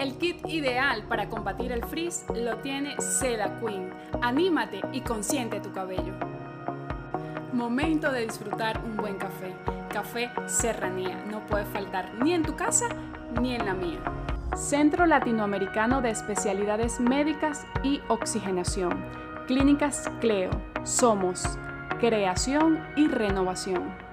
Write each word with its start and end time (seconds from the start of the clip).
El 0.00 0.16
kit 0.16 0.48
ideal 0.48 1.02
para 1.10 1.28
combatir 1.28 1.72
el 1.72 1.84
frizz 1.84 2.24
lo 2.34 2.56
tiene 2.60 2.98
Seda 3.02 3.60
Queen. 3.60 3.90
Anímate 4.22 4.80
y 4.94 5.02
consiente 5.02 5.60
tu 5.60 5.72
cabello. 5.72 6.14
Momento 7.52 8.10
de 8.10 8.22
disfrutar 8.22 8.82
un 8.82 8.96
buen 8.96 9.18
café. 9.18 9.54
Café 9.90 10.30
Serranía. 10.46 11.22
No 11.30 11.44
puede 11.44 11.66
faltar 11.66 12.14
ni 12.14 12.32
en 12.32 12.42
tu 12.42 12.56
casa 12.56 12.88
ni 13.42 13.54
en 13.54 13.66
la 13.66 13.74
mía. 13.74 14.00
Centro 14.56 15.04
Latinoamericano 15.04 16.00
de 16.00 16.08
Especialidades 16.08 16.98
Médicas 16.98 17.66
y 17.82 18.00
Oxigenación. 18.08 19.04
Clínicas 19.46 20.10
Cleo. 20.22 20.48
Somos 20.82 21.58
creación 21.98 22.82
y 22.96 23.06
renovación. 23.06 24.09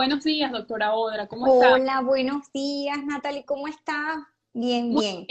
Buenos 0.00 0.24
días, 0.24 0.50
doctora 0.50 0.94
Odra, 0.94 1.26
¿cómo 1.26 1.46
está? 1.46 1.74
Hola, 1.74 2.00
buenos 2.00 2.50
días, 2.54 3.04
Natalie, 3.04 3.44
¿cómo 3.44 3.68
está? 3.68 4.26
Bien, 4.54 4.94
bien. 4.94 5.26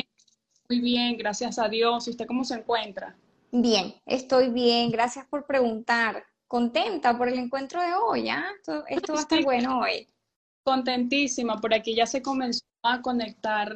Muy 0.70 0.80
bien, 0.80 1.18
gracias 1.18 1.58
a 1.58 1.68
Dios. 1.68 2.08
¿Y 2.08 2.12
usted 2.12 2.28
cómo 2.28 2.44
se 2.44 2.54
encuentra? 2.54 3.18
Bien, 3.52 3.96
estoy 4.06 4.50
bien, 4.50 4.92
gracias 4.92 5.26
por 5.26 5.48
preguntar. 5.48 6.24
Contenta 6.48 7.18
por 7.18 7.30
el 7.30 7.40
encuentro 7.40 7.82
de 7.82 7.96
hoy, 7.96 8.30
¿ah? 8.30 8.46
Esto, 8.88 9.14
va 9.14 9.18
a 9.18 9.22
estar 9.24 9.44
bueno 9.44 9.80
hoy. 9.80 10.08
Contentísima, 10.64 11.60
por 11.60 11.74
aquí 11.74 11.96
ya 11.96 12.06
se 12.06 12.22
comenzó 12.22 12.64
a 12.84 13.02
conectar 13.02 13.76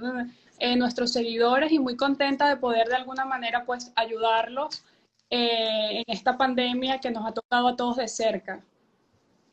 eh, 0.60 0.76
nuestros 0.76 1.12
seguidores 1.12 1.72
y 1.72 1.80
muy 1.80 1.98
contenta 1.98 2.48
de 2.48 2.58
poder 2.58 2.88
de 2.88 2.98
alguna 2.98 3.26
manera 3.26 3.66
pues 3.66 3.92
ayudarlos 3.96 4.86
eh, 5.32 6.04
en 6.06 6.14
esta 6.14 6.38
pandemia 6.38 7.00
que 7.00 7.10
nos 7.10 7.26
ha 7.26 7.32
tocado 7.32 7.70
a 7.70 7.76
todos 7.76 7.98
de 7.98 8.08
cerca. 8.08 8.64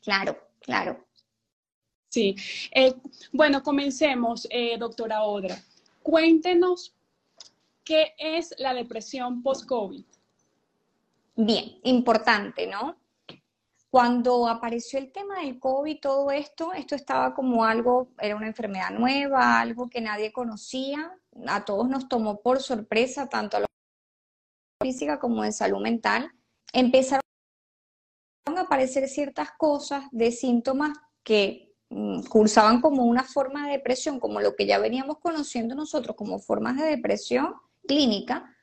Claro, 0.03 0.37
claro. 0.61 1.03
Sí. 2.10 2.34
Eh, 2.73 2.94
bueno, 3.33 3.62
comencemos, 3.62 4.47
doctora 4.78 5.22
Odra. 5.22 5.56
Cuéntenos 6.03 6.94
qué 7.84 8.14
es 8.19 8.55
la 8.58 8.75
depresión 8.75 9.42
post-COVID. 9.42 10.05
Bien, 11.36 11.78
importante, 11.84 12.67
¿no? 12.67 12.97
Cuando 13.91 14.47
apareció 14.48 14.98
el 14.98 15.11
tema 15.11 15.41
del 15.41 15.58
COVID, 15.58 15.98
todo 16.00 16.30
esto, 16.30 16.72
esto 16.72 16.94
estaba 16.94 17.34
como 17.34 17.64
algo, 17.64 18.08
era 18.19 18.36
una 18.36 18.47
enfermedad 18.47 18.91
nueva, 18.91 19.61
algo 19.61 19.89
que 19.89 20.00
nadie 20.00 20.33
conocía, 20.33 21.17
a 21.47 21.64
todos 21.64 21.89
nos 21.89 22.08
tomó 22.08 22.41
por 22.41 22.61
sorpresa, 22.61 23.28
tanto 23.28 23.56
a 23.56 23.61
la 23.61 23.67
física 24.83 25.19
como 25.19 25.42
de 25.42 25.52
salud 25.52 25.80
mental. 25.80 26.30
Empezaron 26.72 27.22
a 28.45 28.61
aparecer 28.61 29.08
ciertas 29.08 29.50
cosas 29.52 30.05
de 30.12 30.33
síntomas 30.33 30.98
que 31.24 31.70
cursaban 32.28 32.80
como 32.80 33.05
una 33.05 33.24
forma 33.24 33.66
de 33.66 33.72
depresión, 33.72 34.20
como 34.20 34.41
lo 34.41 34.55
que 34.55 34.66
ya 34.66 34.78
veníamos 34.78 35.19
conociendo 35.19 35.74
nosotros 35.74 36.16
como 36.16 36.38
formas 36.38 36.77
de 36.77 36.84
depresión 36.84 37.55
clínica, 37.86 38.56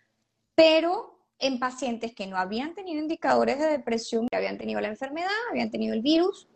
pero 0.56 1.26
en 1.40 1.60
pacientes 1.60 2.16
que 2.16 2.26
no 2.26 2.38
habían 2.38 2.74
tenido 2.74 3.02
indicadores 3.02 3.60
de 3.60 3.68
depresión, 3.68 4.28
que 4.28 4.38
habían 4.38 4.58
tenido 4.58 4.80
la 4.80 4.88
enfermedad, 4.88 5.30
habían 5.52 5.70
tenido 5.70 5.94
el 5.94 6.02
virus, 6.02 6.48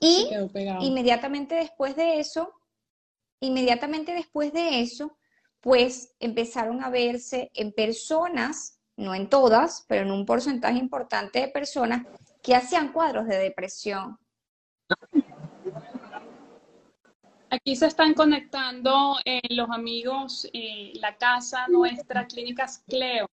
y 0.00 0.28
inmediatamente 0.80 1.54
después 1.54 1.94
de 1.94 2.20
eso, 2.20 2.54
inmediatamente 3.40 4.12
después 4.12 4.52
de 4.52 4.80
eso, 4.80 5.16
pues 5.60 6.14
empezaron 6.20 6.82
a 6.82 6.90
verse 6.90 7.50
en 7.54 7.72
personas, 7.72 8.80
no 8.96 9.14
en 9.14 9.28
todas, 9.28 9.84
pero 9.88 10.02
en 10.02 10.10
un 10.10 10.26
porcentaje 10.26 10.78
importante 10.78 11.40
de 11.40 11.48
personas 11.48 12.06
que 12.42 12.54
hacían 12.54 12.92
cuadros 12.92 13.26
de 13.26 13.38
depresión. 13.38 14.18
Aquí 17.52 17.74
se 17.74 17.86
están 17.86 18.14
conectando 18.14 19.16
eh, 19.24 19.40
los 19.50 19.68
amigos, 19.70 20.48
eh, 20.52 20.92
la 20.94 21.16
casa 21.16 21.66
nuestra, 21.68 22.28
Clínicas 22.28 22.84
Cleo. 22.86 23.26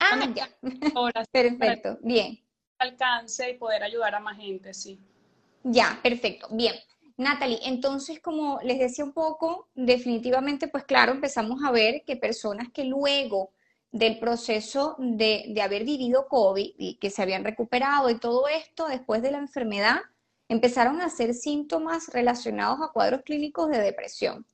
Ah, 0.00 0.28
ya. 0.34 0.48
perfecto, 1.30 1.98
bien. 2.02 2.40
Alcance 2.78 3.48
y 3.48 3.54
poder 3.54 3.84
ayudar 3.84 4.16
a 4.16 4.20
más 4.20 4.36
gente, 4.36 4.74
sí. 4.74 4.98
Ya, 5.62 6.00
perfecto, 6.02 6.48
bien. 6.50 6.74
Natalie, 7.16 7.60
entonces, 7.62 8.20
como 8.20 8.58
les 8.64 8.80
decía 8.80 9.04
un 9.04 9.12
poco, 9.12 9.68
definitivamente, 9.74 10.66
pues 10.66 10.84
claro, 10.84 11.12
empezamos 11.12 11.62
a 11.64 11.70
ver 11.70 12.02
que 12.04 12.16
personas 12.16 12.68
que 12.72 12.84
luego 12.84 13.52
del 13.92 14.18
proceso 14.18 14.96
de, 14.98 15.44
de 15.48 15.62
haber 15.62 15.84
vivido 15.84 16.26
COVID 16.26 16.74
y 16.76 16.94
que 16.96 17.10
se 17.10 17.22
habían 17.22 17.44
recuperado 17.44 18.10
y 18.10 18.18
todo 18.18 18.48
esto, 18.48 18.88
después 18.88 19.22
de 19.22 19.30
la 19.30 19.38
enfermedad, 19.38 20.00
empezaron 20.48 21.00
a 21.00 21.06
hacer 21.06 21.34
síntomas 21.34 22.08
relacionados 22.08 22.80
a 22.80 22.92
cuadros 22.92 23.22
clínicos 23.22 23.68
de 23.68 23.78
depresión. 23.78 24.46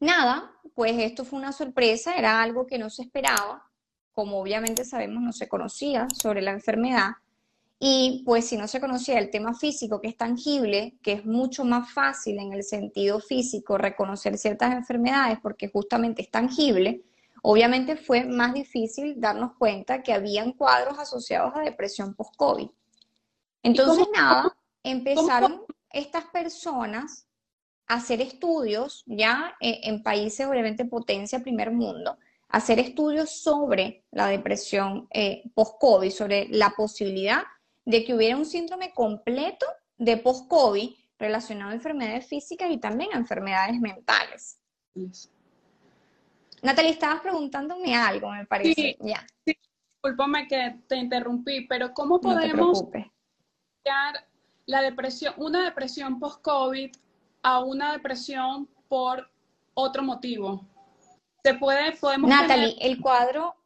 Nada, 0.00 0.52
pues 0.74 0.92
esto 0.98 1.24
fue 1.24 1.38
una 1.38 1.52
sorpresa, 1.52 2.16
era 2.16 2.40
algo 2.40 2.66
que 2.66 2.78
no 2.78 2.88
se 2.88 3.02
esperaba, 3.02 3.68
como 4.12 4.40
obviamente 4.40 4.84
sabemos 4.84 5.22
no 5.22 5.32
se 5.32 5.48
conocía 5.48 6.06
sobre 6.20 6.40
la 6.40 6.52
enfermedad, 6.52 7.12
y 7.80 8.22
pues 8.26 8.46
si 8.46 8.56
no 8.56 8.66
se 8.66 8.80
conocía 8.80 9.18
el 9.18 9.30
tema 9.30 9.54
físico, 9.54 10.00
que 10.00 10.08
es 10.08 10.16
tangible, 10.16 10.98
que 11.00 11.12
es 11.12 11.24
mucho 11.24 11.64
más 11.64 11.92
fácil 11.92 12.38
en 12.38 12.52
el 12.52 12.64
sentido 12.64 13.20
físico 13.20 13.78
reconocer 13.78 14.36
ciertas 14.36 14.72
enfermedades 14.74 15.38
porque 15.40 15.68
justamente 15.68 16.22
es 16.22 16.30
tangible, 16.30 17.04
obviamente 17.42 17.96
fue 17.96 18.24
más 18.24 18.52
difícil 18.52 19.20
darnos 19.20 19.52
cuenta 19.56 20.02
que 20.02 20.12
habían 20.12 20.52
cuadros 20.52 20.98
asociados 20.98 21.52
a 21.54 21.60
depresión 21.60 22.14
post-COVID. 22.14 22.68
Entonces, 23.62 24.08
nada, 24.12 24.56
empezaron 24.82 25.62
estas 25.90 26.24
personas 26.26 27.26
a 27.86 27.94
hacer 27.94 28.20
estudios 28.20 29.02
ya 29.06 29.56
eh, 29.60 29.80
en 29.84 30.02
países, 30.02 30.46
obviamente, 30.46 30.84
potencia 30.84 31.40
primer 31.40 31.70
mundo, 31.70 32.18
hacer 32.48 32.78
estudios 32.78 33.30
sobre 33.42 34.04
la 34.10 34.28
depresión 34.28 35.08
eh, 35.10 35.42
post-COVID, 35.54 36.10
sobre 36.10 36.48
la 36.50 36.70
posibilidad 36.70 37.42
de 37.84 38.04
que 38.04 38.14
hubiera 38.14 38.36
un 38.36 38.44
síndrome 38.44 38.92
completo 38.92 39.66
de 39.96 40.16
post-COVID 40.18 40.90
relacionado 41.18 41.72
a 41.72 41.74
enfermedades 41.74 42.26
físicas 42.26 42.70
y 42.70 42.78
también 42.78 43.10
a 43.12 43.16
enfermedades 43.16 43.80
mentales. 43.80 44.60
Natalie, 46.62 46.90
estabas 46.90 47.20
preguntándome 47.20 47.94
algo, 47.94 48.30
me 48.30 48.46
parece. 48.46 48.74
Sí, 48.74 48.96
ya. 49.00 49.26
discúlpame 49.44 50.46
que 50.46 50.80
te 50.86 50.96
interrumpí, 50.96 51.66
pero 51.66 51.92
¿cómo 51.92 52.20
podemos 52.20 52.82
no 52.82 54.27
la 54.68 54.82
depresión, 54.82 55.34
una 55.38 55.64
depresión 55.64 56.20
post-COVID 56.20 56.94
a 57.42 57.60
una 57.60 57.92
depresión 57.92 58.68
por 58.86 59.28
otro 59.74 60.02
motivo? 60.02 60.64
¿Se 61.42 61.54
puede, 61.54 61.96
podemos 61.96 62.28
Natalie, 62.28 62.76
el 62.80 63.00
cuadro, 63.00 63.56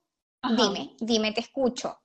dime, 0.56 0.94
dime, 1.00 1.32
te 1.32 1.40
escucho. 1.40 1.98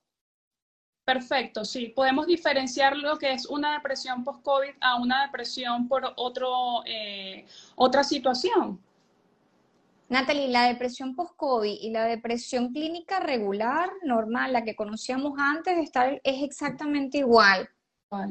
Perfecto, 1.06 1.64
sí. 1.64 1.90
Podemos 1.90 2.26
diferenciar 2.26 2.98
lo 2.98 3.18
que 3.18 3.32
es 3.32 3.46
una 3.46 3.74
depresión 3.74 4.24
post-COVID 4.24 4.72
a 4.82 4.96
una 5.00 5.26
depresión 5.26 5.88
por 5.88 6.14
otro, 6.16 6.84
eh, 6.86 7.46
otra 7.76 8.04
situación. 8.04 8.82
Natalie, 10.10 10.48
la 10.48 10.64
depresión 10.64 11.16
post-COVID 11.16 11.78
y 11.82 11.92
la 11.92 12.06
depresión 12.06 12.74
clínica 12.74 13.20
regular, 13.20 13.90
normal, 14.04 14.54
la 14.54 14.64
que 14.64 14.76
conocíamos 14.76 15.34
antes 15.38 15.76
de 15.76 15.84
estar, 15.84 16.20
es 16.24 16.44
exactamente 16.44 17.20
igual. 17.20 17.70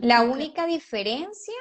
La 0.00 0.22
única 0.22 0.66
diferencia, 0.66 1.54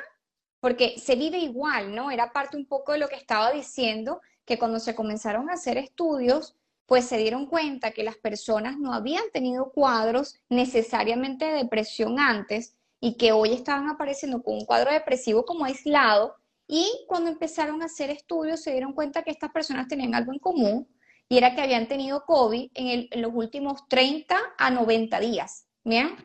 porque 0.59 0.95
se 0.97 1.15
vive 1.15 1.37
igual, 1.39 1.93
¿no? 1.93 2.11
Era 2.11 2.31
parte 2.31 2.55
un 2.57 2.65
poco 2.65 2.93
de 2.93 2.99
lo 2.99 3.09
que 3.09 3.15
estaba 3.15 3.51
diciendo, 3.51 4.21
que 4.45 4.57
cuando 4.57 4.79
se 4.79 4.95
comenzaron 4.95 5.49
a 5.49 5.53
hacer 5.53 5.77
estudios, 5.77 6.55
pues 6.85 7.05
se 7.05 7.17
dieron 7.17 7.47
cuenta 7.47 7.91
que 7.91 8.03
las 8.03 8.17
personas 8.17 8.77
no 8.77 8.93
habían 8.93 9.23
tenido 9.33 9.71
cuadros 9.71 10.35
necesariamente 10.49 11.45
de 11.45 11.63
depresión 11.63 12.19
antes 12.19 12.75
y 12.99 13.17
que 13.17 13.31
hoy 13.31 13.53
estaban 13.53 13.89
apareciendo 13.89 14.41
con 14.43 14.55
un 14.55 14.65
cuadro 14.65 14.91
depresivo 14.91 15.45
como 15.45 15.65
aislado 15.65 16.35
y 16.67 16.87
cuando 17.07 17.29
empezaron 17.29 17.81
a 17.81 17.85
hacer 17.85 18.09
estudios 18.09 18.61
se 18.61 18.71
dieron 18.71 18.93
cuenta 18.93 19.23
que 19.23 19.31
estas 19.31 19.51
personas 19.51 19.87
tenían 19.87 20.15
algo 20.15 20.31
en 20.31 20.39
común 20.39 20.87
y 21.27 21.37
era 21.37 21.55
que 21.55 21.61
habían 21.61 21.87
tenido 21.87 22.23
COVID 22.25 22.71
en, 22.75 23.07
en 23.09 23.21
los 23.21 23.31
últimos 23.33 23.87
30 23.87 24.37
a 24.57 24.69
90 24.69 25.19
días. 25.19 25.67
¿Bien? 25.83 26.15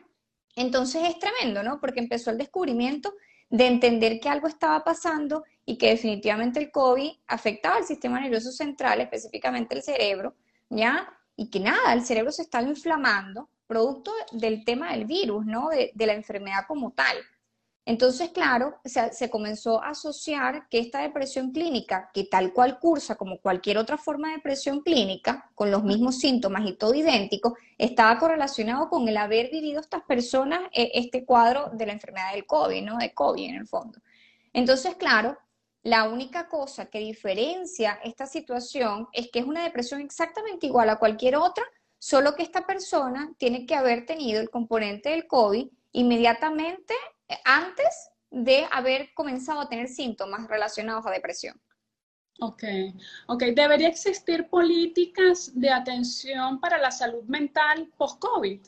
Entonces 0.55 1.03
es 1.07 1.19
tremendo, 1.19 1.63
¿no? 1.63 1.79
Porque 1.79 1.99
empezó 1.99 2.31
el 2.31 2.37
descubrimiento 2.37 3.13
de 3.49 3.67
entender 3.67 4.19
que 4.19 4.29
algo 4.29 4.47
estaba 4.47 4.83
pasando 4.83 5.43
y 5.65 5.77
que 5.77 5.89
definitivamente 5.89 6.59
el 6.59 6.71
COVID 6.71 7.11
afectaba 7.27 7.77
al 7.77 7.85
sistema 7.85 8.19
nervioso 8.19 8.51
central, 8.51 9.01
específicamente 9.01 9.75
el 9.75 9.83
cerebro, 9.83 10.35
¿ya? 10.69 11.07
Y 11.35 11.49
que 11.49 11.59
nada, 11.59 11.93
el 11.93 12.05
cerebro 12.05 12.31
se 12.31 12.41
estaba 12.43 12.67
inflamando, 12.67 13.49
producto 13.67 14.11
del 14.31 14.65
tema 14.65 14.91
del 14.91 15.05
virus, 15.05 15.45
¿no? 15.45 15.69
De, 15.69 15.91
la 16.05 16.13
enfermedad 16.13 16.65
como 16.67 16.91
tal. 16.91 17.15
Entonces, 17.83 18.29
claro, 18.29 18.79
se, 18.85 19.29
comenzó 19.31 19.81
a 19.81 19.89
asociar 19.89 20.67
que 20.69 20.77
esta 20.79 21.01
depresión 21.01 21.51
clínica, 21.51 22.11
que 22.13 22.25
tal 22.25 22.53
cual 22.53 22.77
cursa 22.79 23.15
como 23.15 23.39
cualquier 23.39 23.79
otra 23.79 23.97
forma 23.97 24.29
de 24.29 24.35
depresión 24.35 24.81
clínica, 24.81 25.49
con 25.55 25.71
los 25.71 25.83
mismos 25.83 26.19
síntomas 26.19 26.63
y 26.67 26.73
todo 26.73 26.93
idéntico, 26.93 27.57
estaba 27.79 28.19
correlacionado 28.19 28.87
con 28.87 29.07
el 29.07 29.17
haber 29.17 29.49
vivido 29.49 29.81
estas 29.81 30.03
personas 30.03 30.61
eh, 30.73 30.91
este 30.93 31.25
cuadro 31.25 31.71
de 31.73 31.87
la 31.87 31.93
enfermedad 31.93 32.33
del 32.33 32.45
COVID, 32.45 32.83
¿no? 32.83 32.97
De 32.99 33.13
COVID 33.13 33.49
en 33.49 33.55
el 33.55 33.67
fondo. 33.67 33.99
Entonces, 34.53 34.95
claro, 34.95 35.37
la 35.81 36.07
única 36.07 36.47
cosa 36.47 36.85
que 36.85 36.99
diferencia 36.99 37.99
esta 38.03 38.27
situación 38.27 39.07
es 39.11 39.31
que 39.31 39.39
es 39.39 39.45
una 39.45 39.63
depresión 39.63 40.01
exactamente 40.01 40.67
igual 40.67 40.89
a 40.91 40.99
cualquier 40.99 41.35
otra, 41.35 41.63
solo 41.97 42.35
que 42.35 42.43
esta 42.43 42.67
persona 42.67 43.33
tiene 43.39 43.65
que 43.65 43.73
haber 43.73 44.05
tenido 44.05 44.39
el 44.39 44.51
componente 44.51 45.09
del 45.09 45.25
COVID 45.25 45.67
inmediatamente 45.93 46.93
antes 47.45 48.09
de 48.29 48.67
haber 48.71 49.13
comenzado 49.13 49.61
a 49.61 49.69
tener 49.69 49.87
síntomas 49.87 50.47
relacionados 50.47 51.05
a 51.05 51.11
depresión. 51.11 51.61
Ok, 52.39 52.63
ok. 53.27 53.43
¿Debería 53.55 53.87
existir 53.87 54.49
políticas 54.49 55.51
de 55.53 55.69
atención 55.69 56.59
para 56.59 56.77
la 56.77 56.89
salud 56.89 57.23
mental 57.25 57.91
post-COVID? 57.97 58.61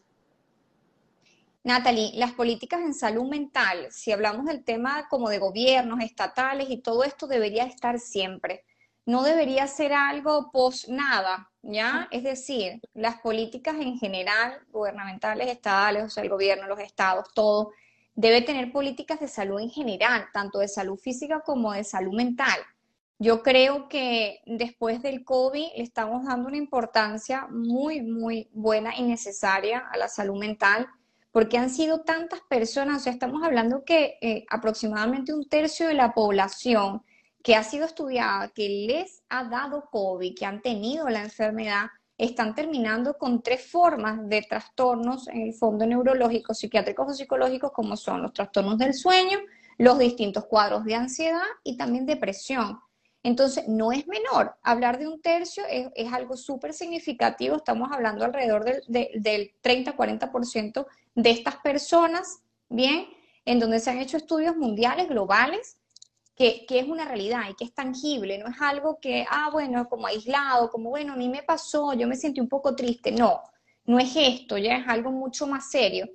Natalie, 1.63 2.11
las 2.15 2.33
políticas 2.33 2.81
en 2.81 2.93
salud 2.93 3.23
mental, 3.23 3.87
si 3.89 4.11
hablamos 4.11 4.45
del 4.45 4.65
tema 4.65 5.07
como 5.09 5.29
de 5.29 5.39
gobiernos 5.39 6.01
estatales 6.01 6.69
y 6.69 6.81
todo 6.81 7.05
esto, 7.05 7.25
debería 7.25 7.63
estar 7.63 7.99
siempre. 7.99 8.65
No 9.05 9.23
debería 9.23 9.65
ser 9.67 9.93
algo 9.93 10.51
post 10.51 10.89
nada, 10.89 11.49
¿ya? 11.61 12.09
Es 12.11 12.23
decir, 12.23 12.81
las 12.93 13.21
políticas 13.21 13.75
en 13.79 13.97
general, 13.97 14.59
gubernamentales, 14.71 15.47
estatales, 15.47 16.03
o 16.03 16.09
sea, 16.09 16.23
el 16.23 16.29
gobierno, 16.29 16.67
los 16.67 16.79
estados, 16.79 17.33
todo, 17.33 17.71
debe 18.15 18.41
tener 18.41 18.71
políticas 18.71 19.19
de 19.19 19.27
salud 19.27 19.59
en 19.59 19.69
general, 19.69 20.25
tanto 20.33 20.59
de 20.59 20.67
salud 20.67 20.97
física 20.97 21.41
como 21.45 21.73
de 21.73 21.83
salud 21.83 22.13
mental. 22.13 22.59
Yo 23.19 23.41
creo 23.41 23.87
que 23.87 24.41
después 24.45 25.01
del 25.01 25.23
COVID 25.23 25.77
le 25.77 25.83
estamos 25.83 26.25
dando 26.25 26.47
una 26.47 26.57
importancia 26.57 27.47
muy, 27.49 28.01
muy 28.01 28.49
buena 28.51 28.95
y 28.97 29.03
necesaria 29.03 29.79
a 29.91 29.97
la 29.97 30.07
salud 30.07 30.37
mental, 30.37 30.87
porque 31.31 31.57
han 31.57 31.69
sido 31.69 32.01
tantas 32.01 32.41
personas, 32.49 32.97
o 32.97 32.99
sea, 32.99 33.13
estamos 33.13 33.43
hablando 33.43 33.83
que 33.85 34.17
eh, 34.21 34.45
aproximadamente 34.49 35.33
un 35.33 35.47
tercio 35.47 35.87
de 35.87 35.93
la 35.93 36.13
población 36.13 37.01
que 37.43 37.55
ha 37.55 37.63
sido 37.63 37.85
estudiada, 37.85 38.49
que 38.49 38.69
les 38.87 39.23
ha 39.29 39.43
dado 39.45 39.89
COVID, 39.91 40.35
que 40.35 40.45
han 40.45 40.61
tenido 40.61 41.09
la 41.09 41.23
enfermedad, 41.23 41.87
están 42.17 42.53
terminando 42.53 43.17
con 43.17 43.41
tres 43.41 43.65
formas 43.65 44.27
de 44.29 44.41
trastornos 44.43 45.27
en 45.27 45.41
el 45.41 45.53
fondo 45.53 45.85
neurológico, 45.85 46.53
psiquiátricos 46.53 47.09
o 47.09 47.13
psicológicos, 47.13 47.71
como 47.71 47.97
son 47.97 48.21
los 48.21 48.33
trastornos 48.33 48.77
del 48.77 48.93
sueño, 48.93 49.39
los 49.77 49.97
distintos 49.97 50.45
cuadros 50.45 50.83
de 50.85 50.95
ansiedad 50.95 51.41
y 51.63 51.77
también 51.77 52.05
depresión. 52.05 52.79
Entonces, 53.23 53.67
no 53.67 53.91
es 53.91 54.05
menor. 54.05 54.55
Hablar 54.61 54.99
de 54.99 55.07
un 55.07 55.21
tercio 55.21 55.63
es, 55.69 56.13
algo 56.13 56.35
súper 56.35 56.73
significativo. 56.73 57.55
Estamos 57.55 57.89
hablando 57.91 58.25
alrededor 58.25 58.65
del, 58.65 58.81
del 58.87 59.53
30-40% 59.63 60.85
de 61.15 61.29
estas 61.29 61.55
personas, 61.57 62.39
¿bien? 62.67 63.07
En 63.45 63.59
donde 63.59 63.79
se 63.79 63.89
han 63.89 63.99
hecho 63.99 64.17
estudios 64.17 64.57
mundiales, 64.57 65.07
globales, 65.07 65.77
que, 66.35 66.65
es 66.67 66.87
una 66.87 67.05
realidad 67.05 67.43
y 67.49 67.55
que 67.55 67.65
es 67.65 67.73
tangible, 67.73 68.37
no 68.37 68.47
es 68.47 68.59
algo 68.59 68.99
que, 68.99 69.25
ah, 69.29 69.49
bueno, 69.51 69.87
como 69.87 70.07
aislado, 70.07 70.69
como, 70.69 70.89
bueno, 70.89 71.13
a 71.13 71.15
mí 71.15 71.29
me 71.29 71.43
pasó, 71.43 71.93
yo 71.93 72.07
me 72.07 72.15
sentí 72.15 72.41
un 72.41 72.49
poco 72.49 72.75
triste, 72.75 73.11
no, 73.11 73.41
no 73.85 73.99
es 73.99 74.13
esto, 74.15 74.57
ya 74.57 74.77
es 74.77 74.87
algo 74.87 75.11
mucho 75.11 75.47
más 75.47 75.69
serio. 75.69 76.07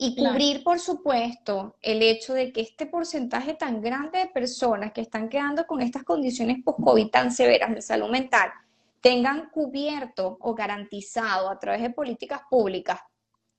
Y 0.00 0.14
cubrir, 0.14 0.62
por 0.62 0.78
supuesto, 0.78 1.76
el 1.82 2.02
hecho 2.02 2.32
de 2.32 2.52
que 2.52 2.60
este 2.60 2.86
porcentaje 2.86 3.54
tan 3.54 3.80
grande 3.80 4.20
de 4.20 4.26
personas 4.26 4.92
que 4.92 5.00
están 5.00 5.28
quedando 5.28 5.66
con 5.66 5.82
estas 5.82 6.04
condiciones 6.04 6.62
post-COVID 6.64 7.08
tan 7.08 7.32
severas 7.32 7.74
de 7.74 7.82
salud 7.82 8.08
mental 8.08 8.52
tengan 9.00 9.50
cubierto 9.50 10.38
o 10.40 10.54
garantizado 10.54 11.50
a 11.50 11.58
través 11.58 11.82
de 11.82 11.90
políticas 11.90 12.42
públicas 12.48 13.00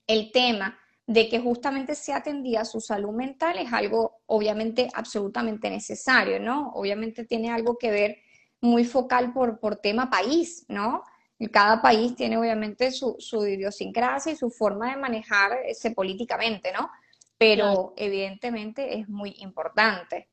el 0.08 0.32
tema 0.32 0.80
de 1.10 1.28
que 1.28 1.40
justamente 1.40 1.96
se 1.96 2.14
atendía 2.14 2.64
su 2.64 2.80
salud 2.80 3.12
mental 3.14 3.58
es 3.58 3.74
algo 3.74 4.22
obviamente 4.28 4.88
absolutamente 4.94 5.68
necesario, 5.68 6.40
¿no? 6.40 6.72
Obviamente 6.76 7.26
tiene 7.26 7.50
algo 7.50 7.80
que 7.80 7.90
ver 7.90 8.18
muy 8.62 8.86
focal 8.86 9.34
por, 9.34 9.60
por 9.60 9.78
tema 9.78 10.12
país, 10.12 10.66
¿no? 10.68 11.04
Cada 11.52 11.82
país 11.82 12.16
tiene 12.16 12.38
obviamente 12.38 12.92
su, 12.92 13.16
su 13.18 13.44
idiosincrasia 13.48 14.34
y 14.34 14.36
su 14.36 14.52
forma 14.52 14.92
de 14.92 14.98
manejarse 14.98 15.90
políticamente, 15.96 16.72
¿no? 16.72 16.92
Pero 17.40 17.96
evidentemente 17.98 19.00
es 19.00 19.10
muy 19.10 19.34
importante. 19.40 20.30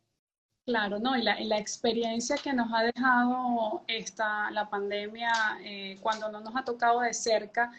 Claro, 0.67 0.99
¿no? 0.99 1.17
Y 1.17 1.23
la, 1.23 1.41
la, 1.41 1.57
experiencia 1.57 2.37
que 2.37 2.53
nos 2.53 2.71
ha 2.75 2.83
dejado 2.83 3.83
esta, 3.87 4.51
la 4.51 4.69
pandemia 4.69 5.33
eh, 5.65 5.97
cuando 6.03 6.31
no 6.31 6.41
nos 6.41 6.55
ha 6.55 6.65
tocado 6.65 7.01
de 7.01 7.15
cerca 7.15 7.73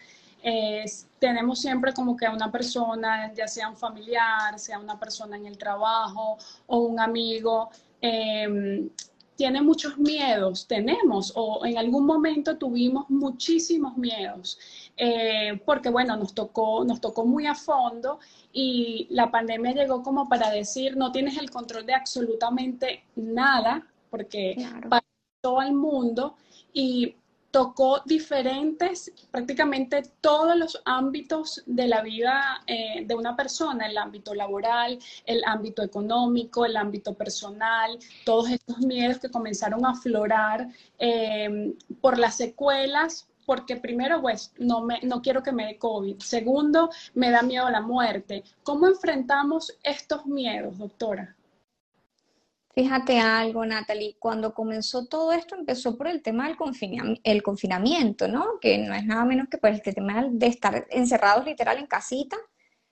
tenemos 1.19 1.59
siempre 1.59 1.93
como 1.93 2.15
que 2.15 2.25
a 2.25 2.31
una 2.31 2.51
persona, 2.51 3.33
ya 3.33 3.47
sea 3.47 3.69
un 3.69 3.75
familiar, 3.75 4.57
sea 4.57 4.79
una 4.79 4.99
persona 4.99 5.35
en 5.35 5.45
el 5.45 5.57
trabajo 5.57 6.37
o 6.67 6.79
un 6.79 6.99
amigo, 6.99 7.69
em, 8.01 8.89
tiene 9.35 9.61
muchos 9.61 9.97
miedos, 9.99 10.65
tenemos 10.67 11.31
o 11.35 11.63
en 11.65 11.77
algún 11.77 12.05
momento 12.05 12.57
tuvimos 12.57 13.07
muchísimos 13.09 13.95
miedos, 13.97 14.57
eh, 14.97 15.61
porque 15.65 15.89
bueno, 15.89 16.15
nos 16.15 16.33
tocó, 16.33 16.83
nos 16.83 16.99
tocó 16.99 17.23
muy 17.25 17.45
a 17.45 17.53
fondo 17.53 18.19
y 18.51 19.07
la 19.11 19.29
pandemia 19.29 19.73
llegó 19.73 20.01
como 20.01 20.27
para 20.27 20.49
decir, 20.49 20.97
no 20.97 21.11
tienes 21.11 21.37
el 21.37 21.51
control 21.51 21.85
de 21.85 21.93
absolutamente 21.93 23.03
nada, 23.15 23.85
porque 24.09 24.55
para 24.89 25.05
todo 25.41 25.61
el 25.61 25.73
mundo 25.73 26.35
y 26.73 27.15
tocó 27.57 28.03
diferentes, 28.05 29.11
prácticamente 29.31 30.03
todos 30.21 30.55
los 30.55 30.79
ámbitos 30.85 31.63
de 31.65 31.87
la 31.87 32.03
vida 32.03 32.61
eh, 32.67 33.03
de 33.03 33.15
una 33.15 33.35
persona, 33.35 33.87
el 33.87 33.97
ámbito 33.97 34.35
laboral, 34.35 34.99
el 35.25 35.41
ámbito 35.43 35.81
económico, 35.81 36.65
el 36.65 36.77
ámbito 36.77 37.15
personal, 37.15 37.97
todos 38.25 38.51
estos 38.51 38.77
miedos 38.77 39.17
que 39.17 39.31
comenzaron 39.31 39.83
a 39.87 39.89
aflorar 39.89 40.67
eh, 40.99 41.73
por 41.99 42.19
las 42.19 42.37
secuelas 42.37 43.27
porque 43.47 43.77
primero, 43.77 44.21
pues, 44.21 44.53
no, 44.59 44.83
me, 44.83 44.99
no 45.01 45.23
quiero 45.23 45.41
que 45.41 45.51
me 45.51 45.65
dé 45.65 45.77
COVID. 45.79 46.19
Segundo, 46.19 46.91
me 47.15 47.31
da 47.31 47.41
miedo 47.41 47.67
la 47.71 47.81
muerte. 47.81 48.43
¿Cómo 48.61 48.85
enfrentamos 48.85 49.75
estos 49.81 50.27
miedos, 50.27 50.77
doctora? 50.77 51.35
Fíjate 52.77 53.19
algo, 53.19 53.65
Natalie, 53.65 54.17
cuando 54.19 54.53
comenzó 54.53 55.07
todo 55.07 55.31
esto 55.31 55.55
empezó 55.55 55.97
por 55.97 56.07
el 56.07 56.21
tema 56.21 56.47
del 56.47 57.19
el 57.23 57.41
confinamiento, 57.41 58.27
¿no? 58.27 58.59
Que 58.61 58.77
no 58.77 58.93
es 58.93 59.03
nada 59.03 59.25
menos 59.25 59.47
que 59.49 59.57
por 59.57 59.71
el 59.71 59.81
tema 59.81 60.27
de 60.29 60.45
estar 60.45 60.85
encerrados 60.91 61.43
literal 61.43 61.79
en 61.79 61.87
casita 61.87 62.37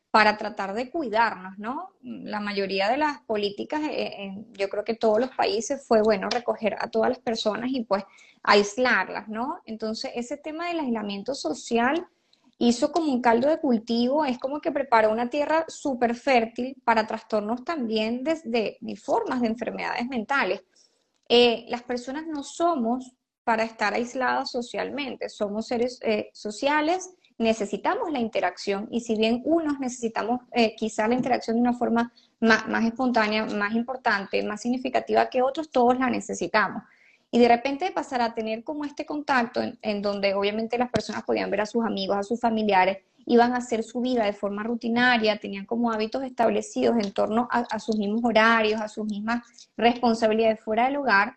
para 0.09 0.37
tratar 0.37 0.73
de 0.73 0.89
cuidarnos, 0.89 1.59
¿no? 1.59 1.91
La 2.01 2.39
mayoría 2.39 2.89
de 2.89 2.97
las 2.97 3.21
políticas, 3.27 3.81
eh, 3.87 4.43
yo 4.53 4.69
creo 4.69 4.83
que 4.83 4.95
todos 4.95 5.19
los 5.19 5.29
países 5.35 5.85
fue, 5.87 6.01
bueno, 6.01 6.29
recoger 6.31 6.75
a 6.79 6.89
todas 6.89 7.09
las 7.09 7.19
personas 7.19 7.69
y 7.71 7.83
pues 7.83 8.03
aislarlas, 8.41 9.27
¿no? 9.27 9.61
Entonces, 9.65 10.13
ese 10.15 10.37
tema 10.37 10.67
del 10.67 10.79
aislamiento 10.79 11.35
social 11.35 12.07
hizo 12.57 12.91
como 12.91 13.11
un 13.11 13.21
caldo 13.21 13.49
de 13.49 13.59
cultivo, 13.59 14.25
es 14.25 14.39
como 14.39 14.61
que 14.61 14.71
preparó 14.71 15.11
una 15.11 15.29
tierra 15.29 15.65
súper 15.67 16.15
fértil 16.15 16.75
para 16.83 17.05
trastornos 17.05 17.63
también 17.63 18.23
desde 18.23 18.77
de 18.79 18.95
formas 18.95 19.41
de 19.41 19.47
enfermedades 19.47 20.07
mentales. 20.07 20.63
Eh, 21.27 21.65
las 21.69 21.83
personas 21.83 22.25
no 22.27 22.43
somos 22.43 23.13
para 23.43 23.63
estar 23.63 23.93
aisladas 23.93 24.51
socialmente, 24.51 25.29
somos 25.29 25.67
seres 25.67 25.99
eh, 26.01 26.29
sociales, 26.33 27.11
necesitamos 27.37 28.11
la 28.11 28.19
interacción 28.19 28.87
y 28.91 29.01
si 29.01 29.15
bien 29.15 29.41
unos 29.45 29.79
necesitamos 29.79 30.41
eh, 30.51 30.75
quizá 30.75 31.07
la 31.07 31.15
interacción 31.15 31.57
de 31.57 31.61
una 31.61 31.73
forma 31.73 32.13
más, 32.39 32.67
más 32.67 32.85
espontánea, 32.85 33.45
más 33.45 33.73
importante, 33.73 34.41
más 34.43 34.61
significativa 34.61 35.29
que 35.29 35.41
otros, 35.41 35.69
todos 35.69 35.99
la 35.99 36.09
necesitamos. 36.09 36.83
Y 37.35 37.39
de 37.39 37.49
repente 37.49 37.91
pasar 37.91 38.21
a 38.21 38.33
tener 38.33 38.63
como 38.63 38.85
este 38.85 39.05
contacto 39.05 39.61
en, 39.81 40.01
donde 40.01 40.33
obviamente 40.35 40.77
las 40.77 40.89
personas 40.89 41.23
podían 41.23 41.51
ver 41.51 41.59
a 41.59 41.65
sus 41.65 41.83
amigos, 41.83 42.15
a 42.15 42.23
sus 42.23 42.39
familiares, 42.39 42.99
iban 43.25 43.51
a 43.51 43.57
hacer 43.57 43.83
su 43.83 43.99
vida 43.99 44.23
de 44.23 44.31
forma 44.31 44.63
rutinaria, 44.63 45.37
tenían 45.37 45.65
como 45.65 45.91
hábitos 45.91 46.23
establecidos 46.23 46.95
en 46.95 47.11
torno 47.11 47.49
a, 47.51 47.77
sus 47.77 47.97
mismos 47.97 48.21
horarios, 48.23 48.79
a 48.79 48.87
sus 48.87 49.05
mismas 49.05 49.43
responsabilidades 49.75 50.61
fuera 50.61 50.85
del 50.85 50.95
hogar, 50.95 51.35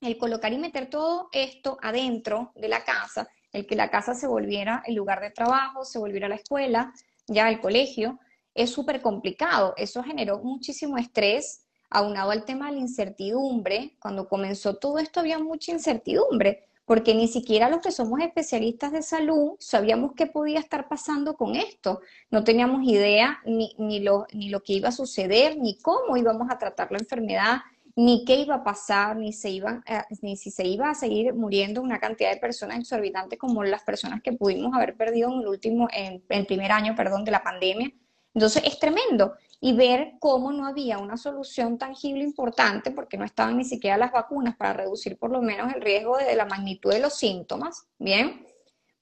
el 0.00 0.18
colocar 0.18 0.52
y 0.52 0.58
meter 0.58 0.90
todo 0.90 1.28
esto 1.30 1.78
adentro 1.82 2.50
de 2.56 2.66
la 2.66 2.82
casa, 2.82 3.28
el 3.52 3.64
que 3.64 3.76
la 3.76 3.92
casa 3.92 4.14
se 4.14 4.26
volviera 4.26 4.82
el 4.86 4.96
lugar 4.96 5.20
de 5.20 5.30
trabajo, 5.30 5.84
se 5.84 6.00
volviera 6.00 6.28
la 6.28 6.34
escuela, 6.34 6.92
ya 7.28 7.48
el 7.48 7.60
colegio, 7.60 8.18
es 8.54 8.70
súper 8.70 9.00
complicado. 9.00 9.72
Eso 9.76 10.02
generó 10.02 10.40
muchísimo 10.40 10.98
estrés, 10.98 11.67
aunado 11.90 12.30
al 12.30 12.44
tema 12.44 12.66
de 12.66 12.72
la 12.72 12.80
incertidumbre, 12.80 13.96
cuando 14.00 14.28
comenzó 14.28 14.76
todo 14.76 14.98
esto 14.98 15.20
había 15.20 15.38
mucha 15.38 15.72
incertidumbre, 15.72 16.68
porque 16.84 17.14
ni 17.14 17.28
siquiera 17.28 17.68
los 17.68 17.82
que 17.82 17.92
somos 17.92 18.20
especialistas 18.20 18.92
de 18.92 19.02
salud 19.02 19.56
sabíamos 19.58 20.12
qué 20.16 20.26
podía 20.26 20.58
estar 20.58 20.88
pasando 20.88 21.36
con 21.36 21.54
esto. 21.54 22.00
No 22.30 22.44
teníamos 22.44 22.82
idea 22.88 23.40
ni, 23.44 23.74
ni, 23.78 24.00
lo, 24.00 24.26
ni 24.32 24.48
lo 24.48 24.62
que 24.62 24.72
iba 24.72 24.88
a 24.88 24.92
suceder, 24.92 25.58
ni 25.58 25.78
cómo 25.80 26.16
íbamos 26.16 26.50
a 26.50 26.56
tratar 26.56 26.90
la 26.90 26.98
enfermedad, 26.98 27.58
ni 27.94 28.24
qué 28.24 28.36
iba 28.36 28.54
a 28.54 28.64
pasar, 28.64 29.16
ni, 29.16 29.32
se 29.32 29.50
iban, 29.50 29.82
ni 30.22 30.36
si 30.36 30.50
se 30.50 30.64
iba 30.66 30.88
a 30.88 30.94
seguir 30.94 31.34
muriendo 31.34 31.82
una 31.82 31.98
cantidad 31.98 32.32
de 32.32 32.38
personas 32.38 32.78
exorbitante 32.78 33.36
como 33.36 33.64
las 33.64 33.82
personas 33.82 34.22
que 34.22 34.32
pudimos 34.32 34.72
haber 34.74 34.96
perdido 34.96 35.32
en 35.32 35.40
el 35.40 35.48
último, 35.48 35.88
en 35.92 36.22
el 36.28 36.46
primer 36.46 36.70
año, 36.70 36.94
perdón, 36.94 37.24
de 37.24 37.32
la 37.32 37.42
pandemia. 37.42 37.92
Entonces 38.38 38.62
es 38.66 38.78
tremendo 38.78 39.34
y 39.60 39.72
ver 39.72 40.12
cómo 40.20 40.52
no 40.52 40.64
había 40.64 40.98
una 40.98 41.16
solución 41.16 41.76
tangible 41.76 42.22
importante 42.22 42.92
porque 42.92 43.16
no 43.16 43.24
estaban 43.24 43.56
ni 43.56 43.64
siquiera 43.64 43.96
las 43.96 44.12
vacunas 44.12 44.54
para 44.56 44.74
reducir 44.74 45.18
por 45.18 45.32
lo 45.32 45.42
menos 45.42 45.74
el 45.74 45.80
riesgo 45.80 46.16
de 46.18 46.36
la 46.36 46.44
magnitud 46.44 46.92
de 46.92 47.00
los 47.00 47.14
síntomas, 47.14 47.88
¿bien? 47.98 48.46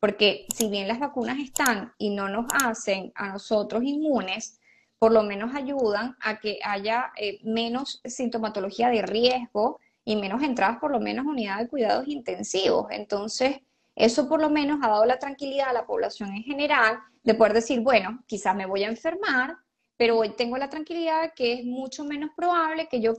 Porque 0.00 0.46
si 0.54 0.70
bien 0.70 0.88
las 0.88 0.98
vacunas 0.98 1.38
están 1.38 1.92
y 1.98 2.08
no 2.08 2.30
nos 2.30 2.46
hacen 2.64 3.12
a 3.14 3.28
nosotros 3.28 3.82
inmunes, 3.84 4.58
por 4.98 5.12
lo 5.12 5.22
menos 5.22 5.54
ayudan 5.54 6.16
a 6.22 6.40
que 6.40 6.58
haya 6.64 7.12
eh, 7.18 7.38
menos 7.42 8.00
sintomatología 8.06 8.88
de 8.88 9.02
riesgo 9.02 9.80
y 10.02 10.16
menos 10.16 10.42
entradas 10.42 10.78
por 10.78 10.92
lo 10.92 10.98
menos 10.98 11.26
a 11.26 11.28
unidades 11.28 11.64
de 11.64 11.68
cuidados 11.68 12.08
intensivos. 12.08 12.86
Entonces, 12.88 13.58
eso 13.96 14.28
por 14.28 14.40
lo 14.40 14.50
menos 14.50 14.78
ha 14.82 14.88
dado 14.88 15.06
la 15.06 15.18
tranquilidad 15.18 15.70
a 15.70 15.72
la 15.72 15.86
población 15.86 16.34
en 16.34 16.42
general 16.42 16.98
de 17.24 17.34
poder 17.34 17.54
decir, 17.54 17.80
bueno, 17.80 18.22
quizás 18.26 18.54
me 18.54 18.66
voy 18.66 18.84
a 18.84 18.88
enfermar, 18.88 19.56
pero 19.96 20.18
hoy 20.18 20.36
tengo 20.36 20.58
la 20.58 20.68
tranquilidad 20.68 21.32
que 21.34 21.54
es 21.54 21.64
mucho 21.64 22.04
menos 22.04 22.30
probable 22.36 22.88
que 22.88 23.00
yo, 23.00 23.14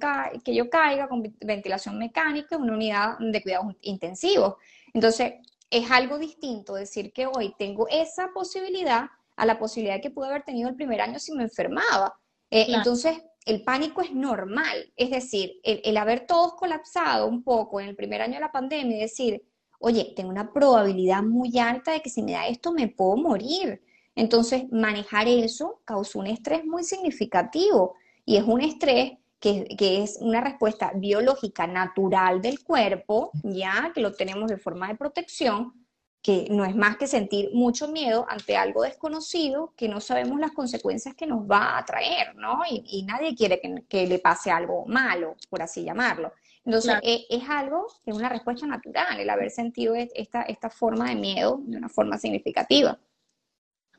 que 0.46 0.54
yo 0.54 0.70
caiga 0.70 1.10
con 1.10 1.24
ventilación 1.42 1.98
mecánica 1.98 2.56
en 2.56 2.62
una 2.62 2.74
unidad 2.74 3.18
de 3.20 3.42
cuidados 3.42 3.76
intensivos. 3.82 4.56
Entonces, 4.94 5.34
es 5.70 5.90
algo 5.90 6.20
distinto 6.20 6.76
decir 6.76 7.12
que 7.12 7.26
hoy 7.26 7.56
tengo 7.58 7.88
esa 7.90 8.30
posibilidad 8.32 9.10
a 9.36 9.46
la 9.46 9.58
posibilidad 9.58 10.00
que 10.00 10.12
pude 10.12 10.28
haber 10.28 10.44
tenido 10.44 10.70
el 10.70 10.76
primer 10.76 11.02
año 11.02 11.18
si 11.18 11.34
me 11.34 11.44
enfermaba. 11.44 12.20
Eh, 12.52 12.68
entonces, 12.70 13.20
el 13.46 13.64
pánico 13.64 14.02
es 14.02 14.14
normal, 14.14 14.92
es 14.96 15.10
decir, 15.10 15.60
el, 15.64 15.82
el, 15.84 15.98
haber 15.98 16.28
todos 16.28 16.54
colapsado 16.56 17.28
un 17.28 17.44
poco 17.44 17.80
en 17.80 17.88
el 17.88 17.96
primer 17.96 18.22
año 18.22 18.36
de 18.36 18.42
la 18.42 18.52
pandemia 18.52 18.98
y 18.98 19.02
decir, 19.02 19.42
oye, 19.80 20.14
tengo 20.16 20.30
una 20.30 20.52
probabilidad 20.52 21.24
muy 21.24 21.58
alta 21.60 21.92
de 21.92 22.02
que 22.02 22.10
si 22.10 22.22
me 22.24 22.34
da 22.34 22.48
esto 22.48 22.72
me 22.72 22.88
puedo 22.88 23.18
morir. 23.18 23.82
Entonces, 24.16 24.64
manejar 24.72 25.28
eso 25.28 25.82
causó 25.86 26.20
un 26.20 26.28
estrés 26.28 26.66
muy 26.66 26.84
significativo 26.84 27.96
y 28.26 28.38
es 28.38 28.44
un 28.44 28.62
estrés 28.62 29.14
que, 29.40 29.68
es 29.80 30.18
una 30.22 30.42
respuesta 30.42 30.92
biológica 30.96 31.68
natural 31.68 32.42
del 32.42 32.64
cuerpo, 32.64 33.32
ya 33.44 33.92
que 33.94 34.02
lo 34.02 34.14
tenemos 34.14 34.50
de 34.50 34.58
forma 34.58 34.88
de 34.88 34.96
protección, 34.96 35.74
que 36.22 36.48
no 36.50 36.66
es 36.66 36.76
más 36.76 36.98
que 36.98 37.08
sentir 37.08 37.52
mucho 37.54 37.88
miedo 37.88 38.26
ante 38.28 38.58
algo 38.58 38.84
desconocido 38.84 39.74
que 39.78 39.88
no 39.88 40.02
sabemos 40.02 40.40
las 40.40 40.52
consecuencias 40.52 41.16
que 41.16 41.28
nos 41.28 41.50
va 41.50 41.78
a 41.78 41.86
traer, 41.86 42.36
¿no? 42.36 42.62
Y, 42.70 43.04
nadie 43.04 43.36
quiere 43.36 43.62
que, 43.88 44.08
le 44.08 44.20
pase 44.20 44.52
algo 44.52 44.86
malo, 44.88 45.36
por 45.50 45.62
así 45.62 45.84
llamarlo. 45.84 46.34
Entonces, 46.68 46.96
e, 47.02 47.26
es, 47.30 47.50
algo 47.50 47.88
es 48.06 48.14
una 48.14 48.28
respuesta 48.28 48.68
natural, 48.68 49.18
el 49.18 49.30
haber 49.30 49.50
sentido 49.52 49.96
esta, 49.96 50.42
esta 50.42 50.70
forma 50.70 51.08
de 51.08 51.16
miedo 51.16 51.62
de 51.64 51.78
una 51.78 51.88
forma 51.88 52.18
significativa. 52.18 53.00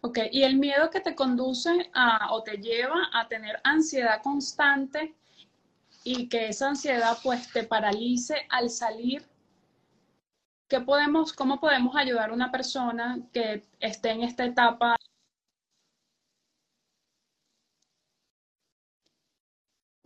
Ok, 0.02 0.18
y 0.30 0.42
el 0.42 0.58
miedo 0.58 0.90
que 0.90 1.00
te 1.00 1.14
conduce 1.14 1.90
a, 1.94 2.30
o 2.34 2.42
te 2.42 2.58
lleva 2.58 3.08
a 3.14 3.26
tener 3.26 3.58
ansiedad 3.64 4.20
constante 4.22 5.14
y 6.04 6.28
que 6.28 6.48
esa 6.48 6.68
ansiedad 6.68 7.16
pues 7.22 7.50
te 7.50 7.64
paralice 7.64 8.46
al 8.50 8.68
salir. 8.68 9.26
¿Qué 10.68 10.82
podemos, 10.82 11.32
¿Cómo 11.32 11.58
podemos 11.60 11.96
ayudar 11.96 12.28
a 12.28 12.34
una 12.34 12.52
persona 12.52 13.18
que 13.32 13.62
esté 13.80 14.10
en 14.10 14.24
esta 14.24 14.44
etapa? 14.44 14.94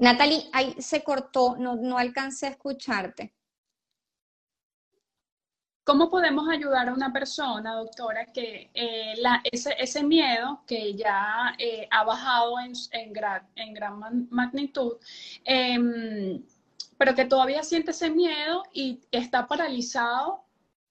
Natalie, 0.02 0.48
ahí 0.52 0.74
se 0.80 1.04
cortó, 1.04 1.54
no, 1.56 1.76
no 1.76 1.96
alcancé 1.96 2.46
a 2.46 2.50
escucharte. 2.50 3.32
¿Cómo 5.84 6.10
podemos 6.10 6.48
ayudar 6.48 6.88
a 6.88 6.92
una 6.92 7.12
persona, 7.12 7.76
doctora, 7.76 8.26
que 8.26 8.68
eh, 8.74 9.14
ese, 9.52 10.02
miedo 10.02 10.64
que 10.66 10.94
ya 10.94 11.54
eh, 11.56 11.86
ha 11.88 12.02
bajado 12.02 12.54
en, 12.58 13.12
gran, 13.12 14.26
magnitud, 14.30 14.96
em, 15.44 16.42
pero 16.98 17.14
que 17.14 17.24
todavía 17.24 17.62
siente 17.62 17.92
ese 17.92 18.10
miedo 18.10 18.64
y 18.72 19.00
está 19.12 19.46
paralizado 19.46 20.44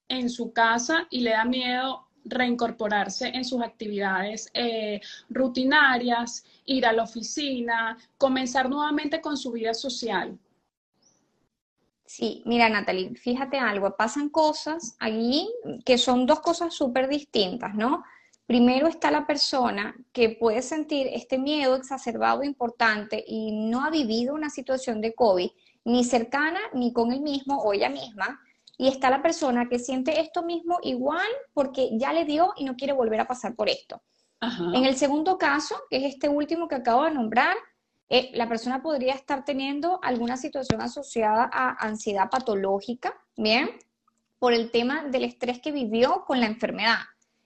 en 0.08 0.30
su 0.30 0.54
casa 0.54 1.06
y 1.10 1.20
le 1.20 1.32
da 1.32 1.44
miedo 1.44 2.08
reincorporarse 2.24 3.28
en 3.28 3.44
sus 3.44 3.62
actividades 3.62 4.50
eh, 4.54 5.00
rutinarias, 5.28 6.44
ir 6.66 6.86
a 6.86 6.92
la 6.92 7.04
oficina, 7.04 7.96
comenzar 8.18 8.68
nuevamente 8.68 9.20
con 9.20 9.36
su 9.36 9.52
vida 9.52 9.74
social? 9.74 10.38
Sí, 12.04 12.42
mira 12.44 12.68
Natalie, 12.68 13.14
fíjate 13.14 13.58
algo, 13.58 13.96
pasan 13.96 14.28
cosas 14.28 14.96
allí 14.98 15.48
que 15.84 15.96
son 15.96 16.26
dos 16.26 16.40
cosas 16.40 16.74
súper 16.74 17.08
distintas, 17.08 17.74
¿no? 17.74 18.04
Primero 18.46 18.86
está 18.86 19.10
la 19.10 19.26
persona 19.26 19.96
que 20.12 20.28
puede 20.28 20.60
sentir 20.60 21.06
este 21.10 21.38
miedo 21.38 21.74
exacerbado 21.74 22.42
importante 22.42 23.24
y 23.26 23.52
no 23.52 23.82
ha 23.82 23.88
vivido 23.88 24.34
una 24.34 24.50
situación 24.50 25.00
de 25.00 25.14
COVID 25.14 25.50
ni 25.84 26.04
cercana 26.04 26.60
ni 26.74 26.92
con 26.92 27.12
él 27.12 27.20
mismo 27.20 27.62
o 27.62 27.72
ella 27.72 27.88
misma. 27.88 28.40
Y 28.82 28.88
está 28.88 29.10
la 29.10 29.22
persona 29.22 29.68
que 29.68 29.78
siente 29.78 30.20
esto 30.20 30.42
mismo 30.42 30.80
igual 30.82 31.28
porque 31.54 31.90
ya 31.92 32.12
le 32.12 32.24
dio 32.24 32.52
y 32.56 32.64
no 32.64 32.74
quiere 32.74 32.92
volver 32.92 33.20
a 33.20 33.28
pasar 33.28 33.54
por 33.54 33.68
esto. 33.68 34.02
En 34.74 34.84
el 34.84 34.96
segundo 34.96 35.38
caso, 35.38 35.76
que 35.88 35.98
es 35.98 36.14
este 36.14 36.28
último 36.28 36.66
que 36.66 36.74
acabo 36.74 37.04
de 37.04 37.12
nombrar, 37.12 37.54
eh, 38.08 38.32
la 38.34 38.48
persona 38.48 38.82
podría 38.82 39.14
estar 39.14 39.44
teniendo 39.44 40.00
alguna 40.02 40.36
situación 40.36 40.82
asociada 40.82 41.48
a 41.52 41.76
ansiedad 41.86 42.28
patológica, 42.28 43.14
¿bien? 43.36 43.70
Por 44.40 44.52
el 44.52 44.72
tema 44.72 45.04
del 45.04 45.22
estrés 45.22 45.60
que 45.60 45.70
vivió 45.70 46.24
con 46.26 46.40
la 46.40 46.46
enfermedad. 46.46 46.98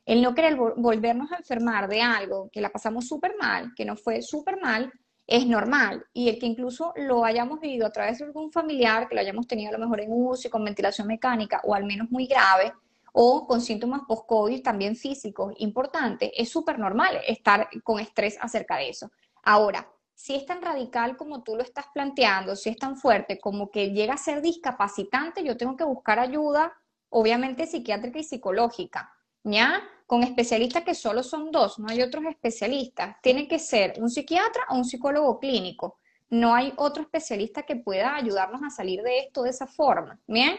El 0.07 0.23
no 0.23 0.35
querer 0.35 0.57
volvernos 0.57 1.31
a 1.33 1.37
enfermar 1.37 1.87
de 1.87 2.00
algo 2.00 2.49
que 2.50 2.62
la 2.62 2.71
pasamos 2.71 3.07
súper 3.07 3.35
mal, 3.38 3.75
que 3.76 3.85
nos 3.85 4.02
fue 4.02 4.23
súper 4.23 4.59
mal, 4.59 4.90
es 5.26 5.47
normal. 5.47 6.06
Y 6.12 6.28
el 6.28 6.38
que 6.38 6.47
incluso 6.47 6.92
lo 6.97 7.25
hayamos 7.25 7.61
vivido 7.61 7.87
a 7.87 7.92
través 7.92 8.18
de 8.18 8.26
algún 8.26 8.52
familiar, 8.52 9.09
que 9.09 9.14
lo 9.14 9.21
hayamos 9.21 9.47
tenido 9.47 9.71
a 9.71 9.73
lo 9.73 9.78
mejor 9.78 10.00
en 10.00 10.12
UCI 10.12 10.49
con 10.49 10.64
ventilación 10.64 11.06
mecánica 11.06 11.61
o 11.64 11.75
al 11.75 11.85
menos 11.85 12.11
muy 12.11 12.26
grave, 12.26 12.73
o 13.18 13.47
con 13.47 13.62
síntomas 13.62 14.02
post-COVID 14.06 14.62
también 14.62 14.95
físicos 14.95 15.54
importantes, 15.56 16.30
es 16.37 16.50
súper 16.50 16.78
normal 16.78 17.18
estar 17.26 17.66
con 17.83 17.99
estrés 17.99 18.37
acerca 18.42 18.76
de 18.76 18.90
eso. 18.90 19.11
Ahora, 19.42 19.88
si 20.14 20.35
es 20.35 20.45
tan 20.45 20.61
radical 20.61 21.16
como 21.16 21.42
tú 21.42 21.56
lo 21.56 21.62
estás 21.62 21.87
planteando, 21.95 22.56
si 22.56 22.68
es 22.68 22.76
tan 22.76 22.97
fuerte 22.97 23.40
como 23.40 23.71
que 23.71 23.92
llega 23.92 24.12
a 24.12 24.18
ser 24.18 24.42
discapacitante, 24.42 25.42
yo 25.42 25.56
tengo 25.56 25.76
que 25.76 25.85
buscar 25.85 26.18
ayuda, 26.18 26.75
obviamente 27.09 27.66
psiquiátrica 27.66 28.18
y 28.18 28.25
psicológica, 28.25 29.11
¿ya? 29.45 29.83
Con 30.07 30.23
especialistas 30.23 30.85
que 30.85 30.95
solo 30.95 31.23
son 31.23 31.51
dos, 31.51 31.79
no 31.79 31.89
hay 31.89 32.03
otros 32.03 32.25
especialistas. 32.27 33.17
Tiene 33.23 33.49
que 33.49 33.59
ser 33.59 33.95
un 33.99 34.09
psiquiatra 34.09 34.65
o 34.71 34.77
un 34.77 34.85
psicólogo 34.85 35.39
clínico. 35.39 35.99
No 36.31 36.55
hay 36.55 36.73
otro 36.77 37.03
especialista 37.03 37.65
que 37.65 37.77
pueda 37.77 38.15
ayudarnos 38.17 38.63
a 38.63 38.71
salir 38.71 39.03
de 39.03 39.19
esto 39.21 39.43
de 39.43 39.51
esa 39.51 39.67
forma, 39.67 40.19
¿bien? 40.27 40.57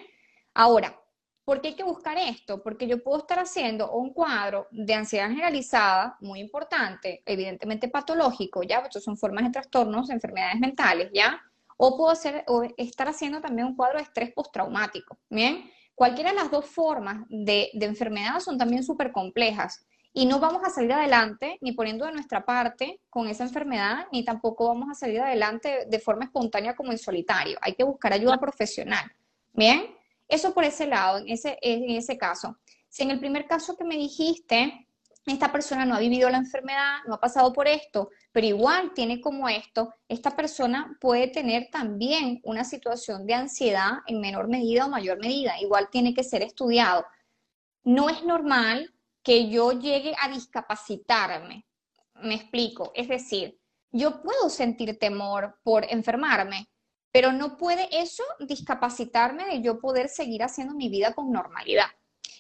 Ahora, 0.54 0.98
¿Por 1.48 1.62
qué 1.62 1.70
hay 1.70 1.76
que 1.76 1.84
buscar 1.84 2.18
esto? 2.18 2.62
Porque 2.62 2.88
yo 2.88 3.02
puedo 3.02 3.20
estar 3.20 3.40
haciendo 3.40 3.90
un 3.92 4.12
cuadro 4.12 4.68
de 4.70 4.94
ansiedad 4.94 5.30
generalizada, 5.30 6.18
muy 6.20 6.42
importante, 6.42 7.24
evidentemente 7.26 7.88
patológico, 7.88 8.64
¿ya? 8.64 8.80
Estos 8.80 9.06
son 9.06 9.18
formas 9.18 9.46
de 9.46 9.52
trastornos, 9.52 10.10
de 10.10 10.16
enfermedades 10.16 10.60
mentales, 10.60 11.10
¿ya? 11.14 11.42
O 11.78 11.96
puedo 11.96 12.12
hacer, 12.12 12.44
o 12.48 12.64
estar 12.76 13.08
haciendo 13.08 13.40
también 13.40 13.66
un 13.66 13.78
cuadro 13.78 13.98
de 13.98 14.04
estrés 14.04 14.34
postraumático, 14.34 15.18
¿bien? 15.30 15.72
Cualquiera 15.98 16.30
de 16.30 16.36
las 16.36 16.52
dos 16.52 16.68
formas 16.68 17.26
de, 17.28 17.72
de 17.74 17.86
enfermedad 17.88 18.40
son 18.40 18.56
también 18.56 18.84
súper 18.84 19.12
complejas 19.12 19.84
y 20.14 20.28
no 20.28 20.40
vamos 20.40 20.62
a 20.64 20.70
salir 20.70 20.94
adelante 20.94 21.58
ni 21.60 21.72
poniendo 21.72 22.06
de 22.06 22.12
nuestra 22.12 22.46
parte 22.46 23.02
con 23.10 23.28
esa 23.28 23.46
enfermedad, 23.46 24.06
ni 24.12 24.24
tampoco 24.24 24.68
vamos 24.68 24.90
a 24.92 24.94
salir 24.94 25.20
adelante 25.22 25.88
de 25.90 26.00
forma 26.00 26.26
espontánea 26.26 26.76
como 26.76 26.92
en 26.92 27.00
solitario. 27.00 27.58
Hay 27.62 27.74
que 27.74 27.84
buscar 27.84 28.14
ayuda 28.14 28.38
profesional, 28.38 29.12
¿bien? 29.54 29.88
Eso 30.28 30.54
por 30.54 30.66
ese 30.66 30.86
lado, 30.86 31.18
en 31.18 31.30
ese, 31.30 31.58
en 31.64 31.90
ese 31.90 32.16
caso. 32.16 32.60
Si 32.88 33.02
en 33.02 33.10
el 33.10 33.20
primer 33.20 33.48
caso 33.48 33.76
que 33.76 33.84
me 33.84 33.98
dijiste, 33.98 34.87
esta 35.34 35.52
persona 35.52 35.86
no 35.86 35.96
ha 35.96 36.00
vivido 36.00 36.30
la 36.30 36.38
enfermedad, 36.38 37.00
no 37.06 37.16
ha 37.16 37.20
pasado 37.20 37.52
por 37.52 37.68
esto, 37.68 38.10
pero 38.32 38.48
igual 38.48 38.94
tiene 38.94 39.20
como 39.20 39.50
esto, 39.50 39.94
esta 40.08 40.36
persona 40.36 40.98
puede 41.02 41.28
tener 41.28 41.70
también 41.72 42.40
una 42.44 42.64
situación 42.64 43.26
de 43.26 43.34
ansiedad 43.34 44.00
en 44.08 44.22
menor 44.22 44.48
medida 44.48 44.86
o 44.86 44.90
mayor 44.90 45.20
medida, 45.20 45.60
igual 45.60 45.90
tiene 45.92 46.14
que 46.14 46.24
ser 46.24 46.44
estudiado. 46.44 47.06
No 47.84 48.10
es 48.10 48.24
normal 48.24 48.94
que 49.22 49.50
yo 49.50 49.74
llegue 49.74 50.16
a 50.22 50.30
discapacitarme, 50.30 51.66
me 52.16 52.36
explico, 52.36 52.92
es 52.96 53.08
decir, 53.08 53.60
yo 53.92 54.22
puedo 54.22 54.50
sentir 54.50 54.98
temor 54.98 55.60
por 55.64 55.86
enfermarme, 55.90 56.70
pero 57.12 57.32
no 57.32 57.58
puede 57.58 57.88
eso 57.92 58.24
discapacitarme 58.40 59.46
de 59.46 59.62
yo 59.62 59.80
poder 59.80 60.08
seguir 60.08 60.44
haciendo 60.44 60.74
mi 60.74 60.90
vida 60.90 61.14
con 61.14 61.32
normalidad. 61.32 61.88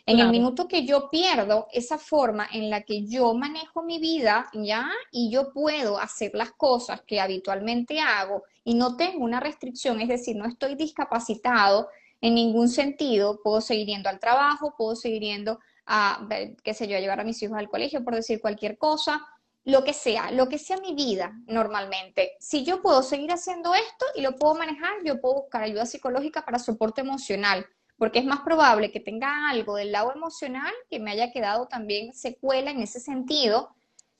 En 0.05 0.19
el 0.19 0.29
minuto 0.29 0.69
que 0.69 0.85
yo 0.85 1.09
pierdo 1.09 1.67
esa 1.73 1.97
forma 1.97 2.47
en 2.53 2.69
la 2.69 2.83
que 2.83 3.05
yo 3.05 3.33
manejo 3.33 3.83
mi 3.83 3.99
vida, 3.99 4.49
¿ya? 4.53 4.89
Y 5.11 5.29
yo 5.29 5.51
puedo 5.51 5.99
hacer 5.99 6.31
las 6.33 6.51
cosas 6.53 7.01
que 7.01 7.19
habitualmente 7.19 7.99
hago 7.99 8.43
y 8.63 8.75
no 8.75 8.95
tengo 8.95 9.25
una 9.25 9.41
restricción, 9.41 9.99
es 9.99 10.07
decir, 10.07 10.37
no 10.37 10.45
estoy 10.45 10.75
discapacitado 10.75 11.89
en 12.21 12.35
ningún 12.35 12.69
sentido, 12.69 13.41
puedo 13.43 13.59
seguir 13.59 13.87
yendo 13.87 14.07
al 14.09 14.19
trabajo, 14.19 14.73
puedo 14.77 14.95
seguir 14.95 15.23
yendo 15.23 15.59
a, 15.85 16.27
qué 16.63 16.73
sé 16.73 16.87
yo, 16.87 16.95
a 16.95 16.99
llevar 16.99 17.19
a 17.19 17.25
mis 17.25 17.41
hijos 17.43 17.57
al 17.57 17.69
colegio, 17.69 18.03
por 18.03 18.15
decir 18.15 18.39
cualquier 18.39 18.77
cosa, 18.77 19.25
lo 19.65 19.83
que 19.83 19.93
sea, 19.93 20.31
lo 20.31 20.47
que 20.47 20.57
sea 20.57 20.77
mi 20.77 20.93
vida 20.93 21.33
normalmente. 21.47 22.37
Si 22.39 22.63
yo 22.63 22.81
puedo 22.81 23.03
seguir 23.03 23.33
haciendo 23.33 23.75
esto 23.75 24.05
y 24.15 24.21
lo 24.21 24.35
puedo 24.35 24.55
manejar, 24.55 24.93
yo 25.03 25.19
puedo 25.19 25.41
buscar 25.41 25.63
ayuda 25.63 25.85
psicológica 25.85 26.45
para 26.45 26.59
soporte 26.59 27.01
emocional 27.01 27.65
porque 27.97 28.19
es 28.19 28.25
más 28.25 28.41
probable 28.41 28.91
que 28.91 28.99
tenga 28.99 29.49
algo 29.49 29.75
del 29.75 29.91
lado 29.91 30.13
emocional 30.13 30.73
que 30.89 30.99
me 30.99 31.11
haya 31.11 31.31
quedado 31.31 31.67
también 31.67 32.13
secuela 32.13 32.71
en 32.71 32.81
ese 32.81 32.99
sentido, 32.99 33.75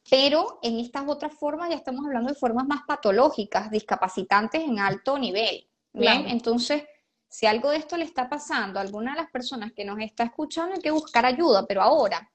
pero 0.10 0.60
en 0.64 0.80
estas 0.80 1.04
otras 1.08 1.34
formas 1.34 1.70
ya 1.70 1.76
estamos 1.76 2.06
hablando 2.06 2.30
de 2.30 2.40
formas 2.40 2.66
más 2.66 2.82
patológicas, 2.88 3.70
discapacitantes 3.70 4.62
en 4.64 4.80
alto 4.80 5.20
nivel. 5.20 5.68
Bien, 5.94 6.28
entonces, 6.28 6.84
si 7.28 7.46
algo 7.46 7.72
de 7.72 7.78
esto 7.78 7.98
le 7.98 8.06
está 8.06 8.30
pasando 8.30 8.80
a 8.80 8.84
alguna 8.84 9.12
de 9.12 9.22
las 9.22 9.32
personas 9.32 9.72
que 9.74 9.84
nos 9.84 10.00
está 10.00 10.24
escuchando, 10.24 10.76
hay 10.76 10.82
que 10.82 10.92
buscar 10.92 11.26
ayuda, 11.26 11.66
pero 11.68 11.82
ahora, 11.82 12.30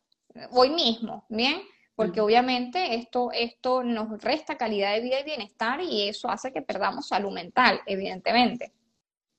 hoy 0.50 0.70
mismo, 0.70 1.24
¿bien? 1.28 1.62
Porque 1.94 2.20
obviamente 2.20 2.94
esto, 2.94 3.30
esto 3.32 3.82
nos 3.84 4.20
resta 4.20 4.56
calidad 4.56 4.94
de 4.94 5.00
vida 5.00 5.20
y 5.20 5.24
bienestar 5.24 5.80
y 5.80 6.08
eso 6.08 6.28
hace 6.28 6.52
que 6.52 6.62
perdamos 6.62 7.08
salud 7.08 7.32
mental, 7.32 7.80
evidentemente 7.86 8.72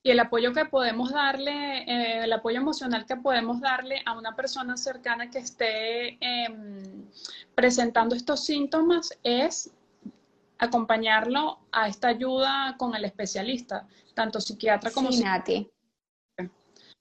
y 0.06 0.12
el 0.12 0.20
apoyo 0.20 0.52
que 0.52 0.66
podemos 0.66 1.12
darle, 1.12 1.84
eh, 1.84 2.26
el 2.26 2.34
apoyo 2.34 2.58
emocional 2.58 3.06
que 3.06 3.16
podemos 3.16 3.62
darle 3.62 4.02
a 4.06 4.18
una 4.18 4.36
persona 4.36 4.76
cercana 4.76 5.32
que 5.32 5.40
esté 5.40 6.18
em, 6.20 7.06
presentando 7.56 8.14
estos 8.14 8.44
síntomas 8.44 9.18
es 9.24 9.72
acompañarlo 10.60 11.60
a 11.72 11.88
esta 11.88 12.10
ayuda 12.10 12.76
con 12.78 12.94
el 12.96 13.06
especialista, 13.06 13.88
tanto 14.14 14.42
psiquiatra 14.42 14.92
como 14.92 15.10
sí, 15.10 15.24
Nati. 15.24 15.72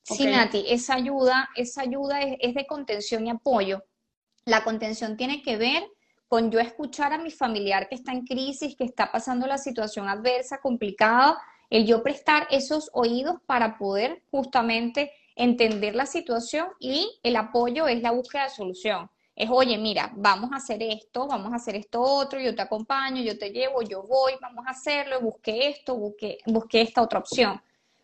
Sí, 0.04 0.26
Nati, 0.26 0.64
esa 0.68 0.94
ayuda, 0.94 1.48
esa 1.56 1.82
ayuda 1.82 2.20
es 2.20 2.54
de 2.54 2.66
contención 2.66 3.26
y 3.26 3.30
apoyo. 3.30 3.82
La 4.44 4.62
contención 4.62 5.16
tiene 5.16 5.42
que 5.42 5.56
ver 5.56 5.84
con 6.28 6.50
yo 6.50 6.60
escuchar 6.60 7.12
a 7.12 7.18
mi 7.18 7.30
familiar 7.30 7.88
que 7.88 7.96
está 7.96 8.12
en 8.12 8.24
crisis, 8.24 8.76
que 8.76 8.84
está 8.84 9.10
pasando 9.10 9.46
la 9.46 9.58
situación 9.58 10.08
adversa, 10.08 10.60
complicada, 10.60 11.36
el 11.72 11.86
yo 11.86 12.02
prestar 12.02 12.46
esos 12.50 12.90
oídos 12.92 13.36
para 13.46 13.78
poder 13.78 14.22
justamente 14.30 15.10
entender 15.36 15.94
la 15.94 16.04
situación 16.04 16.66
y 16.78 17.18
el 17.22 17.34
apoyo 17.34 17.88
es 17.88 18.02
la 18.02 18.10
búsqueda 18.10 18.44
de 18.44 18.50
solución. 18.50 19.10
Es, 19.34 19.48
oye, 19.48 19.78
mira, 19.78 20.12
vamos 20.14 20.52
a 20.52 20.56
hacer 20.56 20.82
esto, 20.82 21.26
vamos 21.26 21.50
a 21.50 21.56
hacer 21.56 21.74
esto 21.76 22.02
otro, 22.02 22.38
yo 22.38 22.54
te 22.54 22.60
acompaño, 22.60 23.22
yo 23.22 23.38
te 23.38 23.48
llevo, 23.48 23.80
yo 23.80 24.02
voy, 24.02 24.34
vamos 24.42 24.66
a 24.66 24.72
hacerlo, 24.72 25.22
busqué 25.22 25.70
esto, 25.70 25.96
busqué, 25.96 26.36
busqué 26.44 26.82
esta 26.82 27.00
otra 27.00 27.20
opción. 27.20 27.58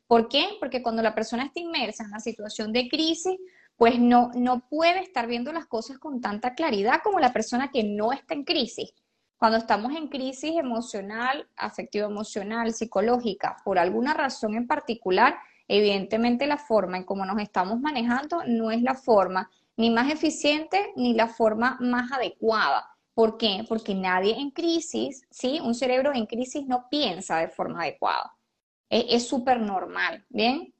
¿Por 0.07 0.29
qué? 0.29 0.49
Porque 0.59 0.83
cuando 0.83 1.03
la 1.03 1.15
persona 1.15 1.45
está 1.45 1.61
inmersa 1.61 2.05
en 2.05 2.09
una 2.09 2.21
situación 2.21 2.73
de 2.73 2.89
crisis, 2.89 3.39
pues 3.77 3.99
no, 3.99 4.31
no 4.35 4.67
puede 4.71 5.01
estar 5.01 5.27
viendo 5.27 5.53
las 5.53 5.67
cosas 5.67 5.99
con 5.99 6.23
tanta 6.23 6.55
claridad 6.55 7.03
como 7.05 7.21
la 7.21 7.35
persona 7.35 7.71
que 7.71 7.85
no 7.85 8.13
está 8.13 8.33
en 8.33 8.45
crisis. 8.45 8.95
Cuando 9.39 9.59
estamos 9.59 9.95
en 9.95 10.09
crisis 10.09 10.57
emocional, 10.57 11.49
afectivo-emocional, 11.57 12.75
psicológica, 12.75 13.57
por 13.65 13.79
alguna 13.79 14.13
razón 14.13 14.55
en 14.55 14.67
particular, 14.67 15.39
evidentemente 15.69 16.49
la 16.49 16.59
forma 16.59 16.97
en 16.97 17.05
cómo 17.05 17.25
nos 17.25 17.41
estamos 17.41 17.81
manejando 17.81 18.43
no 18.47 18.73
es 18.73 18.83
la 18.83 18.95
forma 18.95 19.49
ni 19.77 19.91
más 19.91 20.11
eficiente 20.11 20.93
ni 20.97 21.15
la 21.15 21.29
forma 21.29 21.77
más 21.79 22.11
adecuada. 22.11 22.85
¿Por 23.15 23.39
qué? 23.39 23.65
Porque 23.69 23.95
nadie 23.95 24.37
en 24.37 24.51
crisis, 24.51 25.23
¿sí? 25.31 25.61
Un 25.61 25.77
cerebro 25.77 26.13
en 26.13 26.27
crisis 26.27 26.67
no 26.67 26.89
piensa 26.91 27.39
de 27.39 27.49
forma 27.49 27.83
adecuada. 27.83 28.35
Es 28.91 29.29
súper 29.29 29.61
normal, 29.61 30.25
¿bien? 30.31 30.75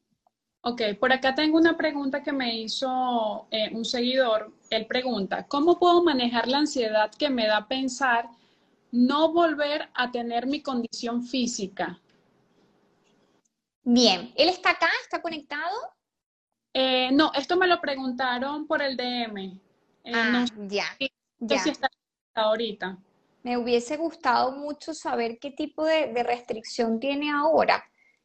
Ok, 0.63 0.83
por 0.99 1.13
acá 1.13 1.35
tengo 1.35 1.59
una 1.59 1.77
pregunta 1.77 2.25
que 2.25 2.33
me 2.33 2.57
hizo 2.59 3.47
eh, 3.53 3.71
un 3.73 3.85
seguidor. 3.85 4.53
Él 4.71 4.87
pregunta, 4.87 5.47
¿cómo 5.47 5.79
puedo 5.79 6.03
manejar 6.03 6.49
la 6.49 6.59
ansiedad 6.59 7.13
que 7.17 7.31
me 7.31 7.47
da 7.47 7.69
pensar 7.69 8.29
no 8.91 9.33
volver 9.33 9.89
a 9.95 10.11
tener 10.11 10.47
mi 10.47 10.63
condición 10.63 11.23
física. 11.23 12.01
Bien, 13.83 14.33
¿él 14.37 14.49
está 14.49 14.71
acá? 14.71 14.89
¿Está 15.03 15.23
conectado? 15.23 15.77
Eh, 16.73 17.11
no, 17.13 17.33
esto 17.35 17.57
me 17.57 17.67
lo 17.67 17.81
preguntaron 17.81 18.67
por 18.67 18.83
el 18.83 18.97
DM. 18.97 19.61
Eh, 20.05 20.13
ah, 20.15 20.45
ya. 20.69 20.85
ya. 21.39 21.59
si 21.59 21.71
está 21.71 21.89
ahorita. 22.35 22.99
Me 23.43 23.57
hubiese 23.57 23.97
gustado 23.97 24.53
mucho 24.53 24.93
saber 24.95 25.39
qué 25.39 25.51
tipo 25.51 25.85
de, 25.85 26.23
restricción 26.23 27.01
tiene 27.01 27.31
ahora, 27.31 27.83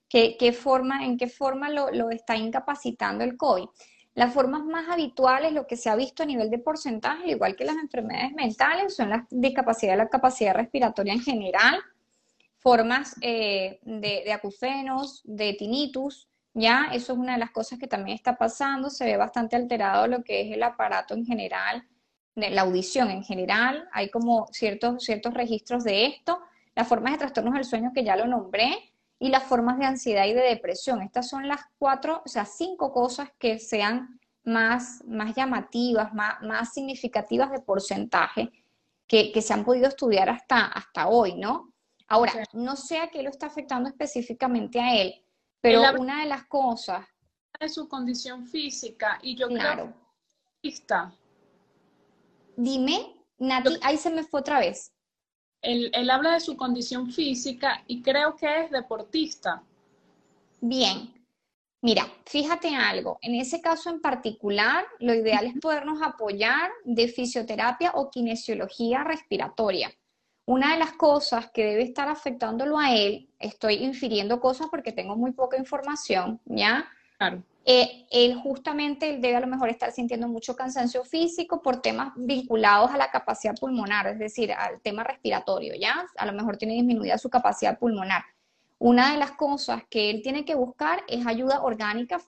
qué, 0.09 0.35
qué, 0.37 0.51
forma, 0.51 1.05
en 1.05 1.17
qué 1.17 1.27
forma 1.27 1.69
lo, 1.69 1.91
lo 1.91 2.09
está 2.09 2.35
incapacitando 2.35 3.23
el 3.23 3.37
COVID. 3.37 3.67
Las 4.15 4.33
formas 4.33 4.63
más 4.63 4.89
habituales, 4.89 5.53
lo 5.53 5.65
que 5.65 5.75
se 5.75 5.89
ha 5.89 5.95
visto 5.95 6.21
a 6.21 6.27
nivel 6.27 6.51
de 6.51 6.59
porcentaje, 6.59 7.31
igual 7.31 7.55
que 7.55 7.65
las 7.65 7.77
enfermedades 7.77 8.31
mentales, 8.33 8.95
son 8.95 9.09
la 9.09 9.25
discapacidad 9.31 9.97
la 9.97 10.07
capacidad 10.07 10.53
respiratoria 10.53 11.13
en 11.13 11.21
general, 11.21 11.79
formas 12.59 13.15
eh, 13.21 13.79
de, 13.81 14.31
acufenos, 14.31 15.21
de 15.25 15.53
tinnitus, 15.53 16.29
ya, 16.53 16.89
eso 16.93 17.13
es 17.13 17.19
una 17.19 17.33
de 17.33 17.39
las 17.39 17.49
cosas 17.49 17.79
que 17.79 17.87
también 17.87 18.15
está 18.15 18.37
pasando, 18.37 18.91
se 18.91 19.05
ve 19.05 19.17
bastante 19.17 19.55
alterado 19.55 20.07
lo 20.07 20.23
que 20.23 20.41
es 20.41 20.53
el 20.53 20.61
aparato 20.61 21.15
en 21.15 21.25
general, 21.25 21.83
la 22.35 22.61
audición 22.61 23.09
en 23.09 23.23
general, 23.23 23.87
hay 23.91 24.09
como 24.09 24.47
ciertos, 24.51 25.03
ciertos 25.03 25.33
registros 25.33 25.83
de 25.83 26.05
esto, 26.05 26.39
las 26.75 26.87
formas 26.87 27.13
de 27.13 27.19
trastornos 27.19 27.55
del 27.55 27.65
sueño 27.65 27.91
que 27.93 28.03
ya 28.03 28.15
lo 28.15 28.27
nombré, 28.27 28.92
y 29.23 29.29
las 29.29 29.43
formas 29.43 29.79
de 29.79 29.85
ansiedad 29.85 30.25
y 30.25 30.33
de 30.33 30.41
depresión. 30.41 31.01
Estas 31.01 31.29
son 31.29 31.47
las 31.47 31.61
cuatro, 31.79 32.21
o 32.25 32.27
sea, 32.27 32.43
cinco 32.43 32.91
cosas 32.91 33.29
que 33.39 33.57
sean 33.57 34.19
más, 34.43 35.01
más 35.07 35.33
llamativas, 35.33 36.13
más, 36.13 36.41
más 36.41 36.73
significativas 36.73 37.49
de 37.49 37.61
porcentaje 37.61 38.51
que, 39.07 39.41
se 39.41 39.53
han 39.53 39.63
podido 39.63 39.87
estudiar 39.87 40.27
hasta, 40.29 40.65
hasta 40.65 41.07
hoy, 41.07 41.35
¿no? 41.35 41.73
Ahora, 42.09 42.33
no 42.51 42.75
sé 42.75 42.97
a 42.97 43.07
qué 43.07 43.23
lo 43.23 43.29
está 43.29 43.45
afectando 43.45 43.87
específicamente 43.87 44.81
a 44.81 44.93
él, 44.93 45.13
pero 45.61 45.81
una 45.97 46.23
de 46.23 46.27
las 46.27 46.43
cosas... 46.47 47.07
De 47.61 47.69
su 47.69 47.87
condición 47.87 48.45
física, 48.45 49.19
y 49.21 49.37
yo 49.37 49.47
claro. 49.47 49.93
creo 50.61 51.13
Dime, 52.57 53.15
Nati, 53.37 53.79
ahí 53.83 53.95
se 53.95 54.09
me 54.09 54.23
fue 54.23 54.41
otra 54.41 54.59
vez 54.59 54.91
él, 55.63 56.09
habla 56.09 56.33
de 56.33 56.39
su 56.39 56.55
condición 56.55 57.09
física 57.11 57.83
y 57.87 58.01
creo 58.01 58.35
que 58.35 58.65
es 58.65 58.71
deportista. 58.71 59.63
Bien, 60.61 61.11
Mira, 61.81 62.07
fíjate 62.25 62.73
algo, 62.73 63.19
en 63.21 63.35
ese 63.35 63.59
caso 63.59 63.89
en 63.89 63.99
particular, 63.99 64.85
lo 64.99 65.13
ideal 65.13 65.47
es 65.47 65.59
podernos 65.59 66.01
apoyar 66.01 66.71
de 66.85 67.09
fisioterapia 67.09 67.91
o 67.95 68.09
kinesiología 68.09 69.03
respiratoria. 69.03 69.91
Una 70.45 70.71
de 70.71 70.79
las 70.79 70.93
cosas 70.93 71.51
que 71.51 71.65
debe 71.65 71.83
estar 71.83 72.07
afectándolo 72.07 72.79
a 72.79 72.95
él, 72.95 73.27
estoy 73.37 73.83
infiriendo 73.83 74.39
cosas 74.39 74.67
porque 74.71 74.93
tengo 74.93 75.17
muy 75.17 75.33
poca 75.33 75.57
información, 75.57 76.39
¿ya? 76.45 76.85
Claro. 77.17 77.43
Eh, 77.65 78.05
él 78.11 78.35
justamente 78.35 79.17
debe 79.19 79.37
a 79.37 79.39
lo 79.39 79.47
mejor 79.47 79.69
estar 79.69 79.91
sintiendo 79.93 80.27
mucho 80.27 80.55
cansancio 80.55 81.05
físico 81.05 81.61
por 81.61 81.81
temas 81.81 82.11
vinculados 82.17 82.91
a 82.91 82.97
la 82.97 83.09
capacidad 83.09 83.55
pulmonar, 83.57 84.07
es 84.07 84.19
decir, 84.19 84.51
al 84.51 84.81
tema 84.81 85.03
respiratorio, 85.03 85.73
¿ya? 85.75 86.05
A 86.17 86.25
lo 86.25 86.33
mejor 86.33 86.57
tiene 86.57 86.73
disminuida 86.73 87.17
su 87.17 87.29
capacidad 87.29 87.79
pulmonar. 87.79 88.23
Una 88.79 89.13
de 89.13 89.17
las 89.17 89.31
cosas 89.31 89.83
que 89.89 90.09
él 90.09 90.21
tiene 90.21 90.43
que 90.43 90.55
buscar 90.55 91.03
es 91.07 91.25
ayuda 91.25 91.63
orgánica 91.63 92.19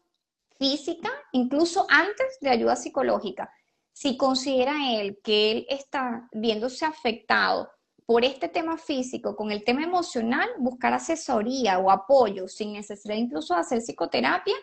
física, 0.58 1.12
incluso 1.34 1.86
antes 1.90 2.38
de 2.40 2.50
ayuda 2.50 2.78
psicológica. 2.78 3.52
Si 3.92 4.16
considera 4.16 4.94
él 4.94 5.20
que 5.22 5.52
él 5.52 5.66
está 5.70 6.30
viéndose 6.32 6.86
afectado 6.86 7.70
por 8.06 8.24
este 8.24 8.48
tema 8.48 8.78
físico 8.78 9.36
con 9.36 9.52
el 9.52 9.66
tema 9.66 9.84
emocional, 9.84 10.48
buscar 10.60 10.94
asesoría 10.94 11.80
o 11.80 11.92
apoyo 11.92 12.48
sin 12.48 12.74
necesidad 12.74 13.16
incluso 13.16 13.54
de 13.54 13.62
hacer 13.62 13.80
psicoterapia, 13.80 14.56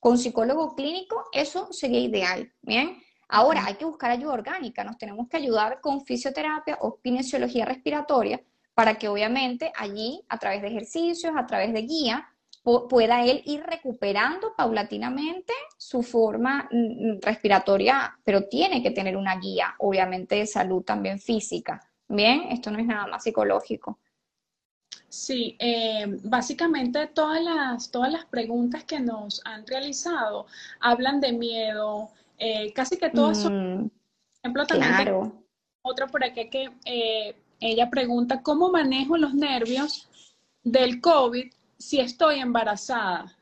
con 0.00 0.18
psicólogo 0.18 0.74
clínico, 0.74 1.24
eso 1.32 1.68
sería 1.72 2.00
ideal, 2.00 2.52
¿bien? 2.62 3.02
Ahora 3.28 3.64
hay 3.66 3.74
que 3.74 3.84
buscar 3.84 4.10
ayuda 4.10 4.32
orgánica, 4.32 4.82
nos 4.82 4.98
tenemos 4.98 5.28
que 5.28 5.36
ayudar 5.36 5.80
con 5.80 6.04
fisioterapia 6.04 6.78
o 6.80 6.98
kinesiología 7.00 7.64
respiratoria 7.64 8.42
para 8.74 8.94
que 8.94 9.08
obviamente 9.08 9.70
allí, 9.76 10.24
a 10.28 10.38
través 10.38 10.62
de 10.62 10.68
ejercicios, 10.68 11.32
a 11.36 11.46
través 11.46 11.72
de 11.72 11.82
guía, 11.82 12.26
pueda 12.62 13.24
él 13.24 13.42
ir 13.46 13.62
recuperando 13.62 14.54
paulatinamente 14.56 15.52
su 15.76 16.02
forma 16.02 16.68
mm, 16.70 16.76
mm, 16.76 17.20
respiratoria, 17.20 18.18
pero 18.24 18.48
tiene 18.48 18.82
que 18.82 18.90
tener 18.90 19.16
una 19.16 19.38
guía, 19.38 19.74
obviamente, 19.78 20.36
de 20.36 20.46
salud 20.46 20.82
también 20.82 21.18
física. 21.18 21.80
Bien, 22.08 22.48
esto 22.50 22.70
no 22.70 22.78
es 22.78 22.86
nada 22.86 23.06
más 23.06 23.22
psicológico. 23.22 23.98
Sí, 25.10 25.56
eh, 25.58 26.06
básicamente 26.22 27.08
todas 27.08 27.42
las, 27.42 27.90
todas 27.90 28.12
las 28.12 28.24
preguntas 28.26 28.84
que 28.84 29.00
nos 29.00 29.42
han 29.44 29.66
realizado 29.66 30.46
hablan 30.78 31.20
de 31.20 31.32
miedo, 31.32 32.10
eh, 32.38 32.72
casi 32.72 32.96
que 32.96 33.10
todas 33.10 33.42
son, 33.42 33.52
Mm, 33.52 33.88
por 33.88 34.38
ejemplo, 34.44 34.66
también 34.66 34.94
claro. 34.94 35.32
otra 35.82 36.06
por 36.06 36.22
aquí 36.24 36.48
que 36.48 36.70
eh, 36.84 37.34
ella 37.58 37.90
pregunta, 37.90 38.40
¿cómo 38.42 38.70
manejo 38.70 39.16
los 39.16 39.34
nervios 39.34 40.08
del 40.62 41.00
COVID 41.00 41.52
si 41.76 41.98
estoy 42.00 42.38
embarazada? 42.38 43.36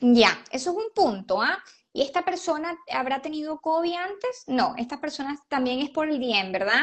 Ya, 0.00 0.36
eso 0.50 0.70
es 0.72 0.76
un 0.76 0.90
punto, 0.92 1.40
¿ah? 1.40 1.62
¿Y 1.92 2.02
esta 2.02 2.24
persona 2.24 2.76
habrá 2.92 3.22
tenido 3.22 3.60
COVID 3.60 3.94
antes? 3.94 4.44
No, 4.48 4.74
esta 4.76 5.00
persona 5.00 5.38
también 5.48 5.78
es 5.78 5.90
por 5.90 6.08
el 6.10 6.18
DM, 6.18 6.50
¿verdad? 6.50 6.82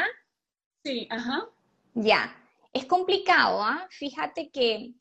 Sí, 0.82 1.06
ajá, 1.10 1.46
Ya, 1.94 2.34
es 2.72 2.86
complicado, 2.86 3.62
¿ah? 3.62 3.86
Fíjate 3.90 4.50
que 4.50 4.94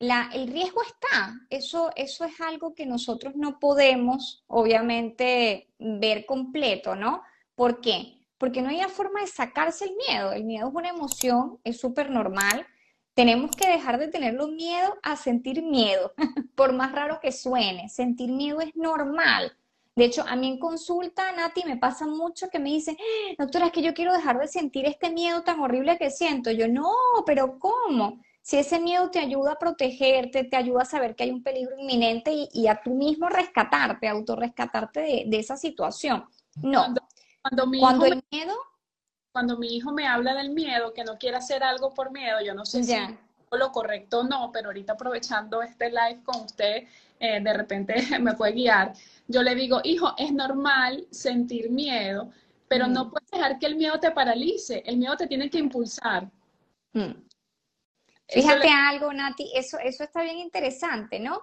el 0.00 0.48
riesgo 0.52 0.82
está. 0.82 1.40
Eso, 1.50 1.90
es 1.96 2.20
algo 2.40 2.74
que 2.74 2.86
nosotros 2.86 3.34
no 3.36 3.58
podemos, 3.58 4.44
obviamente, 4.46 5.68
ver 5.78 6.26
completo, 6.26 6.94
¿no? 6.94 7.22
¿Por 7.54 7.80
qué? 7.80 8.14
Porque 8.38 8.62
no 8.62 8.68
hay 8.68 8.80
forma 8.88 9.20
de 9.20 9.26
sacarse 9.26 9.86
el 9.86 9.96
miedo. 9.96 10.32
El 10.32 10.44
miedo 10.44 10.68
es 10.68 10.74
una 10.74 10.90
emoción, 10.90 11.58
es 11.64 11.80
súper 11.80 12.10
normal. 12.10 12.66
Tenemos 13.14 13.50
que 13.50 13.68
dejar 13.68 13.98
de 13.98 14.08
tenerle 14.08 14.46
miedo 14.46 14.96
a 15.02 15.16
sentir 15.16 15.62
miedo, 15.62 16.14
por 16.54 16.72
más 16.72 16.92
raro 16.92 17.18
que 17.20 17.32
suene. 17.32 17.88
Sentir 17.88 18.30
miedo 18.30 18.60
es 18.60 18.74
normal. 18.76 19.56
De 19.98 20.04
hecho, 20.04 20.24
a 20.28 20.36
mí 20.36 20.46
en 20.46 20.60
consulta, 20.60 21.32
Nati, 21.32 21.64
me 21.64 21.76
pasa 21.76 22.06
mucho 22.06 22.48
que 22.50 22.60
me 22.60 22.68
dicen, 22.68 22.96
doctora, 23.36 23.66
es 23.66 23.72
que 23.72 23.82
yo 23.82 23.94
quiero 23.94 24.12
dejar 24.12 24.38
de 24.38 24.46
sentir 24.46 24.86
este 24.86 25.10
miedo 25.10 25.42
tan 25.42 25.58
horrible 25.58 25.98
que 25.98 26.12
siento. 26.12 26.52
Yo, 26.52 26.68
no, 26.68 26.92
pero 27.26 27.58
¿cómo? 27.58 28.22
Si 28.40 28.56
ese 28.58 28.78
miedo 28.78 29.10
te 29.10 29.18
ayuda 29.18 29.54
a 29.54 29.58
protegerte, 29.58 30.44
te 30.44 30.56
ayuda 30.56 30.82
a 30.82 30.84
saber 30.84 31.16
que 31.16 31.24
hay 31.24 31.32
un 31.32 31.42
peligro 31.42 31.76
inminente 31.76 32.30
y, 32.32 32.48
y 32.52 32.68
a 32.68 32.80
tú 32.80 32.94
mismo 32.94 33.28
rescatarte, 33.28 34.06
autorrescatarte 34.06 35.00
de, 35.00 35.24
de 35.26 35.38
esa 35.40 35.56
situación. 35.56 36.24
No, 36.62 36.82
cuando, 36.82 37.02
cuando 37.42 37.66
mi 37.66 37.80
cuando 37.80 38.06
hijo 38.06 38.14
me, 38.14 38.38
miedo, 38.38 38.54
cuando 39.32 39.58
mi 39.58 39.66
hijo 39.66 39.90
me 39.90 40.06
habla 40.06 40.32
del 40.34 40.50
miedo, 40.50 40.94
que 40.94 41.02
no 41.02 41.18
quiere 41.18 41.38
hacer 41.38 41.64
algo 41.64 41.92
por 41.92 42.12
miedo, 42.12 42.40
yo 42.40 42.54
no 42.54 42.64
sé 42.64 42.84
si 42.84 42.90
ya, 42.92 43.18
lo 43.50 43.72
correcto 43.72 44.20
o 44.20 44.22
no, 44.22 44.52
pero 44.52 44.68
ahorita 44.68 44.92
aprovechando 44.92 45.60
este 45.60 45.90
live 45.90 46.22
con 46.22 46.42
usted, 46.42 46.84
eh, 47.18 47.40
de 47.40 47.52
repente 47.52 47.96
me 48.20 48.34
puede 48.34 48.52
guiar. 48.52 48.92
Yo 49.28 49.42
le 49.42 49.54
digo, 49.54 49.80
hijo, 49.84 50.14
es 50.16 50.32
normal 50.32 51.06
sentir 51.10 51.70
miedo, 51.70 52.30
pero 52.66 52.88
mm, 52.88 52.92
no 52.92 53.10
puedes 53.10 53.30
dejar 53.30 53.58
que 53.58 53.66
el 53.66 53.76
miedo 53.76 54.00
te 54.00 54.10
paralice. 54.10 54.82
El 54.86 54.96
miedo 54.96 55.16
te 55.16 55.26
tiene 55.26 55.50
que 55.50 55.58
impulsar. 55.58 56.30
mm. 56.94 57.00
Le... 57.00 58.42
Fíjate 58.42 58.68
algo, 58.68 59.12
Nati, 59.12 59.50
eso, 59.54 59.78
eso 59.78 60.04
está 60.04 60.22
bien 60.22 60.38
interesante, 60.38 61.18
¿no? 61.18 61.40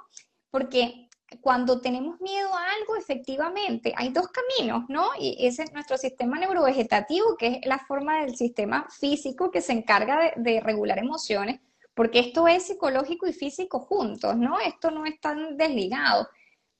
Porque 0.51 1.09
cuando 1.41 1.81
tenemos 1.81 2.21
miedo 2.21 2.53
a 2.53 2.73
algo, 2.79 2.95
efectivamente, 2.95 3.93
hay 3.95 4.09
dos 4.09 4.27
caminos, 4.29 4.83
¿no? 4.87 5.09
Y 5.19 5.47
ese 5.47 5.63
es 5.63 5.73
nuestro 5.73 5.97
sistema 5.97 6.37
neurovegetativo, 6.37 7.37
que 7.37 7.47
es 7.47 7.65
la 7.65 7.79
forma 7.79 8.21
del 8.21 8.35
sistema 8.35 8.87
físico 8.89 9.49
que 9.49 9.61
se 9.61 9.73
encarga 9.73 10.19
de, 10.19 10.33
de 10.37 10.59
regular 10.61 10.99
emociones, 10.99 11.59
porque 11.95 12.19
esto 12.19 12.47
es 12.47 12.67
psicológico 12.67 13.25
y 13.27 13.33
físico 13.33 13.79
juntos, 13.79 14.35
¿no? 14.37 14.59
Esto 14.59 14.91
no 14.91 15.05
es 15.05 15.19
tan 15.19 15.57
desligado. 15.57 16.27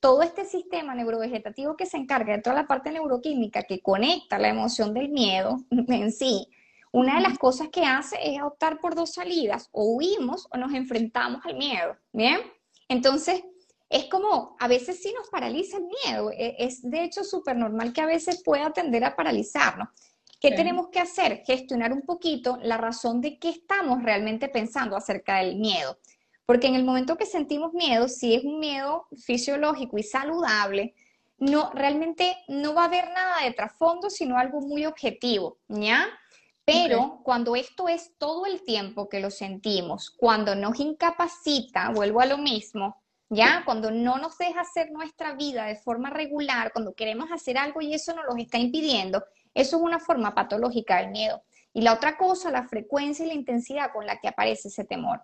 Todo 0.06 0.22
este 0.22 0.46
sistema 0.46 0.94
neurovegetativo 0.94 1.76
que 1.76 1.88
se 1.88 1.98
encarga 1.98 2.36
de 2.36 2.42
toda 2.44 2.56
la 2.56 2.68
parte 2.68 2.92
neuroquímica 2.92 3.64
que 3.64 3.82
conecta 3.82 4.38
la 4.38 4.50
emoción 4.50 4.94
del 4.94 5.10
miedo 5.10 5.58
en 5.72 6.12
sí, 6.12 6.48
una 6.92 7.16
de 7.16 7.22
las 7.22 7.40
cosas 7.40 7.70
que 7.70 7.86
hace 7.86 8.16
es 8.22 8.40
optar 8.44 8.80
por 8.80 8.94
dos 8.94 9.14
salidas, 9.14 9.68
o 9.72 9.96
huimos 9.96 10.48
o 10.52 10.58
nos 10.58 10.76
enfrentamos 10.76 11.44
al 11.44 11.56
miedo, 11.56 11.98
¿bien? 12.14 12.40
Entonces, 12.88 13.42
es 13.90 14.06
como, 14.06 14.56
a 14.60 14.68
veces 14.68 15.02
sí 15.02 15.12
nos 15.18 15.28
paraliza 15.32 15.78
el 15.78 15.86
miedo, 16.06 16.30
e- 16.30 16.56
es 16.60 16.84
de 16.84 17.04
hecho 17.04 17.24
súper 17.24 17.56
normal 17.56 17.92
que 17.92 18.02
a 18.02 18.06
veces 18.06 18.44
pueda 18.44 18.72
tender 18.74 19.04
a 19.06 19.16
paralizarnos. 19.16 19.90
¿Qué 20.40 20.50
Sí, 20.50 20.56
tenemos 20.56 20.90
que 20.90 21.00
hacer? 21.00 21.42
Gestionar 21.48 21.92
un 21.92 22.04
poquito 22.04 22.60
la 22.62 22.78
razón 22.78 23.22
de 23.22 23.40
qué 23.40 23.50
estamos 23.50 24.04
realmente 24.04 24.50
pensando 24.50 24.96
acerca 24.96 25.38
del 25.38 25.56
miedo. 25.56 25.98
Porque 26.46 26.68
en 26.68 26.76
el 26.76 26.84
momento 26.84 27.18
que 27.18 27.26
sentimos 27.26 27.74
miedo, 27.74 28.08
si 28.08 28.36
es 28.36 28.44
un 28.44 28.60
miedo 28.60 29.08
fisiológico 29.18 29.98
y 29.98 30.04
saludable, 30.04 30.94
no, 31.38 31.72
realmente 31.74 32.38
no 32.48 32.74
va 32.74 32.84
a 32.84 32.86
haber 32.86 33.10
nada 33.10 33.44
de 33.44 33.54
trasfondo, 33.54 34.10
sino 34.10 34.38
algo 34.38 34.62
muy 34.62 34.86
objetivo, 34.86 35.58
¿ya? 35.68 36.08
Pero 36.64 37.20
cuando 37.24 37.56
esto 37.56 37.88
es 37.88 38.18
todo 38.18 38.46
el 38.46 38.64
tiempo 38.64 39.08
que 39.08 39.20
lo 39.20 39.30
sentimos, 39.30 40.10
cuando 40.10 40.56
nos 40.56 40.80
incapacita, 40.80 41.92
vuelvo 41.92 42.22
a 42.22 42.26
lo 42.26 42.40
mismo, 42.40 43.04
¿ya? 43.30 43.64
Cuando 43.66 43.92
no 43.92 44.18
nos 44.18 44.38
deja 44.38 44.62
hacer 44.62 44.92
nuestra 44.92 45.34
vida 45.34 45.66
de 45.66 45.76
forma 45.76 46.10
regular, 46.10 46.72
cuando 46.74 46.94
queremos 46.94 47.32
hacer 47.32 47.58
algo 47.58 47.82
y 47.82 47.94
eso 47.94 48.16
nos 48.16 48.26
lo 48.26 48.36
está 48.38 48.58
impidiendo, 48.58 49.24
eso 49.54 49.78
es 49.78 49.84
una 49.84 50.00
forma 50.00 50.34
patológica 50.34 50.98
del 50.98 51.12
miedo. 51.12 51.44
Y 51.72 51.82
la 51.82 51.94
otra 51.94 52.18
cosa, 52.18 52.50
la 52.50 52.68
frecuencia 52.68 53.26
y 53.26 53.28
la 53.28 53.36
intensidad 53.36 53.92
con 53.94 54.06
la 54.06 54.20
que 54.20 54.28
aparece 54.28 54.70
ese 54.70 54.86
temor. 54.86 55.22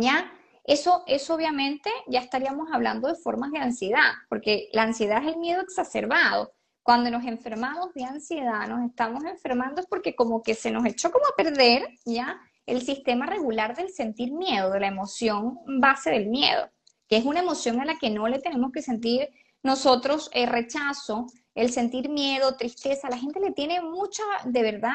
¿Ya? 0.00 0.32
Eso, 0.64 1.02
eso 1.06 1.34
obviamente 1.34 1.90
ya 2.06 2.20
estaríamos 2.20 2.68
hablando 2.72 3.08
de 3.08 3.16
formas 3.16 3.50
de 3.50 3.58
ansiedad, 3.58 4.12
porque 4.28 4.68
la 4.72 4.84
ansiedad 4.84 5.22
es 5.22 5.34
el 5.34 5.40
miedo 5.40 5.60
exacerbado. 5.60 6.52
Cuando 6.82 7.10
nos 7.10 7.24
enfermamos 7.24 7.92
de 7.94 8.04
ansiedad, 8.04 8.68
nos 8.68 8.88
estamos 8.88 9.24
enfermando 9.24 9.80
es 9.80 9.86
porque 9.86 10.14
como 10.14 10.42
que 10.42 10.54
se 10.54 10.70
nos 10.70 10.84
echó 10.84 11.10
como 11.10 11.26
a 11.26 11.36
perder, 11.36 11.88
¿ya? 12.04 12.40
El 12.66 12.82
sistema 12.82 13.26
regular 13.26 13.76
del 13.76 13.90
sentir 13.90 14.32
miedo, 14.32 14.70
de 14.70 14.80
la 14.80 14.88
emoción 14.88 15.58
base 15.80 16.10
del 16.10 16.28
miedo, 16.28 16.70
que 17.08 17.16
es 17.16 17.24
una 17.24 17.40
emoción 17.40 17.80
a 17.80 17.84
la 17.84 17.98
que 17.98 18.10
no 18.10 18.28
le 18.28 18.38
tenemos 18.38 18.70
que 18.72 18.82
sentir 18.82 19.28
nosotros 19.62 20.28
eh, 20.32 20.46
rechazo, 20.46 21.26
el 21.54 21.70
sentir 21.70 22.08
miedo, 22.08 22.56
tristeza. 22.56 23.10
La 23.10 23.18
gente 23.18 23.40
le 23.40 23.52
tiene 23.52 23.80
mucha, 23.80 24.22
de 24.44 24.62
verdad, 24.62 24.94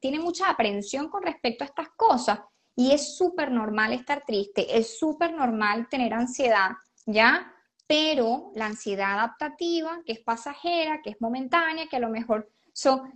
tiene 0.00 0.18
mucha 0.18 0.48
aprensión 0.48 1.08
con 1.08 1.22
respecto 1.22 1.64
a 1.64 1.66
estas 1.66 1.88
cosas. 1.96 2.40
Y 2.76 2.92
es 2.92 3.16
súper 3.16 3.50
normal 3.50 3.92
estar 3.92 4.24
triste, 4.24 4.78
es 4.78 4.98
súper 4.98 5.32
normal 5.32 5.88
tener 5.88 6.14
ansiedad, 6.14 6.70
¿ya? 7.06 7.52
Pero 7.86 8.52
la 8.54 8.66
ansiedad 8.66 9.14
adaptativa, 9.14 10.00
que 10.06 10.12
es 10.12 10.20
pasajera, 10.20 11.00
que 11.02 11.10
es 11.10 11.20
momentánea, 11.20 11.88
que 11.88 11.96
a 11.96 12.00
lo 12.00 12.08
mejor 12.08 12.48
son, 12.72 13.12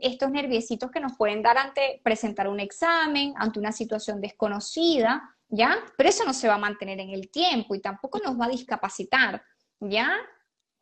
estos 0.00 0.30
nerviecitos 0.30 0.90
que 0.90 1.00
nos 1.00 1.16
pueden 1.16 1.42
dar 1.42 1.58
ante 1.58 2.00
presentar 2.02 2.48
un 2.48 2.60
examen, 2.60 3.34
ante 3.36 3.58
una 3.60 3.72
situación 3.72 4.20
desconocida, 4.20 5.22
¿ya? 5.48 5.76
Pero 5.96 6.08
eso 6.08 6.24
no 6.24 6.32
se 6.32 6.48
va 6.48 6.54
a 6.54 6.58
mantener 6.58 6.98
en 7.00 7.10
el 7.10 7.30
tiempo 7.30 7.74
y 7.74 7.80
tampoco 7.80 8.18
nos 8.18 8.38
va 8.40 8.46
a 8.46 8.50
discapacitar, 8.50 9.42
¿ya? 9.80 10.10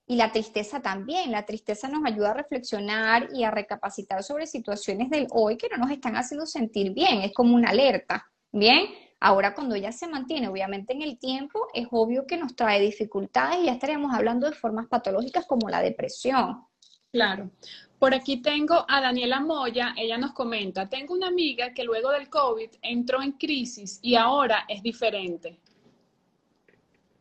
Y 0.07 0.17
la 0.17 0.33
tristeza 0.33 0.83
también, 0.83 1.33
la 1.33 1.47
tristeza 1.47 1.89
nos 1.89 2.05
ayuda 2.05 2.33
a 2.33 2.35
reflexionar 2.35 3.29
y 3.33 3.45
a 3.45 3.51
recapacitar 3.51 4.23
sobre 4.23 4.47
situaciones 4.47 5.09
del 5.09 5.27
hoy 5.31 5.57
que 5.57 5.69
no 5.71 5.79
nos 5.79 5.91
están 5.91 6.17
haciendo 6.17 6.45
sentir 6.45 6.93
bien, 6.93 7.23
es 7.23 7.33
como 7.33 7.55
una 7.55 7.71
alerta, 7.71 8.31
¿bien? 8.53 8.87
Ahora 9.19 9.55
cuando 9.55 9.77
ya 9.77 9.93
se 9.93 10.07
mantiene 10.07 10.49
obviamente 10.49 10.93
en 10.93 11.01
el 11.01 11.19
tiempo, 11.19 11.69
es 11.73 11.87
obvio 11.91 12.27
que 12.27 12.37
nos 12.37 12.55
trae 12.55 12.81
dificultades 12.81 13.61
y 13.63 13.67
ya 13.67 13.73
estaríamos 13.73 14.13
hablando 14.13 14.51
de 14.51 14.55
formas 14.55 14.87
patológicas 14.87 15.47
como 15.47 15.71
la 15.71 15.81
depresión. 15.81 16.67
claro. 17.11 17.51
Por 17.99 18.13
aquí 18.13 18.43
tengo 18.43 18.85
a 18.87 19.01
Daniela 19.01 19.41
Moya, 19.41 19.95
ella 19.97 20.19
nos 20.19 20.33
comenta, 20.33 20.91
tengo 20.91 21.15
una 21.15 21.29
amiga 21.29 21.73
que 21.73 21.85
luego 21.85 22.11
del 22.11 22.29
COVID 22.29 22.69
entró 22.83 23.23
en 23.23 23.33
crisis 23.33 23.99
y 24.03 24.17
ahora 24.17 24.67
es 24.69 24.83
diferente. 24.83 25.59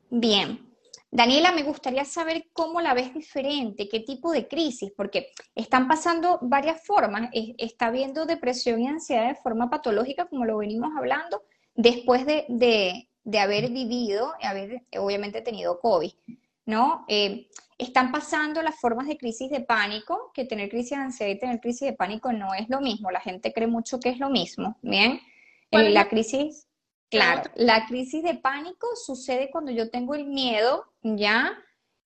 Bien. 0.10 0.73
Daniela, 1.16 1.52
me 1.52 1.62
gustaría 1.62 2.06
saber 2.06 2.48
cómo 2.54 2.82
la 2.82 2.96
ves 2.96 3.14
diferente, 3.14 3.88
qué 3.88 4.00
tipo 4.00 4.32
de 4.32 4.48
crisis, 4.48 4.92
porque 4.98 5.28
están 5.54 5.88
pasando 5.88 6.40
varias 6.42 6.84
formas. 6.84 7.30
Es- 7.34 7.54
Está 7.60 7.88
habiendo 7.88 8.26
depresión 8.26 8.82
y 8.82 8.88
ansiedad 8.88 9.28
de 9.28 9.36
forma 9.36 9.70
patológica, 9.70 10.26
como 10.26 10.44
lo 10.46 10.58
venimos 10.58 10.90
hablando, 10.98 11.44
después 11.76 12.26
de, 12.26 12.46
de- 12.50 13.10
de 13.24 13.40
haber 13.40 13.70
vivido, 13.70 14.34
haber 14.42 14.82
obviamente 14.98 15.42
tenido 15.42 15.80
COVID, 15.80 16.12
¿no? 16.66 17.06
Eh, 17.08 17.48
están 17.78 18.12
pasando 18.12 18.64
las 18.64 18.80
formas 18.80 19.08
de 19.08 19.16
crisis 19.18 19.52
de 19.52 19.60
pánico, 19.62 20.32
que 20.34 20.46
tener 20.46 20.68
crisis 20.70 20.98
de 20.98 21.04
ansiedad 21.04 21.32
y 21.32 21.40
tener 21.40 21.60
crisis 21.60 21.88
de 21.90 21.94
pánico 21.94 22.34
no 22.34 22.56
es 22.56 22.68
lo 22.70 22.82
mismo. 22.82 23.12
La 23.12 23.20
gente 23.22 23.54
cree 23.54 23.68
mucho 23.68 24.00
que 24.00 24.10
es 24.10 24.18
lo 24.18 24.30
mismo, 24.32 24.78
¿bien? 24.82 25.20
¿Cuál 25.70 25.88
Eh, 25.88 25.92
la 25.92 26.08
crisis 26.10 26.68
Claro, 27.18 27.50
la 27.56 27.86
crisis 27.86 28.24
de 28.24 28.36
pánico 28.36 28.88
sucede 28.96 29.50
cuando 29.52 29.72
yo 29.72 29.90
tengo 29.90 30.16
el 30.16 30.26
miedo, 30.26 30.86
¿ya? 31.02 31.58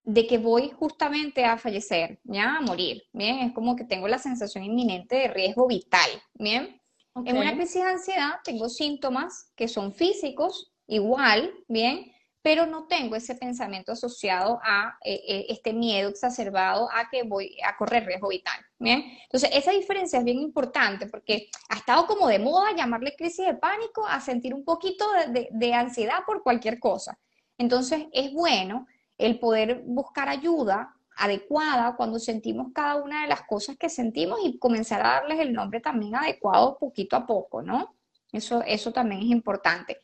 De 0.04 0.26
que 0.28 0.38
voy 0.38 0.70
justamente 0.70 1.46
a 1.46 1.58
fallecer, 1.58 2.20
¿ya? 2.24 2.58
A 2.58 2.62
morir, 2.62 3.04
¿bien? 3.14 3.40
Es 3.40 3.54
como 3.54 3.76
que 3.76 3.84
tengo 3.84 4.08
la 4.08 4.20
sensación 4.20 4.64
inminente 4.64 5.16
de 5.16 5.28
riesgo 5.28 5.68
vital, 5.68 6.10
¿bien? 6.34 6.82
En 7.26 7.38
una 7.38 7.56
crisis 7.56 7.82
de 7.82 7.90
ansiedad 7.90 8.34
tengo 8.44 8.70
síntomas 8.70 9.52
que 9.56 9.68
son 9.68 9.92
físicos, 9.92 10.72
igual, 10.86 11.52
¿bien? 11.68 12.12
Pero 12.48 12.66
no 12.66 12.88
tengo 12.88 13.18
ese 13.18 13.36
pensamiento 13.36 13.92
asociado 13.92 14.58
a 14.64 14.98
eh, 15.04 15.22
eh, 15.28 15.46
este 15.50 15.74
miedo 15.74 16.08
exacerbado 16.08 16.88
a 16.94 17.10
que 17.10 17.24
voy 17.24 17.58
a 17.62 17.76
correr 17.76 18.06
riesgo 18.06 18.30
vital. 18.30 18.58
¿bien? 18.80 19.04
Entonces, 19.24 19.50
esa 19.52 19.72
diferencia 19.72 20.20
es 20.20 20.24
bien 20.24 20.40
importante 20.40 21.08
porque 21.08 21.50
ha 21.68 21.76
estado 21.76 22.08
como 22.08 22.30
de 22.30 22.40
moda 22.40 22.74
llamarle 22.74 23.18
crisis 23.18 23.46
de 23.46 23.56
pánico 23.56 24.08
a 24.08 24.22
sentir 24.22 24.54
un 24.54 24.64
poquito 24.64 25.06
de 25.52 25.74
ansiedad 25.74 26.20
por 26.26 26.42
cualquier 26.42 26.80
cosa. 26.80 27.20
Entonces, 27.58 28.06
es 28.14 28.32
bueno 28.32 28.88
el 29.18 29.40
poder 29.40 29.82
buscar 29.84 30.30
ayuda 30.30 30.96
adecuada 31.18 31.98
cuando 31.98 32.18
sentimos 32.18 32.68
cada 32.74 32.96
una 32.96 33.24
de 33.24 33.28
las 33.28 33.42
cosas 33.42 33.76
que 33.76 33.90
sentimos 33.90 34.40
y 34.42 34.58
comenzar 34.58 35.02
a 35.02 35.16
darles 35.16 35.42
el 35.42 35.52
nombre 35.52 35.82
también 35.82 36.16
adecuado 36.16 36.78
poquito 36.78 37.18
a 37.18 37.28
poco, 37.28 37.62
¿no? 37.62 37.94
Eso, 38.32 38.64
eso 38.66 38.94
también 38.94 39.20
es 39.20 39.28
importante. 39.32 40.00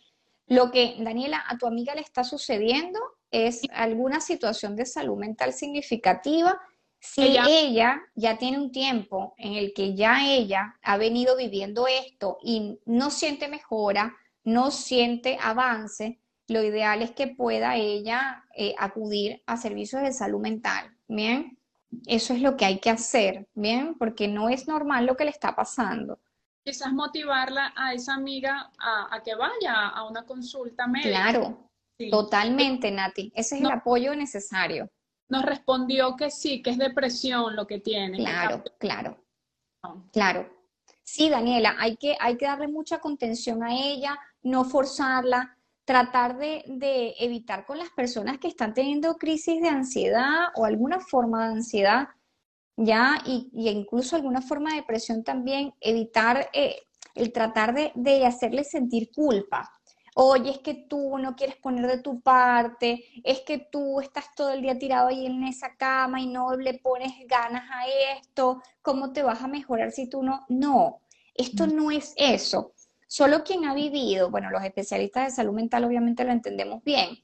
Lo 0.47 0.71
que, 0.71 0.95
Daniela, 0.99 1.43
a 1.47 1.57
tu 1.57 1.67
amiga 1.67 1.95
le 1.95 2.01
está 2.01 2.23
sucediendo 2.23 2.99
es 3.31 3.61
alguna 3.73 4.19
situación 4.19 4.75
de 4.75 4.85
salud 4.85 5.17
mental 5.17 5.53
significativa. 5.53 6.59
Si 6.99 7.21
ella, 7.23 7.45
ella 7.49 8.01
ya 8.15 8.37
tiene 8.37 8.59
un 8.59 8.71
tiempo 8.71 9.33
en 9.37 9.53
el 9.53 9.73
que 9.73 9.95
ya 9.95 10.27
ella 10.27 10.77
ha 10.83 10.97
venido 10.97 11.35
viviendo 11.35 11.87
esto 11.87 12.37
y 12.43 12.79
no 12.85 13.09
siente 13.09 13.47
mejora, 13.47 14.15
no 14.43 14.71
siente 14.71 15.37
avance, 15.41 16.19
lo 16.47 16.63
ideal 16.63 17.01
es 17.01 17.11
que 17.11 17.27
pueda 17.27 17.75
ella 17.75 18.45
eh, 18.55 18.75
acudir 18.77 19.41
a 19.45 19.57
servicios 19.57 20.01
de 20.01 20.13
salud 20.13 20.41
mental, 20.41 20.95
¿bien? 21.07 21.57
Eso 22.05 22.33
es 22.33 22.41
lo 22.41 22.57
que 22.57 22.65
hay 22.65 22.79
que 22.79 22.89
hacer, 22.89 23.47
¿bien? 23.53 23.95
Porque 23.97 24.27
no 24.27 24.49
es 24.49 24.67
normal 24.67 25.05
lo 25.05 25.15
que 25.15 25.25
le 25.25 25.31
está 25.31 25.55
pasando. 25.55 26.19
Quizás 26.63 26.93
motivarla 26.93 27.73
a 27.75 27.93
esa 27.93 28.13
amiga 28.13 28.71
a, 28.79 29.21
que 29.23 29.35
vaya 29.35 29.89
a 29.89 30.07
una 30.07 30.25
consulta 30.25 30.87
médica. 30.87 31.09
Claro, 31.09 31.69
totalmente, 32.09 32.89
Nati. 32.89 33.31
Ese 33.35 33.55
es 33.55 33.61
el 33.61 33.71
apoyo 33.71 34.15
necesario. 34.15 34.89
Nos 35.29 35.43
respondió 35.43 36.15
que 36.15 36.31
sí, 36.31 36.61
que 36.61 36.71
es 36.71 36.77
depresión 36.77 37.55
lo 37.55 37.67
que 37.67 37.79
tiene. 37.79 38.17
Claro, 38.17 38.63
claro. 38.79 39.17
Claro. 40.11 40.49
Sí, 41.03 41.29
Daniela, 41.29 41.75
hay 41.79 41.97
que, 41.97 42.15
hay 42.19 42.37
que 42.37 42.45
darle 42.45 42.67
mucha 42.67 42.99
contención 42.99 43.61
a 43.63 43.75
ella, 43.75 44.17
no 44.41 44.63
forzarla, 44.63 45.57
tratar 45.85 46.37
de, 46.37 46.63
evitar 47.19 47.65
con 47.65 47.77
las 47.77 47.89
personas 47.89 48.37
que 48.37 48.47
están 48.47 48.73
teniendo 48.73 49.17
crisis 49.17 49.61
de 49.61 49.69
ansiedad 49.69 50.47
o 50.55 50.65
alguna 50.65 50.99
forma 50.99 51.47
de 51.47 51.53
ansiedad, 51.55 52.07
ya, 52.75 53.21
y, 53.25 53.49
incluso 53.53 54.15
alguna 54.15 54.41
forma 54.41 54.71
de 54.71 54.77
depresión 54.77 55.23
también, 55.23 55.73
evitar 55.81 56.49
eh, 56.53 56.77
el 57.15 57.31
tratar 57.31 57.73
de, 57.73 57.91
de 57.95 58.25
hacerles 58.25 58.69
sentir 58.71 59.11
culpa. 59.11 59.71
Oye, 60.15 60.51
es 60.51 60.59
que 60.59 60.75
tú 60.75 61.17
no 61.17 61.35
quieres 61.35 61.55
poner 61.55 61.87
de 61.87 61.97
tu 61.97 62.21
parte, 62.21 63.03
es 63.23 63.41
que 63.41 63.57
tú 63.57 63.99
estás 63.99 64.25
todo 64.35 64.51
el 64.51 64.61
día 64.61 64.77
tirado 64.77 65.07
ahí 65.07 65.25
en 65.25 65.43
esa 65.43 65.75
cama 65.75 66.21
y 66.21 66.27
no 66.27 66.55
le 66.55 66.75
pones 66.75 67.13
ganas 67.27 67.67
a 67.71 67.87
esto, 68.17 68.61
¿cómo 68.81 69.11
te 69.11 69.23
vas 69.23 69.41
a 69.41 69.47
mejorar 69.47 69.91
si 69.91 70.07
tú 70.07 70.21
no? 70.21 70.45
No, 70.49 70.99
esto 71.33 71.65
mm. 71.65 71.75
no 71.75 71.91
es 71.91 72.13
eso. 72.15 72.73
Solo 73.07 73.43
quien 73.43 73.65
ha 73.65 73.73
vivido, 73.73 74.29
bueno, 74.29 74.49
los 74.51 74.63
especialistas 74.63 75.25
de 75.25 75.35
salud 75.35 75.53
mental 75.53 75.83
obviamente 75.83 76.23
lo 76.23 76.31
entendemos 76.31 76.83
bien. 76.83 77.19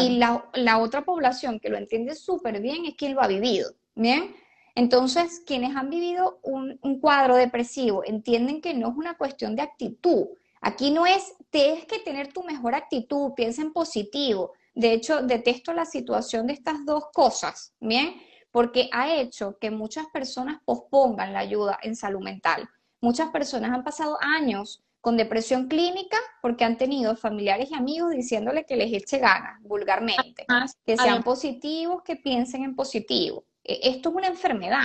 Y 0.00 0.18
la, 0.18 0.78
otra 0.78 1.04
población 1.04 1.60
que 1.60 1.68
lo 1.68 1.76
entiende 1.76 2.14
súper 2.14 2.60
bien 2.60 2.86
es 2.86 2.94
quien 2.94 3.14
lo 3.14 3.22
ha 3.22 3.26
vivido, 3.26 3.74
¿bien? 3.94 4.34
Entonces, 4.74 5.42
quienes 5.46 5.76
han 5.76 5.88
vivido 5.88 6.40
un, 6.42 6.78
cuadro 7.00 7.36
depresivo 7.36 8.02
entienden 8.04 8.60
que 8.60 8.74
no 8.74 8.88
es 8.88 8.96
una 8.96 9.16
cuestión 9.16 9.54
de 9.54 9.62
actitud. 9.62 10.26
Aquí 10.60 10.90
no 10.90 11.06
es, 11.06 11.34
tienes 11.50 11.84
que 11.86 12.00
tener 12.00 12.32
tu 12.32 12.42
mejor 12.42 12.74
actitud, 12.74 13.32
piensa 13.36 13.62
en 13.62 13.72
positivo. 13.72 14.52
De 14.74 14.92
hecho, 14.92 15.22
detesto 15.22 15.72
la 15.72 15.84
situación 15.84 16.48
de 16.48 16.54
estas 16.54 16.84
dos 16.84 17.04
cosas, 17.12 17.74
¿bien? 17.78 18.16
Porque 18.50 18.88
ha 18.92 19.14
hecho 19.14 19.58
que 19.60 19.70
muchas 19.70 20.06
personas 20.12 20.60
pospongan 20.64 21.32
la 21.32 21.40
ayuda 21.40 21.78
en 21.82 21.94
salud 21.94 22.22
mental. 22.22 22.68
Muchas 23.00 23.30
personas 23.30 23.70
han 23.70 23.84
pasado 23.84 24.18
años 24.20 24.82
con 25.00 25.16
depresión 25.16 25.68
clínica 25.68 26.16
porque 26.40 26.64
han 26.64 26.78
tenido 26.78 27.14
familiares 27.14 27.70
y 27.70 27.74
amigos 27.74 28.10
diciéndole 28.10 28.64
que 28.64 28.74
les 28.74 28.92
eche 28.92 29.18
ganas, 29.18 29.62
vulgarmente, 29.62 30.46
que 30.84 30.96
sean 30.96 31.22
positivos, 31.22 32.02
que 32.02 32.16
piensen 32.16 32.64
en 32.64 32.74
positivo. 32.74 33.44
E, 33.64 33.80
esto 33.90 34.10
es 34.10 34.14
una 34.14 34.28
enfermedad. 34.28 34.84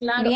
Claro, 0.00 0.30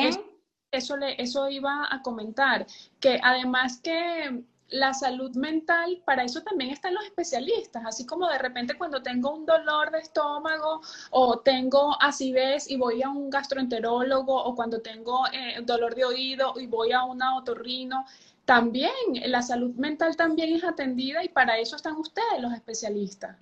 Eso, 0.72 0.96
le, 0.96 1.20
eso 1.20 1.48
iba 1.48 1.88
a 1.90 2.00
comentar, 2.00 2.64
que 3.00 3.18
además 3.22 3.80
que 3.82 4.44
la 4.70 4.94
salud 4.94 5.34
mental, 5.34 6.00
para 6.06 6.22
eso 6.22 6.42
también 6.42 6.70
están 6.70 6.94
los 6.94 7.04
especialistas, 7.04 7.82
así 7.84 8.06
como 8.06 8.28
de 8.28 8.38
repente 8.38 8.78
cuando 8.78 9.02
tengo 9.02 9.32
un 9.34 9.44
dolor 9.44 9.90
de 9.90 9.98
estómago 9.98 10.80
o 11.10 11.40
tengo 11.40 12.00
acidez 12.00 12.70
y 12.70 12.76
voy 12.76 13.02
a 13.02 13.08
un 13.08 13.30
gastroenterólogo 13.30 14.32
o 14.32 14.54
cuando 14.54 14.80
tengo 14.80 15.26
eh, 15.32 15.60
dolor 15.62 15.94
de 15.94 16.04
oído 16.04 16.54
y 16.56 16.66
voy 16.66 16.92
a 16.92 17.02
un 17.02 17.20
otorrino, 17.22 18.04
también 18.44 18.92
la 19.26 19.42
salud 19.42 19.74
mental 19.74 20.16
también 20.16 20.54
es 20.54 20.64
atendida 20.64 21.22
y 21.24 21.28
para 21.28 21.58
eso 21.58 21.76
están 21.76 21.96
ustedes 21.96 22.40
los 22.40 22.52
especialistas. 22.52 23.36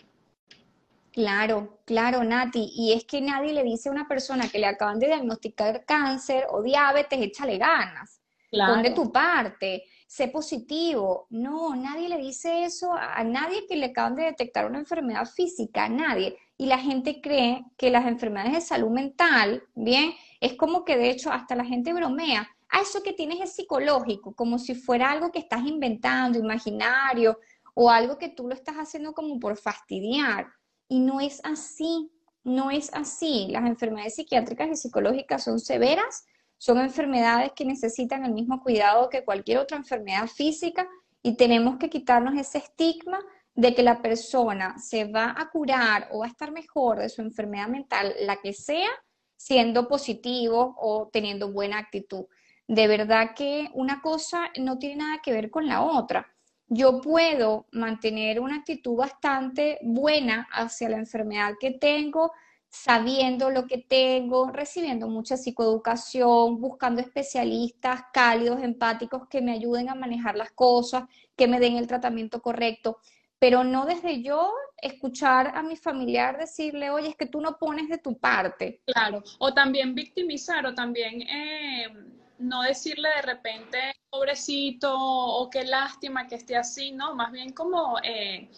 Claro, 1.19 1.81
claro, 1.85 2.23
Nati. 2.23 2.71
Y 2.77 2.93
es 2.93 3.05
que 3.05 3.21
nadie 3.21 3.53
le 3.53 3.65
dice 3.65 3.89
a 3.89 3.93
una 3.93 4.07
persona 4.07 4.49
que 4.49 4.61
le 4.61 4.67
acaban 4.67 5.01
de 5.01 5.09
diagnosticar 5.09 5.85
cáncer 5.85 6.47
o 6.49 6.63
diabetes, 6.63 7.21
échale 7.21 7.59
ganas, 7.59 8.21
pon 8.53 8.85
de 8.85 8.93
tu 8.93 9.11
parte, 9.11 9.83
sé 10.07 10.29
positivo. 10.29 11.27
No, 11.31 11.75
nadie 11.75 12.09
le 12.09 12.19
dice 12.19 12.63
eso 12.63 12.93
a 12.93 13.25
nadie 13.25 13.67
que 13.67 13.75
le 13.75 13.87
acaban 13.87 14.15
de 14.15 14.27
detectar 14.27 14.65
una 14.67 14.79
enfermedad 14.79 15.27
física, 15.27 15.87
a 15.87 15.89
nadie. 15.89 16.39
Y 16.57 16.67
la 16.67 16.79
gente 16.79 17.21
cree 17.21 17.65
que 17.77 17.91
las 17.91 18.07
enfermedades 18.07 18.53
de 18.53 18.61
salud 18.61 18.91
mental, 18.91 19.65
bien, 19.75 20.13
es 20.41 20.55
como 20.55 20.85
que 20.85 20.97
de 20.97 21.11
hecho 21.11 21.33
hasta 21.33 21.57
la 21.57 21.65
gente 21.65 21.93
bromea 21.93 22.49
a 22.69 22.83
eso 22.83 23.03
que 23.03 23.13
tienes 23.13 23.41
es 23.41 23.57
psicológico, 23.57 24.37
como 24.37 24.57
si 24.61 24.77
fuera 24.77 25.11
algo 25.11 25.33
que 25.33 25.41
estás 25.41 25.67
inventando, 25.67 26.39
imaginario, 26.39 27.41
o 27.75 27.91
algo 27.91 28.19
que 28.19 28.29
tú 28.29 28.47
lo 28.47 28.55
estás 28.55 28.77
haciendo 28.77 29.15
como 29.15 29.41
por 29.41 29.57
fastidiar. 29.57 30.47
Y 30.89 31.01
no 31.01 31.21
es 31.21 31.41
así, 31.45 32.11
no 32.45 32.71
es 32.71 32.91
así. 32.95 33.49
Las 33.51 33.67
enfermedades 33.67 34.15
psiquiátricas 34.17 34.69
y 34.69 34.77
psicológicas 34.77 35.45
son 35.45 35.61
severas, 35.61 36.27
son 36.57 36.79
enfermedades 36.79 37.53
que 37.53 37.65
necesitan 37.65 38.25
el 38.25 38.33
mismo 38.33 38.63
cuidado 38.63 39.09
que 39.09 39.25
cualquier 39.25 39.59
otra 39.59 39.77
enfermedad 39.77 40.27
física 40.27 40.89
y 41.23 41.37
tenemos 41.37 41.79
que 41.79 41.91
quitarnos 41.91 42.35
ese 42.37 42.59
estigma 42.59 43.19
de 43.55 43.75
que 43.75 43.83
la 43.83 44.03
persona 44.03 44.79
se 44.79 45.05
va 45.05 45.35
a 45.37 45.51
curar 45.51 46.09
o 46.13 46.21
va 46.21 46.27
a 46.27 46.29
estar 46.29 46.53
mejor 46.53 47.01
de 47.01 47.09
su 47.09 47.23
enfermedad 47.23 47.69
mental, 47.69 48.15
la 48.21 48.37
que 48.37 48.53
sea, 48.53 48.89
siendo 49.37 49.89
positivo 49.89 50.77
o 50.79 51.09
teniendo 51.13 51.53
buena 51.53 51.79
actitud 51.79 52.27
de 52.69 52.87
verdad 52.87 53.35
que 53.35 53.71
una 53.73 54.03
cosa 54.03 54.51
no 54.61 54.79
tiene 54.79 54.97
nada 54.97 55.21
que 55.23 55.33
ver 55.33 55.51
con 55.51 55.67
la 55.67 55.83
otra. 55.83 56.35
Yo 56.69 57.01
puedo 57.01 57.67
mantener 57.73 58.41
una 58.41 58.57
actitud 58.57 58.97
bastante 58.97 59.79
buena 59.83 60.47
hacia 60.53 60.91
la 60.91 60.99
enfermedad 60.99 61.55
que 61.59 61.71
tengo, 61.71 62.33
sabiendo 62.69 63.49
lo 63.49 63.67
que 63.67 63.79
tengo, 63.79 64.51
recibiendo 64.51 65.09
mucha 65.09 65.39
psicoeducación, 65.39 66.61
buscando 66.61 67.01
especialistas 67.01 68.03
cálidos, 68.13 68.63
empáticos 68.63 69.27
que 69.29 69.41
me 69.41 69.53
ayuden 69.53 69.89
a 69.89 69.95
manejar 69.95 70.37
las 70.37 70.53
cosas, 70.53 71.05
que 71.35 71.49
me 71.49 71.59
den 71.59 71.77
el 71.77 71.87
tratamiento 71.87 72.43
correcto, 72.43 72.99
pero 73.39 73.65
no 73.65 73.87
desde 73.87 74.23
yo 74.23 74.53
escuchar 74.83 75.53
a 75.57 75.63
mi 75.63 75.77
familiar 75.77 76.37
decirle, 76.39 76.91
oye, 76.91 77.09
es 77.09 77.17
que 77.17 77.27
tú 77.27 77.41
no 77.41 77.57
pones 77.57 77.89
de 77.89 77.97
tu 77.97 78.19
parte. 78.19 78.83
Claro, 78.85 79.23
o 79.39 79.55
también 79.55 79.95
victimizar, 79.95 80.67
o 80.67 80.75
también... 80.75 81.23
Eh 81.23 82.18
no 82.39 82.63
decirle 82.63 83.09
de 83.17 83.23
repente, 83.23 83.79
pobrecito, 84.11 84.95
o 84.97 85.51
qué 85.51 85.65
lástima 85.65 86.27
que 86.27 86.37
esté 86.37 86.57
así, 86.57 86.93
¿no? 86.93 87.15
Más 87.15 87.33
bien 87.33 87.53
como 87.53 87.99
eh, 88.03 88.49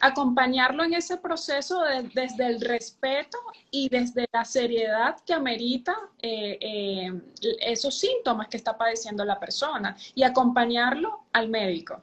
acompañarlo 0.00 0.84
en 0.84 0.94
ese 0.94 1.16
proceso 1.16 1.82
desde 2.14 2.46
el 2.46 2.60
respeto 2.60 3.38
y 3.70 3.88
desde 3.88 4.26
la 4.32 4.44
seriedad 4.44 5.16
que 5.24 5.34
amerita 5.34 5.96
eh, 6.20 6.58
eh, 6.60 7.12
esos 7.60 7.98
síntomas 7.98 8.48
que 8.48 8.56
está 8.56 8.76
padeciendo 8.76 9.24
la 9.24 9.38
persona 9.38 9.96
y 10.14 10.22
acompañarlo 10.22 11.24
al 11.32 11.48
médico. 11.48 12.00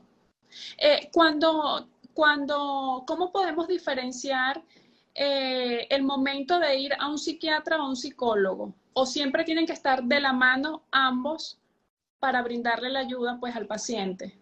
cuando, 1.13 1.87
cuando, 2.13 3.03
¿cómo 3.07 3.31
podemos 3.31 3.67
diferenciar 3.67 4.61
el 5.13 6.03
momento 6.03 6.59
de 6.59 6.75
ir 6.77 6.93
a 6.97 7.07
un 7.07 7.17
psiquiatra 7.17 7.77
o 7.77 7.81
a 7.83 7.89
un 7.89 7.95
psicólogo? 7.95 8.73
O 8.93 9.05
siempre 9.05 9.43
tienen 9.43 9.65
que 9.65 9.73
estar 9.73 10.03
de 10.03 10.19
la 10.19 10.33
mano 10.33 10.83
ambos 10.91 11.59
para 12.19 12.41
brindarle 12.41 12.89
la 12.89 12.99
ayuda 12.99 13.37
pues 13.39 13.55
al 13.55 13.67
paciente? 13.67 14.37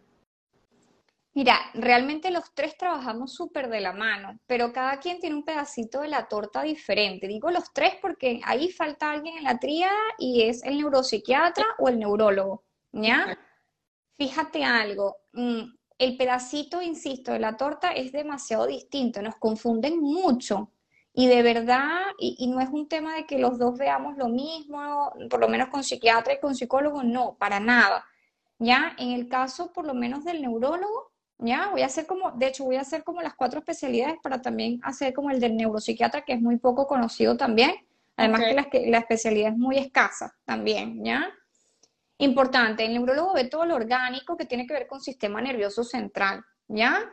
Mira, 1.33 1.57
realmente 1.73 2.31
los 2.31 2.53
tres 2.53 2.75
trabajamos 2.75 3.33
súper 3.33 3.69
de 3.69 3.79
la 3.79 3.93
mano, 3.93 4.39
pero 4.47 4.73
cada 4.73 4.99
quien 4.99 5.19
tiene 5.19 5.35
un 5.35 5.45
pedacito 5.45 6.01
de 6.01 6.09
la 6.09 6.27
torta 6.27 6.63
diferente. 6.63 7.27
Digo 7.27 7.51
los 7.51 7.71
tres 7.71 7.93
porque 8.01 8.41
ahí 8.43 8.69
falta 8.71 9.12
alguien 9.12 9.38
en 9.38 9.43
la 9.43 9.59
tríada 9.59 9.97
y 10.17 10.41
es 10.41 10.63
el 10.63 10.77
neuropsiquiatra 10.77 11.65
o 11.77 11.88
el 11.88 11.99
neurólogo, 11.99 12.63
¿ya? 12.91 13.38
Fíjate 14.17 14.65
algo, 14.65 15.17
mm, 15.31 15.62
el 15.99 16.17
pedacito, 16.17 16.81
insisto, 16.81 17.31
de 17.33 17.39
la 17.39 17.55
torta 17.57 17.91
es 17.91 18.12
demasiado 18.12 18.65
distinto, 18.65 19.21
nos 19.21 19.35
confunden 19.35 19.99
mucho. 19.99 20.71
Y 21.19 21.27
de 21.27 21.43
verdad, 21.43 21.99
y, 22.17 22.47
no 22.47 22.62
es 22.62 22.69
un 22.69 22.88
tema 22.88 23.13
de 23.13 23.25
que 23.25 23.38
los 23.39 23.60
dos 23.60 23.77
veamos 23.77 24.15
lo 24.15 24.29
mismo, 24.29 25.12
por 25.29 25.41
lo 25.41 25.49
menos 25.49 25.67
con 25.67 25.84
psiquiatra 25.84 26.36
y 26.36 26.39
con 26.39 26.55
psicólogo, 26.55 27.03
no, 27.03 27.36
para 27.38 27.60
nada. 27.60 28.05
Ya, 28.58 28.95
en 28.97 29.12
el 29.12 29.27
caso 29.27 29.73
por 29.73 29.86
lo 29.86 29.93
menos 29.93 30.23
del 30.23 30.41
neurólogo, 30.41 31.12
ya, 31.38 31.71
voy 31.71 31.82
a 31.82 31.88
hacer 31.88 32.05
como, 32.05 32.32
de 32.32 32.47
hecho 32.47 32.63
voy 32.63 32.77
a 32.77 32.82
hacer 32.82 33.03
como 33.03 33.21
las 33.21 33.34
cuatro 33.34 33.60
especialidades 33.60 34.15
para 34.23 34.41
también 34.41 34.79
hacer 34.82 35.13
como 35.13 35.29
el 35.29 35.41
del 35.41 35.58
neuropsiquiatra, 35.58 36.21
que 36.21 36.32
es 36.32 36.41
muy 36.41 36.55
poco 36.55 36.88
conocido 36.88 37.36
también. 37.36 37.75
Además 38.15 38.39
que, 38.39 38.53
la, 38.53 38.89
la 38.89 38.99
especialidad 38.99 39.51
es 39.51 39.58
muy 39.58 39.77
escasa 39.77 40.34
también, 40.45 41.03
¿ya? 41.03 41.29
Importante, 42.19 42.86
el 42.86 42.93
neurólogo 42.93 43.34
ve 43.34 43.43
todo 43.43 43.65
lo 43.65 43.75
orgánico 43.75 44.38
que 44.38 44.45
tiene 44.45 44.65
que 44.65 44.73
ver 44.73 44.88
con 44.88 45.01
sistema 45.01 45.41
nervioso 45.41 45.84
central, 45.84 46.45
¿ya? 46.69 47.12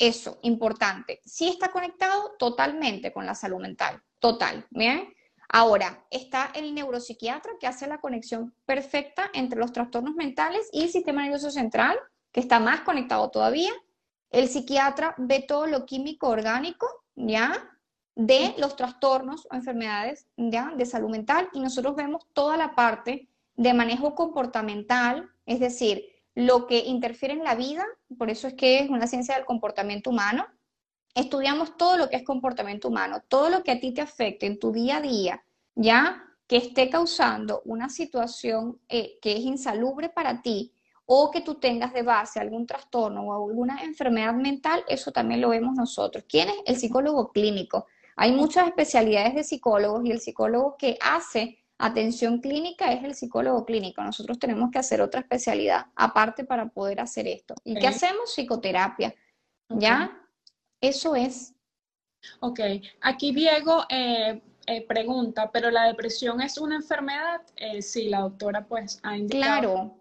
Eso, 0.00 0.38
importante. 0.40 1.20
Sí 1.26 1.48
está 1.48 1.70
conectado 1.70 2.32
totalmente 2.38 3.12
con 3.12 3.26
la 3.26 3.34
salud 3.34 3.60
mental, 3.60 4.02
total, 4.18 4.66
¿bien? 4.70 5.12
Ahora, 5.46 6.06
está 6.10 6.50
el 6.54 6.74
neuropsiquiatra 6.74 7.52
que 7.60 7.66
hace 7.66 7.86
la 7.86 8.00
conexión 8.00 8.54
perfecta 8.64 9.30
entre 9.34 9.58
los 9.58 9.72
trastornos 9.72 10.14
mentales 10.14 10.70
y 10.72 10.84
el 10.84 10.90
sistema 10.90 11.20
nervioso 11.20 11.50
central, 11.50 11.98
que 12.32 12.40
está 12.40 12.58
más 12.58 12.80
conectado 12.80 13.30
todavía. 13.30 13.72
El 14.30 14.48
psiquiatra 14.48 15.14
ve 15.18 15.44
todo 15.46 15.66
lo 15.66 15.84
químico 15.84 16.28
orgánico, 16.28 16.88
¿ya? 17.14 17.68
De 18.14 18.54
los 18.56 18.76
trastornos 18.76 19.46
o 19.50 19.54
enfermedades, 19.54 20.26
¿ya? 20.38 20.72
De 20.78 20.86
salud 20.86 21.10
mental 21.10 21.50
y 21.52 21.60
nosotros 21.60 21.94
vemos 21.94 22.26
toda 22.32 22.56
la 22.56 22.74
parte 22.74 23.28
de 23.54 23.74
manejo 23.74 24.14
comportamental, 24.14 25.28
es 25.44 25.60
decir, 25.60 26.09
lo 26.34 26.66
que 26.66 26.78
interfiere 26.78 27.34
en 27.34 27.44
la 27.44 27.54
vida, 27.54 27.84
por 28.18 28.30
eso 28.30 28.48
es 28.48 28.54
que 28.54 28.78
es 28.78 28.90
una 28.90 29.06
ciencia 29.06 29.34
del 29.36 29.44
comportamiento 29.44 30.10
humano. 30.10 30.46
Estudiamos 31.14 31.76
todo 31.76 31.96
lo 31.96 32.08
que 32.08 32.16
es 32.16 32.24
comportamiento 32.24 32.88
humano, 32.88 33.22
todo 33.28 33.50
lo 33.50 33.62
que 33.62 33.72
a 33.72 33.80
ti 33.80 33.92
te 33.92 34.00
afecte 34.00 34.46
en 34.46 34.58
tu 34.58 34.72
día 34.72 34.98
a 34.98 35.00
día, 35.00 35.44
ya 35.74 36.24
que 36.46 36.56
esté 36.56 36.90
causando 36.90 37.62
una 37.64 37.88
situación 37.88 38.80
eh, 38.88 39.18
que 39.20 39.32
es 39.32 39.40
insalubre 39.40 40.08
para 40.08 40.42
ti 40.42 40.72
o 41.06 41.30
que 41.30 41.40
tú 41.40 41.56
tengas 41.56 41.92
de 41.92 42.02
base 42.02 42.38
algún 42.38 42.66
trastorno 42.66 43.22
o 43.22 43.34
alguna 43.34 43.82
enfermedad 43.82 44.34
mental, 44.34 44.84
eso 44.88 45.10
también 45.10 45.40
lo 45.40 45.48
vemos 45.48 45.74
nosotros. 45.74 46.24
¿Quién 46.28 46.48
es 46.48 46.56
el 46.66 46.76
psicólogo 46.76 47.32
clínico? 47.32 47.86
Hay 48.16 48.32
muchas 48.32 48.68
especialidades 48.68 49.34
de 49.34 49.44
psicólogos 49.44 50.04
y 50.04 50.10
el 50.10 50.20
psicólogo 50.20 50.76
que 50.76 50.98
hace 51.00 51.59
atención 51.80 52.40
clínica 52.40 52.92
es 52.92 53.02
el 53.02 53.14
psicólogo 53.14 53.64
clínico. 53.64 54.02
Nosotros 54.02 54.38
tenemos 54.38 54.70
que 54.70 54.78
hacer 54.78 55.00
otra 55.00 55.20
especialidad 55.20 55.86
aparte 55.96 56.44
para 56.44 56.68
poder 56.68 57.00
hacer 57.00 57.26
esto. 57.26 57.54
¿Y 57.64 57.74
qué 57.74 57.88
hacemos? 57.88 58.34
Psicoterapia. 58.34 59.14
¿Ya? 59.68 60.16
Eso 60.80 61.16
es. 61.16 61.54
Ok, 62.40 62.60
aquí 63.00 63.32
Diego 63.32 63.84
eh, 63.88 64.42
eh, 64.66 64.86
pregunta, 64.86 65.50
¿pero 65.50 65.70
la 65.70 65.84
depresión 65.84 66.40
es 66.42 66.58
una 66.58 66.76
enfermedad? 66.76 67.40
Eh, 67.56 67.80
sí, 67.80 68.08
la 68.08 68.20
doctora 68.20 68.66
pues 68.66 69.00
ha 69.02 69.16
indicado. 69.16 69.60
Claro, 69.60 69.96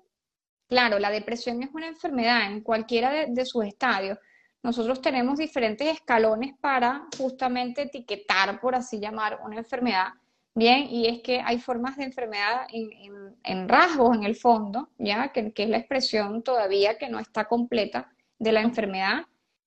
claro, 0.68 1.00
la 1.00 1.12
depresión 1.12 1.63
es 1.63 1.70
una 1.74 1.88
enfermedad 1.88 2.52
en 2.52 2.62
cualquiera 2.62 3.26
de 3.26 3.46
sus 3.46 3.65
estadios. 3.65 4.18
Nosotros 4.62 5.02
tenemos 5.02 5.39
diferentes 5.39 5.88
escalones 5.88 6.54
para 6.60 7.08
justamente 7.18 7.84
etiquetar, 7.84 8.60
por 8.60 8.76
así 8.76 9.00
llamar, 9.00 9.39
una 9.46 9.58
enfermedad 9.58 10.10
Bien, 10.56 10.88
y 10.90 11.08
es 11.08 11.22
que 11.22 11.42
hay 11.42 11.60
formas 11.60 11.98
de 11.98 12.06
enfermedad 12.06 12.68
en, 12.72 13.70
rasgos 13.70 14.16
en 14.16 14.24
el 14.24 14.36
fondo, 14.36 14.90
¿ya? 14.98 15.32
Que, 15.32 15.54
es 15.56 15.70
la 15.70 15.78
expresión 15.78 16.44
todavía 16.44 16.98
que 16.98 17.10
no 17.10 17.20
está 17.20 17.46
completa 17.46 18.12
de 18.40 18.52
la 18.52 18.62
enfermedad, 18.62 19.26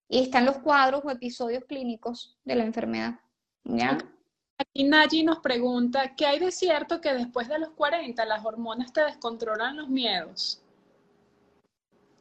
y 0.08 0.22
están 0.22 0.44
los 0.44 0.58
cuadros 0.58 1.02
o 1.04 1.10
episodios 1.10 1.64
clínicos 1.64 2.36
de 2.44 2.56
la 2.56 2.64
enfermedad, 2.64 3.20
¿ya? 3.64 3.96
Aquí 4.58 4.84
Naji 4.84 5.24
nos 5.24 5.38
pregunta, 5.38 6.14
¿qué 6.14 6.26
hay 6.26 6.38
de 6.38 6.52
cierto 6.52 7.00
que 7.00 7.14
después 7.14 7.48
de 7.48 7.58
los 7.58 7.70
40 7.70 8.24
las 8.26 8.44
hormonas 8.44 8.92
te 8.92 9.02
descontrolan 9.02 9.76
los 9.76 9.88
miedos? 9.88 10.62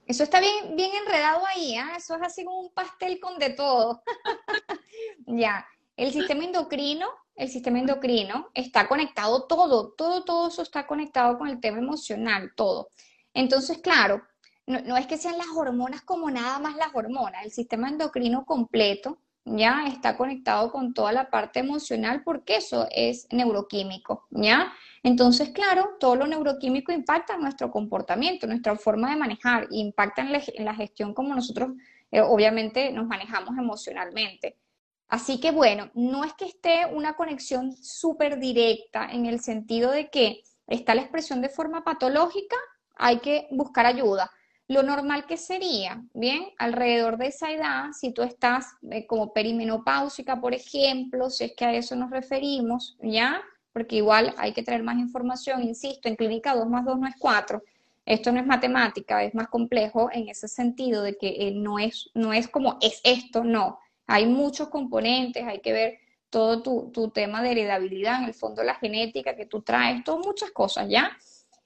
Eso 0.06 0.24
está 0.24 0.39
bien, 0.39 0.76
bien 0.76 0.91
enredado 1.06 1.45
ahí, 1.45 1.78
¿eh? 1.78 1.84
Eso 1.97 2.15
es 2.15 2.21
así 2.21 2.43
como 2.43 2.60
un 2.60 2.74
pastel 2.74 3.19
con 3.19 3.38
de 3.38 3.52
todo. 3.52 4.04
ya, 5.26 5.65
el 5.95 6.12
sistema 6.12 6.43
endocrino 6.43 7.08
el 7.41 7.49
sistema 7.49 7.80
endocrino, 7.80 8.49
está 8.54 8.88
conectado 8.88 9.47
todo, 9.47 9.93
todo, 9.97 10.23
todo 10.23 10.49
eso 10.49 10.62
está 10.62 10.86
conectado 10.86 11.39
con 11.39 11.47
el 11.47 11.60
tema 11.60 11.80
emocional, 11.80 12.51
todo. 12.56 12.89
Entonces, 13.34 13.80
claro, 13.80 14.21
no, 14.67 14.95
es 14.95 15.08
que 15.08 15.17
sean 15.17 15.39
las 15.39 15.47
hormonas 15.56 16.04
como 16.04 16.30
nada 16.30 16.60
más 16.60 16.75
las 16.75 16.93
hormonas, 16.93 17.43
el 17.43 17.51
sistema 17.51 17.89
endocrino 17.89 18.45
completo 18.45 19.17
ya 19.43 19.88
está 19.88 20.17
conectado 20.17 20.71
con 20.71 20.93
toda 20.93 21.13
la 21.13 21.32
parte 21.32 21.62
emocional 21.62 22.21
porque 22.23 22.58
eso 22.58 22.88
es 22.91 23.27
neuroquímico, 23.32 24.27
¿ya? 24.30 24.71
Entonces, 25.01 25.49
claro, 25.49 25.95
todo 25.99 26.15
lo 26.15 26.27
neuroquímico 26.27 26.91
impacta 26.91 27.34
en 27.34 27.41
nuestro 27.41 27.71
comportamiento, 27.71 28.45
nuestra 28.45 28.75
forma 28.75 29.10
de 29.10 29.15
manejar, 29.15 29.67
impacta 29.71 30.21
en 30.21 30.63
la, 30.63 30.75
gestión 30.75 31.15
como 31.15 31.34
nosotros 31.34 31.71
eh, 32.12 32.21
obviamente 32.21 32.91
nos 32.91 33.08
manejamos 33.08 33.58
emocionalmente. 33.58 34.58
Así 35.12 35.41
que 35.41 35.52
bueno, 35.52 35.91
no 35.93 36.24
es 36.24 36.32
que 36.36 36.45
esté 36.45 36.86
una 36.86 37.15
conexión 37.17 37.76
súper 37.76 38.39
directa 38.39 39.10
en 39.12 39.26
el 39.26 39.41
sentido 39.41 39.91
de 39.91 40.10
que 40.10 40.41
está 40.67 40.95
la 40.95 41.02
expresión 41.02 41.41
de 41.41 41.50
forma 41.50 41.84
patológica, 41.84 42.56
hay 42.95 43.19
que 43.19 43.45
buscar 43.52 43.86
ayuda. 43.86 44.32
Lo 44.69 44.84
normal 44.84 45.26
que 45.26 45.36
sería, 45.36 46.02
bien, 46.13 46.45
alrededor 46.58 47.17
de 47.17 47.28
esa 47.28 47.52
edad, 47.52 47.91
si 47.91 48.13
tú 48.13 48.21
estás 48.21 48.67
eh, 48.89 49.06
como 49.06 49.34
perimenopáusica, 49.34 50.39
por 50.39 50.54
ejemplo, 50.54 51.30
si 51.30 51.43
es 51.43 51.56
que 51.58 51.65
a 51.65 51.74
eso 51.74 51.93
nos 51.97 52.10
referimos, 52.10 52.97
¿ya? 53.04 53.41
Porque 53.74 53.97
igual 53.97 54.34
hay 54.38 54.54
que 54.54 54.63
traer 54.63 54.82
más 54.82 54.97
información, 54.97 55.62
insisto, 55.62 56.08
en 56.08 56.15
clínica 56.15 56.56
2 56.56 56.69
más 56.69 56.86
2 56.86 56.97
no 56.97 57.08
es 57.08 57.15
4. 57.19 57.62
Esto 58.06 58.32
no 58.32 58.39
es 58.39 58.47
matemática, 58.47 59.26
es 59.26 59.36
más 59.36 59.50
complejo 59.50 60.10
en 60.13 60.30
ese 60.30 60.47
sentido 60.47 61.04
de 61.04 61.17
que 61.17 61.50
eh, 61.50 61.52
no, 61.54 61.80
es, 61.80 62.10
no 62.13 62.32
es 62.32 62.47
como 62.47 62.78
es 62.80 63.02
esto, 63.04 63.43
no 63.43 63.78
hay 64.12 64.26
muchos 64.26 64.67
componentes, 64.67 65.47
hay 65.47 65.60
que 65.60 65.71
ver 65.71 66.00
todo 66.30 66.62
tu, 66.62 67.10
tema 67.12 67.41
de 67.41 67.52
heredabilidad, 67.52 68.19
en 68.19 68.26
el 68.26 68.34
fondo 68.34 68.62
la 68.62 68.76
genética 68.76 69.38
que 69.38 69.45
tú 69.45 69.62
traes, 69.62 70.04
todas 70.04 70.26
muchas 70.26 70.52
cosas, 70.52 70.89
¿ya? 70.89 71.17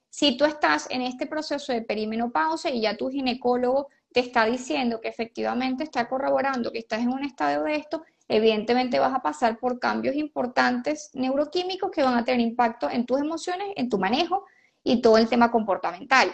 Si 0.09 0.37
tú 0.37 0.45
estás 0.45 0.87
en 0.91 1.01
este 1.01 1.25
proceso 1.25 1.73
de 1.73 1.81
perimenopausia 1.81 2.69
y 2.69 2.81
ya 2.81 2.95
tu 2.95 3.09
ginecólogo 3.09 3.89
te 4.13 4.19
está 4.19 4.45
diciendo 4.45 5.01
que 5.01 5.07
efectivamente 5.07 5.83
está 5.83 6.07
corroborando 6.07 6.71
que 6.71 6.79
estás 6.79 7.01
en 7.01 7.09
un 7.09 7.23
estado 7.23 7.63
de 7.63 7.75
esto, 7.77 8.03
evidentemente 8.27 8.99
vas 8.99 9.13
a 9.13 9.23
pasar 9.23 9.57
por 9.57 9.79
cambios 9.79 10.15
importantes 10.15 11.09
neuroquímicos 11.13 11.89
que 11.89 12.03
van 12.03 12.15
a 12.15 12.23
tener 12.23 12.41
impacto 12.41 12.89
en 12.89 13.07
tus 13.07 13.19
emociones, 13.19 13.69
en 13.75 13.89
tu 13.89 13.97
manejo 13.97 14.45
y 14.83 15.01
todo 15.01 15.17
el 15.17 15.27
tema 15.27 15.49
comportamental. 15.49 16.31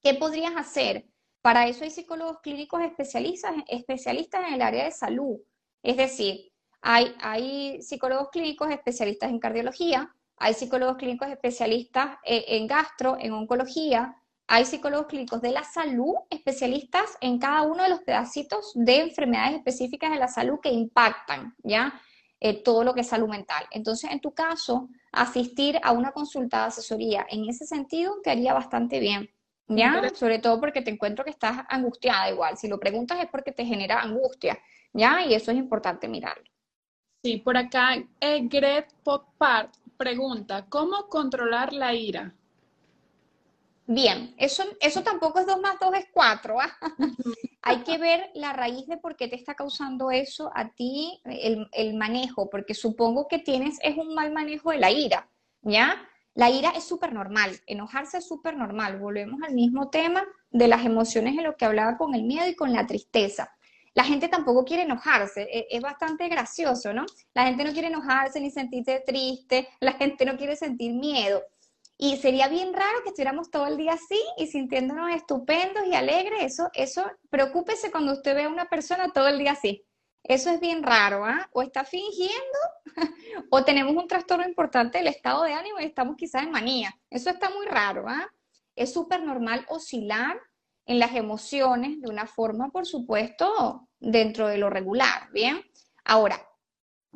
¿Qué 0.00 0.14
podrías 0.14 0.56
hacer? 0.56 1.11
Para 1.42 1.66
eso 1.66 1.84
hay 1.84 1.90
psicólogos 1.90 2.38
clínicos 2.40 2.80
especialistas, 2.82 3.52
especialistas 3.68 4.46
en 4.46 4.54
el 4.54 4.62
área 4.62 4.84
de 4.84 4.92
salud. 4.92 5.38
Es 5.82 5.96
decir, 5.96 6.52
hay, 6.80 7.82
psicólogos 7.82 8.30
clínicos 8.30 8.70
especialistas 8.70 9.30
en 9.30 9.38
cardiología, 9.38 10.14
hay 10.36 10.54
psicólogos 10.54 10.96
clínicos 10.96 11.28
especialistas 11.28 12.16
eh, 12.24 12.44
en 12.48 12.66
gastro, 12.66 13.16
en 13.18 13.32
oncología, 13.32 14.16
hay 14.48 14.64
psicólogos 14.64 15.06
clínicos 15.06 15.40
de 15.40 15.52
la 15.52 15.64
salud 15.64 16.14
especialistas 16.28 17.16
en 17.20 17.38
cada 17.38 17.62
uno 17.62 17.84
de 17.84 17.88
los 17.88 18.00
pedacitos 18.00 18.72
de 18.74 19.00
enfermedades 19.00 19.56
específicas 19.56 20.10
de 20.10 20.18
la 20.18 20.28
salud 20.28 20.58
que 20.60 20.70
impactan, 20.70 21.54
¿ya? 21.62 22.00
Eh, 22.40 22.62
todo 22.62 22.82
lo 22.82 22.92
que 22.92 23.02
es 23.02 23.06
salud 23.06 23.28
mental. 23.28 23.66
Entonces, 23.70 24.10
en 24.10 24.20
tu 24.20 24.34
caso, 24.34 24.88
asistir 25.12 25.78
a 25.82 25.92
una 25.92 26.10
consulta 26.10 26.58
de 26.58 26.64
asesoría 26.66 27.24
en 27.30 27.48
ese 27.48 27.66
sentido 27.66 28.16
quedaría 28.22 28.52
bastante 28.52 28.98
bien. 28.98 29.30
¿Ya? 29.76 30.10
Sobre 30.14 30.38
todo 30.38 30.60
porque 30.60 30.82
te 30.82 30.90
encuentro 30.90 31.24
que 31.24 31.30
estás 31.30 31.64
angustiada 31.68 32.30
igual. 32.30 32.56
Si 32.56 32.68
lo 32.68 32.78
preguntas 32.78 33.18
es 33.20 33.28
porque 33.30 33.52
te 33.52 33.64
genera 33.64 34.00
angustia, 34.00 34.58
¿ya? 34.92 35.24
Y 35.24 35.34
eso 35.34 35.50
es 35.50 35.56
importante 35.56 36.08
mirarlo. 36.08 36.44
Sí, 37.22 37.36
por 37.38 37.56
acá 37.56 37.94
eh, 38.20 38.40
Gret 38.48 38.92
Popart 39.04 39.74
pregunta, 39.96 40.66
¿cómo 40.68 41.06
controlar 41.08 41.72
la 41.72 41.94
ira? 41.94 42.34
Bien, 43.86 44.34
eso, 44.38 44.64
eso 44.80 45.02
tampoco 45.02 45.40
es 45.40 45.46
2 45.46 45.60
más 45.60 45.78
2 45.80 45.94
es 45.94 46.06
4. 46.12 46.60
¿ah? 46.60 46.78
Hay 47.62 47.78
que 47.82 47.98
ver 47.98 48.30
la 48.34 48.52
raíz 48.52 48.86
de 48.86 48.96
por 48.96 49.16
qué 49.16 49.28
te 49.28 49.36
está 49.36 49.54
causando 49.54 50.10
eso 50.10 50.50
a 50.54 50.70
ti, 50.70 51.20
el, 51.24 51.68
el 51.72 51.94
manejo, 51.94 52.48
porque 52.48 52.74
supongo 52.74 53.28
que 53.28 53.38
tienes, 53.38 53.78
es 53.82 53.96
un 53.96 54.14
mal 54.14 54.32
manejo 54.32 54.70
de 54.70 54.78
la 54.78 54.90
ira, 54.90 55.28
¿ya? 55.62 56.08
La 56.34 56.50
ira 56.50 56.70
es 56.70 56.84
súper 56.84 57.12
normal, 57.12 57.60
enojarse 57.66 58.18
es 58.18 58.26
súper 58.26 58.56
normal. 58.56 58.98
Volvemos 58.98 59.40
al 59.42 59.54
mismo 59.54 59.90
tema 59.90 60.24
de 60.50 60.66
las 60.66 60.84
emociones 60.84 61.36
en 61.36 61.44
lo 61.44 61.56
que 61.56 61.66
hablaba 61.66 61.98
con 61.98 62.14
el 62.14 62.22
miedo 62.22 62.48
y 62.48 62.54
con 62.54 62.72
la 62.72 62.86
tristeza. 62.86 63.52
La 63.94 64.04
gente 64.04 64.28
tampoco 64.28 64.64
quiere 64.64 64.84
enojarse, 64.84 65.42
e, 65.42 65.66
es, 65.70 65.82
bastante 65.82 66.28
gracioso, 66.28 66.94
¿no? 66.94 67.04
La 67.34 67.44
gente 67.44 67.64
no 67.64 67.72
quiere 67.72 67.88
enojarse 67.88 68.40
ni 68.40 68.50
sentirse 68.50 69.02
triste, 69.06 69.68
la 69.80 69.92
gente 69.92 70.24
no 70.24 70.38
quiere 70.38 70.56
sentir 70.56 70.94
miedo. 70.94 71.42
Y 71.98 72.16
sería 72.16 72.48
bien 72.48 72.72
raro 72.72 73.02
que 73.02 73.10
estuviéramos 73.10 73.50
todo 73.50 73.66
el 73.66 73.76
día 73.76 73.92
así 73.92 74.18
y 74.38 74.46
sintiéndonos 74.46 75.14
estupendos 75.14 75.84
y 75.86 75.94
alegres. 75.94 76.54
Eso, 76.54 76.70
eso, 76.72 77.04
preocúpese 77.28 77.90
cuando 77.90 78.12
usted 78.12 78.34
ve 78.34 78.44
a 78.44 78.48
una 78.48 78.68
persona 78.70 79.12
todo 79.12 79.28
el 79.28 79.38
día 79.38 79.52
así. 79.52 79.84
Eso 80.24 80.50
es 80.50 80.60
bien 80.60 80.82
raro, 80.82 81.24
¿ah? 81.24 81.48
O 81.52 81.62
está 81.62 81.84
fingiendo 81.84 82.58
o 83.50 83.64
tenemos 83.64 83.94
un 83.96 84.06
trastorno 84.06 84.46
importante 84.46 84.98
del 84.98 85.08
estado 85.08 85.42
de 85.42 85.52
ánimo 85.52 85.80
y 85.80 85.84
estamos 85.84 86.16
quizás 86.16 86.44
en 86.44 86.52
manía. 86.52 86.94
Eso 87.10 87.30
está 87.30 87.50
muy 87.50 87.66
raro, 87.66 88.04
¿ah? 88.08 88.28
Es 88.76 88.92
súper 88.92 89.22
normal 89.22 89.66
oscilar 89.68 90.40
en 90.86 90.98
las 90.98 91.14
emociones 91.14 92.00
de 92.00 92.08
una 92.08 92.26
forma, 92.26 92.70
por 92.70 92.86
supuesto, 92.86 93.88
dentro 93.98 94.48
de 94.48 94.58
lo 94.58 94.70
regular, 94.70 95.30
¿bien? 95.32 95.62
Ahora, 96.04 96.40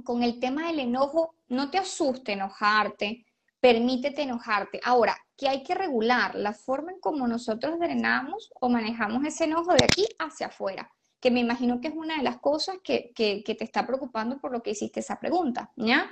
con 0.05 0.23
el 0.23 0.39
tema 0.39 0.67
del 0.67 0.81
enojo, 0.81 1.35
no 1.49 1.71
te 1.71 1.79
asuste 1.79 2.33
enojarte, 2.33 3.25
permítete 3.61 4.23
enojarte. 4.23 4.81
Ahora, 4.85 5.17
que 5.37 5.49
hay 5.49 5.63
que 5.63 5.75
regular 5.75 6.35
la 6.35 6.53
forma 6.53 6.93
en 6.93 7.01
cómo 7.01 7.27
nosotros 7.27 7.79
drenamos 7.79 8.51
o 8.61 8.69
manejamos 8.69 9.25
ese 9.25 9.45
enojo 9.45 9.73
de 9.73 9.85
aquí 9.85 10.07
hacia 10.19 10.47
afuera, 10.49 10.91
que 11.21 11.31
me 11.31 11.41
imagino 11.41 11.81
que 11.81 11.89
es 11.89 11.95
una 11.95 12.17
de 12.17 12.23
las 12.23 12.39
cosas 12.39 12.77
que, 12.83 13.13
que, 13.15 13.43
te 13.43 13.65
está 13.65 13.87
preocupando 13.87 14.39
por 14.39 14.53
lo 14.53 14.63
que 14.63 14.71
hiciste 14.71 15.01
esa 15.01 15.19
pregunta, 15.19 15.73
¿ya? 15.77 16.11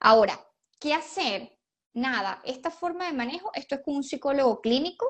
Ahora, 0.00 0.38
¿qué 0.80 0.94
hacer? 0.94 1.58
Nada, 1.92 2.40
esta 2.44 2.70
forma 2.70 3.06
de 3.06 3.12
manejo, 3.12 3.50
esto 3.54 3.76
es 3.76 3.82
con 3.82 3.96
un 3.96 4.04
psicólogo 4.04 4.60
clínico, 4.60 5.06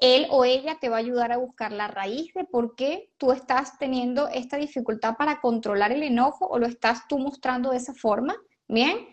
él 0.00 0.26
o 0.30 0.44
ella 0.44 0.78
te 0.80 0.88
va 0.88 0.96
a 0.96 1.00
ayudar 1.00 1.32
a 1.32 1.36
buscar 1.36 1.72
la 1.72 1.88
raíz 1.88 2.32
de 2.34 2.44
por 2.44 2.74
qué 2.74 3.12
tú 3.18 3.30
estás 3.30 3.78
teniendo 3.78 4.28
esta 4.28 4.56
dificultad 4.56 5.16
para 5.16 5.40
controlar 5.40 5.92
el 5.92 6.02
enojo 6.02 6.46
o 6.46 6.58
lo 6.58 6.66
estás 6.66 7.06
tú 7.08 7.18
mostrando 7.18 7.70
de 7.70 7.76
esa 7.76 7.94
forma, 7.94 8.34
¿bien? 8.68 9.08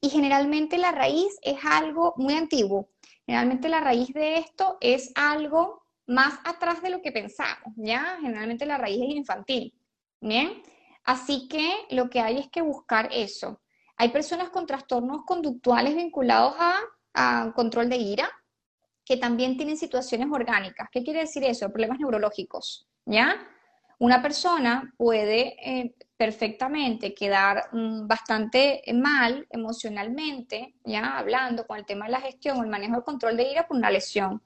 Y 0.00 0.10
generalmente 0.10 0.76
la 0.76 0.92
raíz 0.92 1.38
es 1.40 1.56
algo 1.64 2.12
muy 2.16 2.34
antiguo. 2.34 2.90
Generalmente 3.26 3.70
la 3.70 3.80
raíz 3.80 4.12
de 4.12 4.36
esto 4.36 4.76
es 4.80 5.12
algo 5.14 5.83
más 6.06 6.38
atrás 6.44 6.82
de 6.82 6.90
lo 6.90 7.00
que 7.00 7.12
pensamos, 7.12 7.74
¿ya? 7.76 8.18
Generalmente 8.20 8.66
la 8.66 8.78
raíz 8.78 9.00
es 9.02 9.16
infantil, 9.16 9.74
¿bien? 10.20 10.62
Así 11.04 11.48
que 11.48 11.70
lo 11.90 12.08
que 12.08 12.20
hay 12.20 12.38
es 12.38 12.48
que 12.48 12.62
buscar 12.62 13.08
eso. 13.12 13.60
Hay 13.96 14.08
personas 14.08 14.50
con 14.50 14.66
trastornos 14.66 15.24
conductuales 15.24 15.94
vinculados 15.94 16.54
a, 16.58 17.52
control 17.54 17.88
de 17.88 17.96
ira, 17.96 18.28
que 19.04 19.16
también 19.16 19.56
tienen 19.56 19.76
situaciones 19.76 20.26
orgánicas. 20.32 20.88
¿Qué 20.90 21.04
quiere 21.04 21.20
decir 21.20 21.44
eso? 21.44 21.68
Problemas 21.68 22.00
neurológicos, 22.00 22.88
¿ya? 23.06 23.36
Una 24.00 24.20
persona 24.20 24.92
puede 24.96 25.54
eh, 25.64 25.94
perfectamente 26.16 27.14
quedar 27.14 27.68
mm, 27.70 28.08
bastante 28.08 28.82
mal 28.94 29.46
emocionalmente, 29.50 30.74
ya 30.84 31.18
hablando 31.18 31.68
con 31.68 31.78
el 31.78 31.86
tema 31.86 32.06
de 32.06 32.12
la 32.12 32.20
gestión 32.20 32.58
o 32.58 32.64
el 32.64 32.70
manejo 32.70 32.94
del 32.94 33.04
control 33.04 33.36
de 33.36 33.52
ira 33.52 33.68
por 33.68 33.76
una 33.76 33.92
lesión 33.92 34.42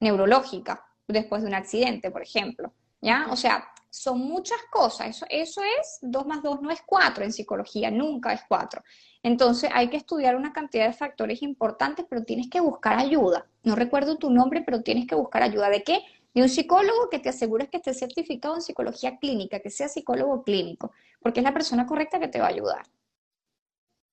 neurológica 0.00 0.85
después 1.08 1.42
de 1.42 1.48
un 1.48 1.54
accidente, 1.54 2.10
por 2.10 2.22
ejemplo, 2.22 2.72
¿ya? 3.00 3.28
O 3.30 3.36
sea, 3.36 3.68
son 3.90 4.20
muchas 4.20 4.58
cosas. 4.70 5.08
Eso, 5.08 5.26
eso 5.28 5.62
es 5.80 5.98
2 6.02 6.26
más 6.26 6.42
2 6.42 6.60
no 6.62 6.70
es 6.70 6.80
4 6.84 7.24
en 7.24 7.32
psicología, 7.32 7.90
nunca 7.90 8.32
es 8.32 8.42
4. 8.48 8.82
Entonces 9.22 9.70
hay 9.72 9.88
que 9.88 9.96
estudiar 9.96 10.36
una 10.36 10.52
cantidad 10.52 10.86
de 10.86 10.92
factores 10.92 11.42
importantes, 11.42 12.06
pero 12.08 12.24
tienes 12.24 12.48
que 12.48 12.60
buscar 12.60 12.98
ayuda. 12.98 13.46
No 13.62 13.74
recuerdo 13.74 14.16
tu 14.16 14.30
nombre, 14.30 14.62
pero 14.62 14.82
tienes 14.82 15.06
que 15.06 15.14
buscar 15.14 15.42
ayuda. 15.42 15.70
¿De 15.70 15.82
qué? 15.82 16.00
De 16.34 16.42
un 16.42 16.48
psicólogo 16.48 17.08
que 17.10 17.18
te 17.18 17.30
asegures 17.30 17.68
que 17.70 17.78
esté 17.78 17.94
certificado 17.94 18.54
en 18.54 18.62
psicología 18.62 19.16
clínica, 19.18 19.60
que 19.60 19.70
sea 19.70 19.88
psicólogo 19.88 20.42
clínico, 20.42 20.92
porque 21.20 21.40
es 21.40 21.44
la 21.44 21.54
persona 21.54 21.86
correcta 21.86 22.20
que 22.20 22.28
te 22.28 22.38
va 22.38 22.46
a 22.46 22.50
ayudar. 22.50 22.82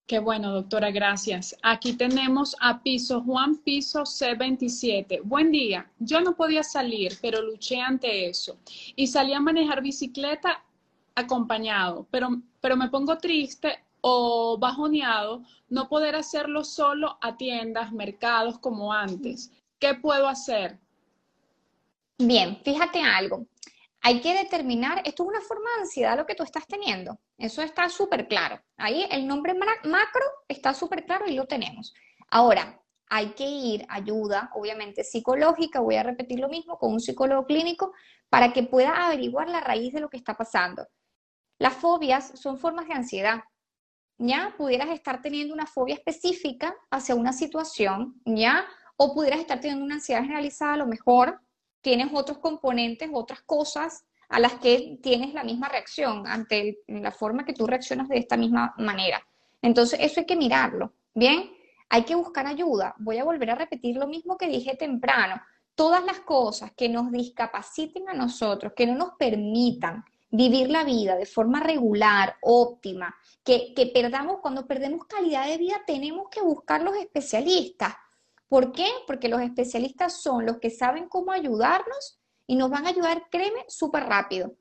Qué 0.06 0.20
bueno, 0.20 0.52
doctora, 0.52 0.92
gracias. 0.92 1.56
Aquí 1.64 1.94
tenemos 1.94 2.58
a 2.60 2.84
Piso 2.84 3.22
Juan 3.22 3.56
Piso 3.56 4.02
C27. 4.02 5.22
Buen 5.24 5.50
día. 5.50 5.90
Yo 5.98 6.20
no 6.20 6.36
podía 6.36 6.62
salir, 6.62 7.14
pero 7.22 7.42
luché 7.42 7.80
ante 7.80 8.28
eso. 8.28 8.58
Y 8.98 9.08
salí 9.08 9.32
a 9.32 9.40
manejar 9.40 9.82
bicicleta 9.82 10.62
acompañado, 11.16 12.06
pero, 12.12 12.28
pero 12.60 12.76
me 12.76 12.90
pongo 12.90 13.18
triste 13.18 13.80
o 14.02 14.58
bajoneado 14.58 15.44
no 15.70 15.88
poder 15.88 16.16
hacerlo 16.16 16.66
solo 16.66 17.18
a 17.22 17.38
tiendas, 17.38 17.94
mercados 17.94 18.60
como 18.60 18.92
antes. 18.92 19.54
¿Qué 19.80 19.94
puedo 19.94 20.28
hacer? 20.28 20.80
Bien, 22.18 22.60
fíjate 22.66 23.02
algo 23.02 23.48
hay 24.06 24.20
que 24.20 24.34
determinar, 24.34 25.02
esto 25.06 25.24
es 25.24 25.30
una 25.30 25.40
forma 25.40 25.70
de 25.76 25.82
ansiedad 25.84 26.18
lo 26.18 26.26
que 26.26 26.36
tú 26.36 26.44
estás 26.44 26.68
teniendo. 26.68 27.20
Eso 27.38 27.62
está 27.62 27.88
súper 27.88 28.28
claro. 28.28 28.62
Ahí 28.76 29.08
el 29.10 29.26
nombre 29.26 29.54
macro 29.54 30.26
está 30.50 30.74
súper 30.74 31.06
claro 31.06 31.26
y 31.26 31.36
lo 31.36 31.46
tenemos. 31.46 31.94
Ahora, 32.30 32.82
hay 33.10 33.30
que 33.30 33.46
ir 33.46 33.86
ayuda, 33.88 34.52
obviamente 34.56 35.06
psicológica, 35.06 35.80
voy 35.80 35.96
a 35.96 36.04
repetir 36.04 36.42
lo 36.42 36.50
mismo, 36.50 36.78
con 36.78 36.92
un 36.92 37.00
psicólogo 37.00 37.46
clínico 37.46 37.94
para 38.28 38.52
que 38.52 38.64
pueda 38.64 39.06
averiguar 39.06 39.48
la 39.48 39.62
raíz 39.62 39.94
de 39.94 40.02
lo 40.02 40.10
que 40.10 40.18
está 40.18 40.34
pasando. 40.34 40.86
Las 41.58 41.74
fobias 41.74 42.38
son 42.38 42.58
formas 42.58 42.90
de 42.90 42.96
ansiedad. 42.96 43.44
¿Ya? 44.18 44.54
Pudieras 44.58 44.90
estar 44.90 45.22
teniendo 45.22 45.54
una 45.54 45.66
fobia 45.66 45.96
específica 45.96 46.76
hacia 46.92 47.16
una 47.16 47.32
situación, 47.32 48.22
¿ya? 48.26 48.66
O 48.98 49.14
pudieras 49.14 49.40
estar 49.40 49.62
teniendo 49.62 49.86
una 49.86 49.96
ansiedad 49.96 50.22
generalizada 50.22 50.74
a 50.74 50.78
lo 50.78 50.88
mejor 50.88 51.40
tienes 51.84 52.08
otros 52.14 52.40
componentes, 52.40 53.10
otras 53.14 53.42
cosas 53.42 54.06
a 54.30 54.40
las 54.40 54.54
que 54.54 54.98
tienes 55.04 55.34
la 55.34 55.44
misma 55.44 55.70
reacción 55.70 56.26
ante 56.26 56.80
la 56.88 57.12
forma 57.12 57.46
que 57.46 57.54
tú 57.54 57.68
reaccionas 57.68 58.08
de 58.10 58.18
esta 58.18 58.38
misma 58.38 58.74
manera. 58.78 59.22
Entonces, 59.62 60.00
eso 60.02 60.22
hay 60.22 60.26
que 60.26 60.36
mirarlo, 60.36 60.94
¿bien? 61.14 61.52
Hay 61.90 62.04
que 62.04 62.16
buscar 62.16 62.48
ayuda. 62.48 62.96
Voy 62.98 63.18
a 63.18 63.24
volver 63.24 63.52
a 63.52 63.56
repetir 63.56 63.98
lo 63.98 64.08
mismo 64.08 64.38
que 64.38 64.48
dije 64.48 64.76
temprano. 64.76 65.40
Todas 65.76 66.04
las 66.04 66.22
cosas 66.22 66.72
que 66.72 66.90
nos 66.90 67.12
discapaciten 67.12 68.10
a 68.10 68.14
nosotros, 68.14 68.74
que 68.76 68.88
no 68.88 68.96
nos 68.96 69.12
permitan 69.20 70.04
vivir 70.32 70.70
la 70.70 70.84
vida 70.84 71.16
de 71.16 71.26
forma 71.26 71.60
regular, 71.60 72.38
óptima, 72.42 73.14
que, 73.44 73.74
que 73.76 73.88
perdamos, 73.88 74.40
cuando 74.42 74.66
perdemos 74.66 75.06
calidad 75.06 75.46
de 75.48 75.58
vida, 75.58 75.82
tenemos 75.86 76.30
que 76.30 76.42
buscar 76.42 76.82
los 76.82 76.96
especialistas 76.96 77.94
¿Por 78.54 78.72
qué? 78.72 78.86
Porque 79.08 79.30
los 79.30 79.42
especialistas 79.42 80.22
son 80.22 80.46
los 80.46 80.60
que 80.60 80.70
saben 80.70 81.10
cómo 81.10 81.32
ayudarnos 81.32 82.20
y 82.46 82.56
nos 82.56 82.70
van 82.70 82.86
a 82.86 82.90
ayudar, 82.90 83.24
créeme, 83.32 83.66
súper 83.68 84.04
rápido. 84.04 84.54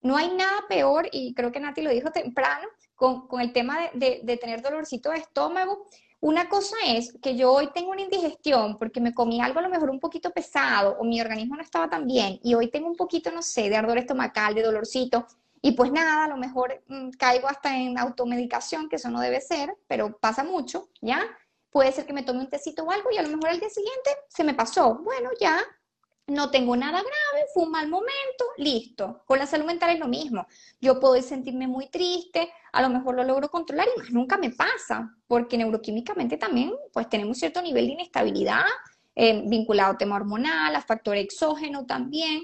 No 0.00 0.16
hay 0.16 0.32
nada 0.32 0.62
peor, 0.68 1.08
y 1.10 1.34
creo 1.34 1.50
que 1.50 1.58
Nati 1.58 1.82
lo 1.82 1.90
dijo 1.90 2.12
temprano, 2.12 2.68
con, 2.94 3.40
el 3.40 3.52
tema 3.52 3.90
de, 3.94 4.20
de, 4.22 4.36
tener 4.36 4.62
dolorcito 4.62 5.10
de 5.10 5.18
estómago. 5.18 5.88
Una 6.20 6.48
cosa 6.48 6.76
es 6.86 7.18
que 7.20 7.34
yo 7.34 7.52
hoy 7.52 7.70
tengo 7.74 7.90
una 7.90 8.02
indigestión 8.02 8.78
porque 8.78 9.00
me 9.00 9.12
comí 9.12 9.40
algo 9.40 9.58
a 9.58 9.62
lo 9.62 9.70
mejor 9.70 9.90
un 9.90 9.98
poquito 9.98 10.30
pesado 10.30 10.96
o 11.00 11.04
mi 11.04 11.20
organismo 11.20 11.56
no 11.56 11.62
estaba 11.62 11.90
tan 11.90 12.06
bien 12.06 12.38
y 12.44 12.54
hoy 12.54 12.70
tengo 12.70 12.86
un 12.86 12.94
poquito, 12.94 13.32
no 13.32 13.42
sé, 13.42 13.68
de 13.68 13.74
ardor 13.74 13.98
estomacal, 13.98 14.54
de 14.54 14.62
dolorcito. 14.62 15.26
Y 15.60 15.72
pues 15.72 15.90
nada, 15.90 16.26
a 16.26 16.28
lo 16.28 16.36
mejor 16.36 16.80
mm, 16.86 17.10
caigo 17.18 17.48
hasta 17.48 17.76
en 17.76 17.98
automedicación, 17.98 18.88
que 18.88 18.96
eso 18.96 19.10
no 19.10 19.20
debe 19.20 19.40
ser, 19.40 19.76
pero 19.88 20.16
pasa 20.18 20.44
mucho, 20.44 20.90
¿ya? 21.00 21.24
Puede 21.72 21.90
ser 21.90 22.06
que 22.06 22.12
me 22.12 22.22
tome 22.22 22.40
un 22.40 22.50
tecito 22.50 22.84
o 22.84 22.90
algo 22.90 23.10
y 23.10 23.16
a 23.16 23.22
lo 23.22 23.28
mejor 23.28 23.48
al 23.48 23.58
día 23.58 23.70
siguiente 23.70 24.10
se 24.28 24.44
me 24.44 24.54
pasó. 24.54 24.96
Bueno, 25.02 25.30
ya 25.40 25.58
no 26.26 26.50
tengo 26.50 26.76
nada 26.76 26.98
grave, 27.00 27.46
fue 27.52 27.64
un 27.64 27.70
mal 27.70 27.88
momento, 27.88 28.44
listo. 28.58 29.22
Con 29.26 29.38
la 29.38 29.46
salud 29.46 29.64
mental 29.64 29.90
es 29.90 29.98
lo 29.98 30.06
mismo. 30.06 30.46
Yo 30.80 31.00
puedo 31.00 31.20
sentirme 31.22 31.66
muy 31.66 31.88
triste, 31.88 32.52
a 32.72 32.82
lo 32.82 32.90
mejor 32.90 33.16
lo 33.16 33.24
logro 33.24 33.48
controlar 33.48 33.88
y 33.94 33.98
más 33.98 34.10
nunca 34.10 34.36
me 34.36 34.50
pasa, 34.50 35.16
porque 35.26 35.56
neuroquímicamente 35.56 36.36
también 36.36 36.72
pues 36.92 37.08
tenemos 37.08 37.38
cierto 37.38 37.60
nivel 37.62 37.86
de 37.86 37.92
inestabilidad 37.94 38.64
eh, 39.14 39.42
vinculado 39.46 39.92
a 39.92 39.98
tema 39.98 40.16
hormonal, 40.16 40.76
a 40.76 40.80
factor 40.80 41.16
exógeno 41.16 41.86
también 41.86 42.42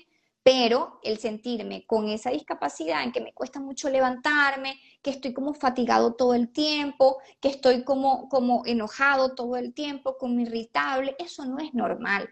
pero 0.48 0.98
el 1.02 1.18
sentirme 1.18 1.84
con 1.84 2.08
esa 2.08 2.30
discapacidad 2.30 3.04
en 3.04 3.12
que 3.12 3.20
me 3.20 3.34
cuesta 3.34 3.60
mucho 3.60 3.90
levantarme, 3.90 4.80
que 5.02 5.10
estoy 5.10 5.34
como 5.34 5.52
fatigado 5.52 6.14
todo 6.14 6.32
el 6.32 6.48
tiempo, 6.48 7.18
que 7.38 7.48
estoy 7.48 7.84
como, 7.84 8.30
como 8.30 8.62
enojado 8.64 9.34
todo 9.34 9.56
el 9.56 9.74
tiempo, 9.74 10.16
como 10.16 10.40
irritable, 10.40 11.14
eso 11.18 11.44
no 11.44 11.58
es 11.58 11.74
normal. 11.74 12.30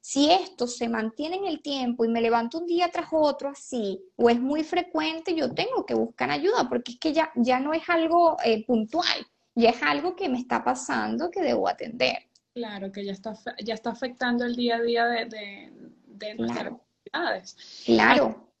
Si 0.00 0.30
esto 0.30 0.66
se 0.66 0.88
mantiene 0.88 1.36
en 1.36 1.44
el 1.44 1.60
tiempo 1.60 2.06
y 2.06 2.08
me 2.08 2.22
levanto 2.22 2.56
un 2.56 2.66
día 2.66 2.90
tras 2.90 3.08
otro 3.12 3.50
así, 3.50 4.02
o 4.16 4.30
es 4.30 4.40
muy 4.40 4.64
frecuente, 4.64 5.34
yo 5.34 5.52
tengo 5.52 5.84
que 5.84 5.92
buscar 5.92 6.30
ayuda, 6.30 6.70
porque 6.70 6.92
es 6.92 6.98
que 6.98 7.12
ya, 7.12 7.30
ya 7.34 7.60
no 7.60 7.74
es 7.74 7.86
algo 7.90 8.38
eh, 8.46 8.64
puntual, 8.64 9.26
ya 9.54 9.68
es 9.68 9.82
algo 9.82 10.16
que 10.16 10.30
me 10.30 10.38
está 10.38 10.64
pasando 10.64 11.30
que 11.30 11.42
debo 11.42 11.68
atender. 11.68 12.16
Claro, 12.54 12.90
que 12.90 13.04
ya 13.04 13.12
está, 13.12 13.34
ya 13.62 13.74
está 13.74 13.90
afectando 13.90 14.46
el 14.46 14.56
día 14.56 14.76
a 14.76 14.80
día 14.80 15.04
de, 15.04 15.26
de, 15.26 15.72
de 16.06 16.34
nuestra 16.36 16.62
Claro, 16.62 16.85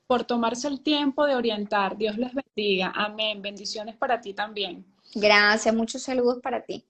por 0.06 0.24
tomarse 0.24 0.68
el 0.68 0.82
tiempo 0.82 1.24
de 1.24 1.34
orientar. 1.34 1.96
Dios 1.96 2.18
les 2.18 2.32
bendiga. 2.34 2.92
Amén. 2.94 3.40
Bendiciones 3.40 3.96
para 3.96 4.20
ti 4.20 4.34
también. 4.34 4.84
Gracias, 5.14 5.74
muchos 5.74 6.02
saludos 6.02 6.40
para 6.42 6.62
ti. 6.64 6.86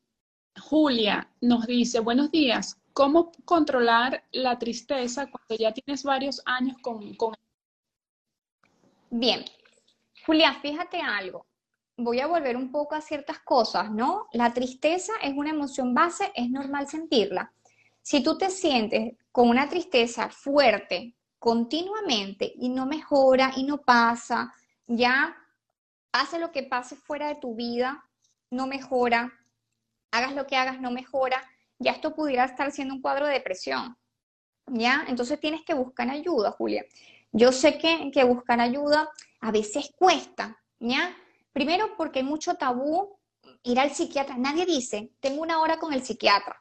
Julia 0.60 1.30
nos 1.40 1.66
dice, 1.66 2.00
buenos 2.00 2.30
días. 2.30 2.80
¿Cómo 2.92 3.32
controlar 3.44 4.24
la 4.32 4.58
tristeza 4.58 5.30
cuando 5.30 5.62
ya 5.62 5.72
tienes 5.72 6.02
varios 6.02 6.42
años 6.46 6.78
con... 6.80 7.14
con... 7.14 7.34
Bien, 9.10 9.44
Julia, 10.24 10.54
fíjate 10.54 11.00
algo. 11.00 11.46
Voy 11.98 12.20
a 12.20 12.26
volver 12.26 12.56
un 12.56 12.70
poco 12.70 12.94
a 12.94 13.00
ciertas 13.00 13.38
cosas, 13.40 13.90
¿no? 13.90 14.28
La 14.32 14.52
tristeza 14.52 15.12
es 15.22 15.32
una 15.34 15.50
emoción 15.50 15.94
base, 15.94 16.30
es 16.34 16.50
normal 16.50 16.88
sentirla. 16.88 17.52
Si 18.02 18.22
tú 18.22 18.36
te 18.36 18.50
sientes 18.50 19.14
con 19.32 19.48
una 19.48 19.68
tristeza 19.68 20.28
fuerte 20.28 21.14
continuamente 21.38 22.52
y 22.56 22.68
no 22.68 22.86
mejora 22.86 23.52
y 23.56 23.64
no 23.64 23.78
pasa, 23.78 24.52
ya 24.86 25.36
hace 26.12 26.38
lo 26.38 26.52
que 26.52 26.62
pase 26.62 26.96
fuera 26.96 27.28
de 27.28 27.36
tu 27.36 27.54
vida, 27.54 28.04
no 28.50 28.66
mejora, 28.66 29.32
hagas 30.10 30.34
lo 30.34 30.46
que 30.46 30.56
hagas, 30.56 30.80
no 30.80 30.90
mejora, 30.90 31.42
ya 31.78 31.92
esto 31.92 32.14
pudiera 32.14 32.44
estar 32.44 32.72
siendo 32.72 32.94
un 32.94 33.02
cuadro 33.02 33.26
de 33.26 33.34
depresión. 33.34 33.96
¿Ya? 34.66 35.04
Entonces 35.08 35.38
tienes 35.40 35.62
que 35.64 35.74
buscar 35.74 36.10
ayuda, 36.10 36.50
Julia. 36.52 36.84
Yo 37.32 37.52
sé 37.52 37.78
que, 37.78 38.10
que 38.12 38.24
buscar 38.24 38.60
ayuda 38.60 39.08
a 39.40 39.50
veces 39.50 39.92
cuesta, 39.96 40.60
¿ya? 40.80 41.14
Primero 41.56 41.96
porque 41.96 42.18
hay 42.18 42.24
mucho 42.26 42.56
tabú 42.56 43.18
ir 43.62 43.80
al 43.80 43.90
psiquiatra. 43.90 44.36
Nadie 44.36 44.66
dice, 44.66 45.12
tengo 45.20 45.40
una 45.40 45.62
hora 45.62 45.78
con 45.78 45.94
el 45.94 46.04
psiquiatra. 46.04 46.54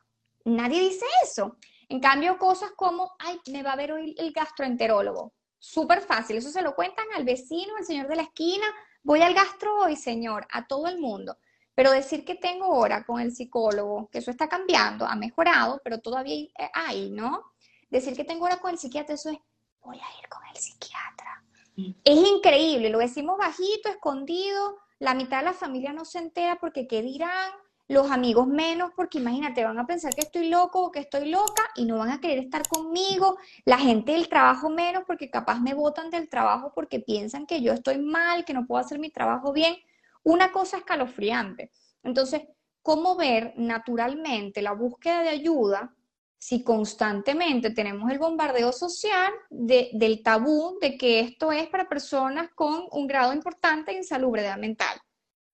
Nadie 0.45 0.79
dice 0.79 1.05
eso. 1.21 1.57
En 1.89 1.99
cambio, 1.99 2.37
cosas 2.37 2.71
como, 2.77 3.11
ay, 3.19 3.37
me 3.51 3.61
va 3.61 3.73
a 3.73 3.75
ver 3.75 3.91
hoy 3.91 4.15
el 4.17 4.31
gastroenterólogo. 4.31 5.33
Súper 5.59 5.99
fácil. 5.99 6.37
Eso 6.37 6.49
se 6.49 6.61
lo 6.61 6.75
cuentan 6.75 7.07
al 7.13 7.25
vecino, 7.25 7.75
al 7.75 7.83
señor 7.83 8.07
de 8.07 8.15
la 8.15 8.21
esquina. 8.21 8.65
Voy 9.03 9.21
al 9.21 9.33
gastro 9.33 9.81
hoy, 9.81 9.97
señor, 9.97 10.47
a 10.49 10.65
todo 10.65 10.87
el 10.87 10.97
mundo. 10.97 11.39
Pero 11.73 11.91
decir 11.91 12.23
que 12.23 12.35
tengo 12.35 12.69
hora 12.69 13.03
con 13.03 13.19
el 13.19 13.35
psicólogo, 13.35 14.07
que 14.09 14.19
eso 14.19 14.31
está 14.31 14.47
cambiando, 14.47 15.05
ha 15.05 15.17
mejorado, 15.17 15.81
pero 15.83 15.99
todavía 15.99 16.47
hay, 16.73 17.09
¿no? 17.11 17.43
Decir 17.89 18.15
que 18.15 18.23
tengo 18.23 18.45
hora 18.45 18.61
con 18.61 18.71
el 18.71 18.79
psiquiatra, 18.79 19.15
eso 19.15 19.29
es, 19.29 19.39
voy 19.81 19.97
a 19.97 20.19
ir 20.21 20.29
con 20.29 20.41
el 20.49 20.55
psiquiatra. 20.55 21.43
Mm. 21.75 21.91
Es 22.01 22.27
increíble, 22.29 22.89
lo 22.89 22.99
decimos 22.99 23.37
bajito, 23.37 23.89
escondido, 23.89 24.84
la 24.99 25.13
mitad 25.13 25.39
de 25.39 25.45
la 25.45 25.53
familia 25.53 25.93
no 25.93 26.05
se 26.05 26.19
entera 26.19 26.57
porque 26.59 26.87
qué 26.87 27.01
dirán, 27.01 27.51
los 27.87 28.09
amigos 28.09 28.47
menos, 28.47 28.91
porque 28.95 29.19
imagínate, 29.19 29.63
van 29.63 29.77
a 29.77 29.85
pensar 29.85 30.13
que 30.13 30.21
estoy 30.21 30.49
loco 30.49 30.85
o 30.85 30.91
que 30.91 30.99
estoy 30.99 31.29
loca 31.29 31.63
y 31.75 31.85
no 31.85 31.99
van 31.99 32.09
a 32.09 32.19
querer 32.19 32.39
estar 32.39 32.67
conmigo, 32.67 33.37
la 33.63 33.77
gente 33.77 34.13
del 34.13 34.27
trabajo 34.27 34.69
menos 34.69 35.03
porque 35.05 35.29
capaz 35.29 35.59
me 35.59 35.75
botan 35.75 36.09
del 36.09 36.27
trabajo 36.27 36.71
porque 36.73 36.99
piensan 36.99 37.45
que 37.45 37.61
yo 37.61 37.73
estoy 37.73 37.99
mal, 37.99 38.43
que 38.43 38.53
no 38.53 38.65
puedo 38.65 38.83
hacer 38.83 38.97
mi 38.97 39.11
trabajo 39.11 39.53
bien 39.53 39.75
una 40.23 40.51
cosa 40.51 40.77
escalofriante. 40.77 41.71
Entonces, 42.03 42.41
¿cómo 42.81 43.15
ver 43.15 43.53
naturalmente 43.55 44.63
la 44.63 44.71
búsqueda 44.71 45.21
de 45.21 45.29
ayuda 45.29 45.95
si 46.37 46.63
constantemente 46.63 47.71
tenemos 47.71 48.11
el 48.11 48.19
bombardeo 48.19 48.71
social 48.71 49.33
del 49.49 50.21
tabú 50.23 50.77
de 50.81 50.97
que 50.97 51.19
esto 51.21 51.51
es 51.51 51.67
para 51.67 51.89
personas 51.89 52.49
con 52.55 52.85
un 52.91 53.07
grado 53.07 53.33
importante 53.33 53.91
de 53.91 53.97
insalubridad 53.97 54.57
mental? 54.57 54.99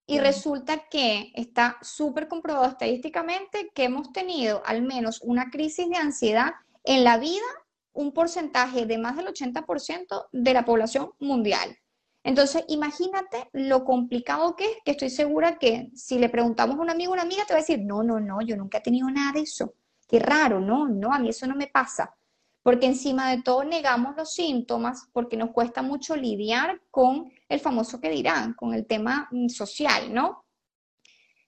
Y 0.06 0.18
resulta 0.18 0.88
que 0.90 1.32
está 1.34 1.78
súper 1.80 2.28
comprobado 2.28 2.68
estadísticamente 2.68 3.70
que 3.74 3.84
hemos 3.84 4.12
tenido 4.12 4.62
al 4.66 4.82
menos 4.82 5.20
una 5.22 5.50
crisis 5.50 5.88
de 5.88 5.96
ansiedad 5.96 6.52
en 6.84 7.04
la 7.04 7.18
vida, 7.18 7.46
un 7.92 8.12
porcentaje 8.12 8.84
de 8.84 8.98
más 8.98 9.16
del 9.16 9.28
80% 9.28 10.28
de 10.32 10.54
la 10.54 10.64
población 10.64 11.12
mundial. 11.20 11.78
Entonces, 12.24 12.64
imagínate 12.68 13.48
lo 13.52 13.84
complicado 13.84 14.54
que 14.54 14.64
es, 14.64 14.76
que 14.84 14.92
estoy 14.92 15.10
segura 15.10 15.58
que 15.58 15.90
si 15.94 16.18
le 16.18 16.28
preguntamos 16.28 16.78
a 16.78 16.82
un 16.82 16.90
amigo 16.90 17.10
o 17.10 17.14
una 17.14 17.22
amiga, 17.22 17.44
te 17.44 17.52
va 17.52 17.58
a 17.58 17.62
decir, 17.62 17.80
no, 17.80 18.02
no, 18.02 18.20
no, 18.20 18.40
yo 18.42 18.56
nunca 18.56 18.78
he 18.78 18.82
tenido 18.82 19.10
nada 19.10 19.32
de 19.32 19.40
eso. 19.40 19.74
Qué 20.12 20.18
raro, 20.18 20.60
no, 20.60 20.86
no, 20.86 21.14
a 21.14 21.18
mí 21.18 21.30
eso 21.30 21.46
no 21.46 21.56
me 21.56 21.68
pasa. 21.68 22.14
Porque 22.62 22.84
encima 22.84 23.30
de 23.30 23.40
todo 23.40 23.64
negamos 23.64 24.14
los 24.14 24.34
síntomas 24.34 25.08
porque 25.10 25.38
nos 25.38 25.52
cuesta 25.52 25.80
mucho 25.80 26.14
lidiar 26.14 26.82
con 26.90 27.32
el 27.48 27.60
famoso 27.60 27.98
que 27.98 28.10
dirán, 28.10 28.52
con 28.52 28.74
el 28.74 28.86
tema 28.86 29.26
mm, 29.30 29.48
social, 29.48 30.12
¿no? 30.12 30.44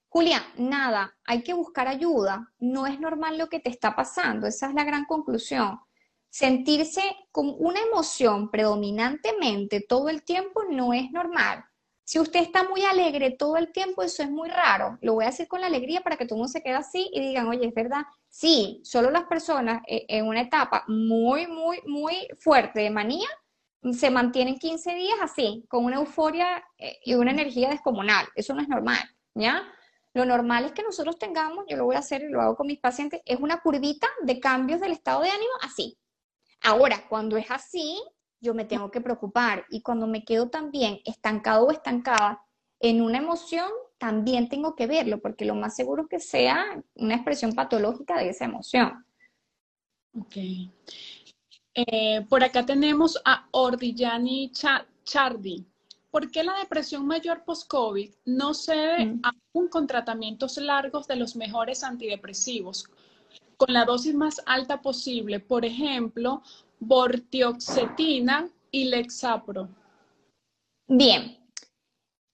Julia, 0.09 0.41
nada, 0.57 1.15
hay 1.25 1.43
que 1.43 1.53
buscar 1.53 1.87
ayuda. 1.87 2.51
No 2.57 2.87
es 2.87 2.99
normal 2.99 3.37
lo 3.37 3.49
que 3.49 3.59
te 3.59 3.69
está 3.69 3.95
pasando. 3.95 4.47
Esa 4.47 4.69
es 4.69 4.73
la 4.73 4.83
gran 4.83 5.05
conclusión 5.05 5.79
sentirse 6.27 7.01
con 7.31 7.55
una 7.59 7.79
emoción 7.79 8.49
predominantemente 8.49 9.85
todo 9.87 10.09
el 10.09 10.23
tiempo 10.23 10.63
no 10.69 10.91
es 10.91 11.11
normal. 11.11 11.63
Si 12.05 12.19
usted 12.19 12.39
está 12.39 12.63
muy 12.63 12.83
alegre 12.85 13.31
todo 13.31 13.57
el 13.57 13.71
tiempo, 13.71 14.03
eso 14.03 14.21
es 14.21 14.29
muy 14.29 14.47
raro. 14.47 14.97
Lo 15.01 15.15
voy 15.15 15.25
a 15.25 15.29
decir 15.29 15.47
con 15.47 15.59
la 15.59 15.67
alegría 15.67 16.01
para 16.01 16.17
que 16.17 16.25
todo 16.25 16.35
el 16.35 16.41
mundo 16.41 16.51
se 16.51 16.61
quede 16.61 16.75
así 16.75 17.09
y 17.11 17.19
digan, 17.19 17.47
oye, 17.47 17.67
es 17.67 17.73
verdad. 17.73 18.03
Sí, 18.29 18.79
solo 18.83 19.09
las 19.09 19.23
personas 19.23 19.81
eh, 19.87 20.05
en 20.07 20.27
una 20.27 20.41
etapa 20.41 20.83
muy, 20.87 21.47
muy, 21.47 21.81
muy 21.87 22.27
fuerte 22.39 22.81
de 22.81 22.91
manía 22.91 23.27
se 23.91 24.09
mantienen 24.09 24.57
15 24.57 24.95
días 24.95 25.17
así, 25.21 25.65
con 25.67 25.83
una 25.83 25.97
euforia 25.97 26.63
eh, 26.77 26.99
y 27.03 27.15
una 27.15 27.31
energía 27.31 27.69
descomunal. 27.69 28.27
Eso 28.35 28.53
no 28.53 28.61
es 28.61 28.67
normal, 28.67 28.99
¿ya? 29.33 29.63
Lo 30.13 30.25
normal 30.25 30.65
es 30.65 30.71
que 30.71 30.83
nosotros 30.83 31.19
tengamos, 31.19 31.65
yo 31.67 31.75
lo 31.77 31.85
voy 31.85 31.95
a 31.95 31.99
hacer 31.99 32.23
y 32.23 32.29
lo 32.29 32.41
hago 32.41 32.55
con 32.55 32.67
mis 32.67 32.79
pacientes, 32.79 33.21
es 33.25 33.39
una 33.39 33.61
curvita 33.61 34.07
de 34.23 34.39
cambios 34.39 34.79
del 34.79 34.93
estado 34.93 35.21
de 35.21 35.29
ánimo 35.29 35.51
así, 35.61 35.97
Ahora, 36.65 37.05
cuando 37.07 37.37
es 37.37 37.51
así, 37.51 38.01
yo 38.39 38.53
me 38.53 38.65
tengo 38.65 38.91
que 38.91 39.01
preocupar 39.01 39.65
y 39.69 39.81
cuando 39.81 40.07
me 40.07 40.23
quedo 40.23 40.49
también 40.49 40.99
estancado 41.05 41.65
o 41.65 41.71
estancada 41.71 42.41
en 42.79 43.01
una 43.01 43.17
emoción, 43.17 43.69
también 43.97 44.49
tengo 44.49 44.75
que 44.75 44.87
verlo, 44.87 45.19
porque 45.19 45.45
lo 45.45 45.55
más 45.55 45.75
seguro 45.75 46.03
es 46.03 46.09
que 46.09 46.19
sea 46.19 46.83
una 46.95 47.15
expresión 47.15 47.53
patológica 47.53 48.19
de 48.19 48.29
esa 48.29 48.45
emoción. 48.45 49.05
Ok. 50.19 50.35
Eh, 51.73 52.25
por 52.29 52.43
acá 52.43 52.65
tenemos 52.65 53.19
a 53.25 53.47
Ordillani 53.51 54.51
Chardi. 55.03 55.65
¿Por 56.11 56.31
qué 56.31 56.43
la 56.43 56.59
depresión 56.59 57.05
mayor 57.05 57.43
post-COVID 57.43 58.13
no 58.25 58.53
se 58.53 58.75
debe 58.75 59.05
mm. 59.05 59.21
aún 59.23 59.67
con 59.67 59.87
tratamientos 59.87 60.57
largos 60.57 61.07
de 61.07 61.17
los 61.17 61.35
mejores 61.35 61.83
antidepresivos? 61.83 62.89
con 63.57 63.73
la 63.73 63.85
dosis 63.85 64.13
más 64.13 64.41
alta 64.45 64.81
posible, 64.81 65.39
por 65.39 65.65
ejemplo, 65.65 66.43
bortioxetina 66.79 68.49
y 68.71 68.85
lexapro. 68.85 69.69
Bien, 70.87 71.37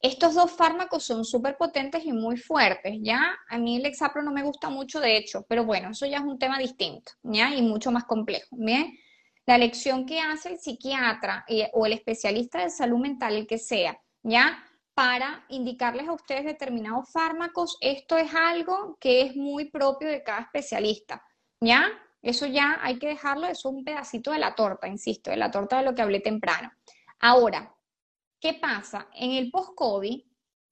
estos 0.02 0.34
dos 0.34 0.52
fármacos 0.52 1.04
son 1.04 1.24
súper 1.24 1.58
potentes 1.58 2.04
y 2.06 2.12
muy 2.12 2.38
fuertes, 2.38 2.98
¿ya? 3.02 3.38
A 3.50 3.58
mí 3.58 3.78
el 3.78 3.84
Lexapro 3.84 4.24
no 4.24 4.32
me 4.32 4.44
gusta 4.44 4.70
mucho, 4.70 5.00
de 5.00 5.16
hecho, 5.16 5.46
pero 5.48 5.64
bueno, 5.64 5.92
eso 5.92 6.06
ya 6.06 6.18
es 6.18 6.24
un 6.24 6.40
tema 6.40 6.58
distinto, 6.58 7.12
¿ya? 7.24 7.54
Y 7.54 7.62
mucho 7.62 7.92
más 7.92 8.06
complejo, 8.06 8.56
¿bien? 8.58 8.98
La 9.46 9.58
lección 9.58 10.06
que 10.06 10.20
hace 10.20 10.50
el 10.54 10.60
psiquiatra 10.60 11.46
o 11.74 11.86
el 11.86 11.94
especialista 11.94 12.64
de 12.64 12.70
salud 12.70 13.00
mental, 13.00 13.36
el 13.36 13.48
que 13.48 13.58
sea, 13.58 13.98
¿ya? 14.24 14.66
para 14.94 15.46
indicarles 15.50 16.08
a 16.08 16.14
ustedes 16.14 16.46
determinados 16.46 17.10
fármacos. 17.12 17.78
Esto 17.82 18.18
es 18.18 18.34
algo 18.36 18.98
que 19.00 19.22
es 19.22 19.36
muy 19.36 19.70
propio 19.70 20.10
de 20.10 20.24
cada 20.24 20.42
especialista, 20.42 21.24
¿ya? 21.60 21.90
Eso 22.22 22.46
ya 22.46 22.80
hay 22.82 23.00
que 23.00 23.08
dejarlo, 23.08 23.48
eso 23.48 23.70
es 23.70 23.76
un 23.76 23.84
pedacito 23.84 24.32
de 24.32 24.40
la 24.40 24.54
torta, 24.54 24.88
insisto, 24.88 25.32
de 25.32 25.38
la 25.38 25.50
torta 25.50 25.78
de 25.78 25.84
lo 25.84 25.96
que 25.96 26.02
hablé 26.02 26.20
temprano. 26.20 26.72
Ahora, 27.20 27.76
¿qué 28.40 28.54
pasa? 28.54 29.08
En 29.14 29.32
el 29.32 29.50
post-COVID, 29.50 30.24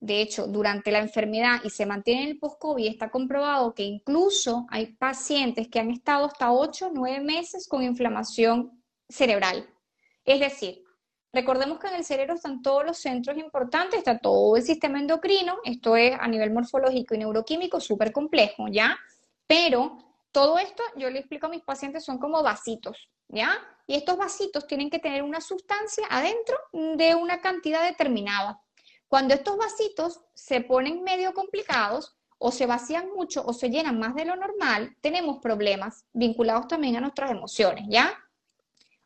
de 0.01 0.21
hecho, 0.21 0.47
durante 0.47 0.91
la 0.91 0.99
enfermedad 0.99 1.59
y 1.63 1.69
se 1.69 1.85
mantiene 1.85 2.23
en 2.23 2.29
el 2.29 2.39
post-COVID, 2.39 2.87
está 2.87 3.09
comprobado 3.09 3.73
que 3.73 3.83
incluso 3.83 4.67
hay 4.69 4.93
pacientes 4.93 5.67
que 5.67 5.79
han 5.79 5.91
estado 5.91 6.25
hasta 6.25 6.51
8, 6.51 6.91
9 6.93 7.19
meses 7.21 7.67
con 7.67 7.83
inflamación 7.83 8.83
cerebral. 9.07 9.67
Es 10.23 10.39
decir, 10.39 10.83
Recordemos 11.31 11.77
que 11.77 11.87
en 11.87 11.95
el 11.95 12.03
cerebro 12.03 12.33
están 12.33 12.63
todos 12.63 12.83
los 12.83 12.97
centros 12.97 13.37
importantes, 13.37 13.99
está 13.99 14.17
todo 14.17 14.55
el 14.57 14.63
sistema 14.63 14.99
endocrino, 14.99 15.57
esto 15.63 15.95
es 15.95 16.17
a 16.19 16.27
nivel 16.27 16.51
morfológico 16.51 17.13
y 17.13 17.19
neuroquímico 17.19 17.79
súper 17.79 18.11
complejo, 18.11 18.67
¿ya? 18.67 18.97
Pero 19.45 20.08
todo 20.31 20.59
esto, 20.59 20.83
yo 20.95 21.09
le 21.09 21.19
explico 21.19 21.47
a 21.47 21.49
mis 21.49 21.63
pacientes, 21.63 22.05
son 22.05 22.19
como 22.19 22.43
vasitos, 22.43 23.09
¿ya? 23.27 23.51
Y 23.87 23.95
estos 23.95 24.17
vasitos 24.17 24.67
tienen 24.67 24.89
que 24.89 24.99
tener 24.99 25.23
una 25.23 25.41
sustancia 25.41 26.05
adentro 26.09 26.57
de 26.71 27.15
una 27.15 27.41
cantidad 27.41 27.83
determinada. 27.83 28.61
Cuando 29.07 29.33
estos 29.33 29.57
vasitos 29.57 30.21
se 30.35 30.61
ponen 30.61 31.03
medio 31.03 31.33
complicados, 31.33 32.19
o 32.39 32.51
se 32.51 32.65
vacían 32.65 33.09
mucho 33.13 33.45
o 33.45 33.53
se 33.53 33.69
llenan 33.69 33.99
más 33.99 34.15
de 34.15 34.25
lo 34.25 34.35
normal, 34.35 34.95
tenemos 35.01 35.39
problemas 35.39 36.05
vinculados 36.13 36.67
también 36.67 36.95
a 36.95 37.01
nuestras 37.01 37.31
emociones, 37.31 37.85
¿ya? 37.89 38.17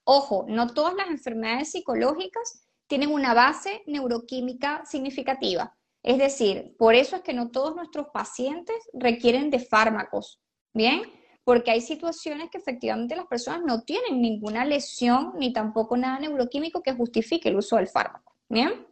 Ojo, 0.06 0.46
no 0.48 0.68
todas 0.68 0.94
las 0.94 1.08
enfermedades 1.08 1.72
psicológicas 1.72 2.68
tienen 2.88 3.12
una 3.12 3.34
base 3.34 3.82
neuroquímica 3.88 4.86
significativa. 4.86 5.76
Es 6.04 6.20
decir, 6.20 6.76
por 6.78 6.94
eso 6.94 7.16
es 7.16 7.22
que 7.24 7.34
no 7.34 7.50
todos 7.50 7.76
nuestros 7.76 8.08
pacientes 8.14 8.76
requieren 8.94 9.50
de 9.50 9.60
fármacos, 9.60 10.40
¿bien? 10.74 11.04
Porque 11.44 11.72
hay 11.72 11.82
situaciones 11.82 12.50
que 12.50 12.58
efectivamente 12.58 13.16
las 13.16 13.28
personas 13.28 13.62
no 13.66 13.82
tienen 13.82 14.22
ninguna 14.22 14.66
lesión 14.66 15.34
ni 15.38 15.54
tampoco 15.54 15.98
nada 15.98 16.20
neuroquímico 16.20 16.82
que 16.82 16.94
justifique 16.94 17.50
el 17.50 17.58
uso 17.58 17.78
del 17.78 17.88
fármaco, 17.88 18.36
¿bien? 18.50 18.88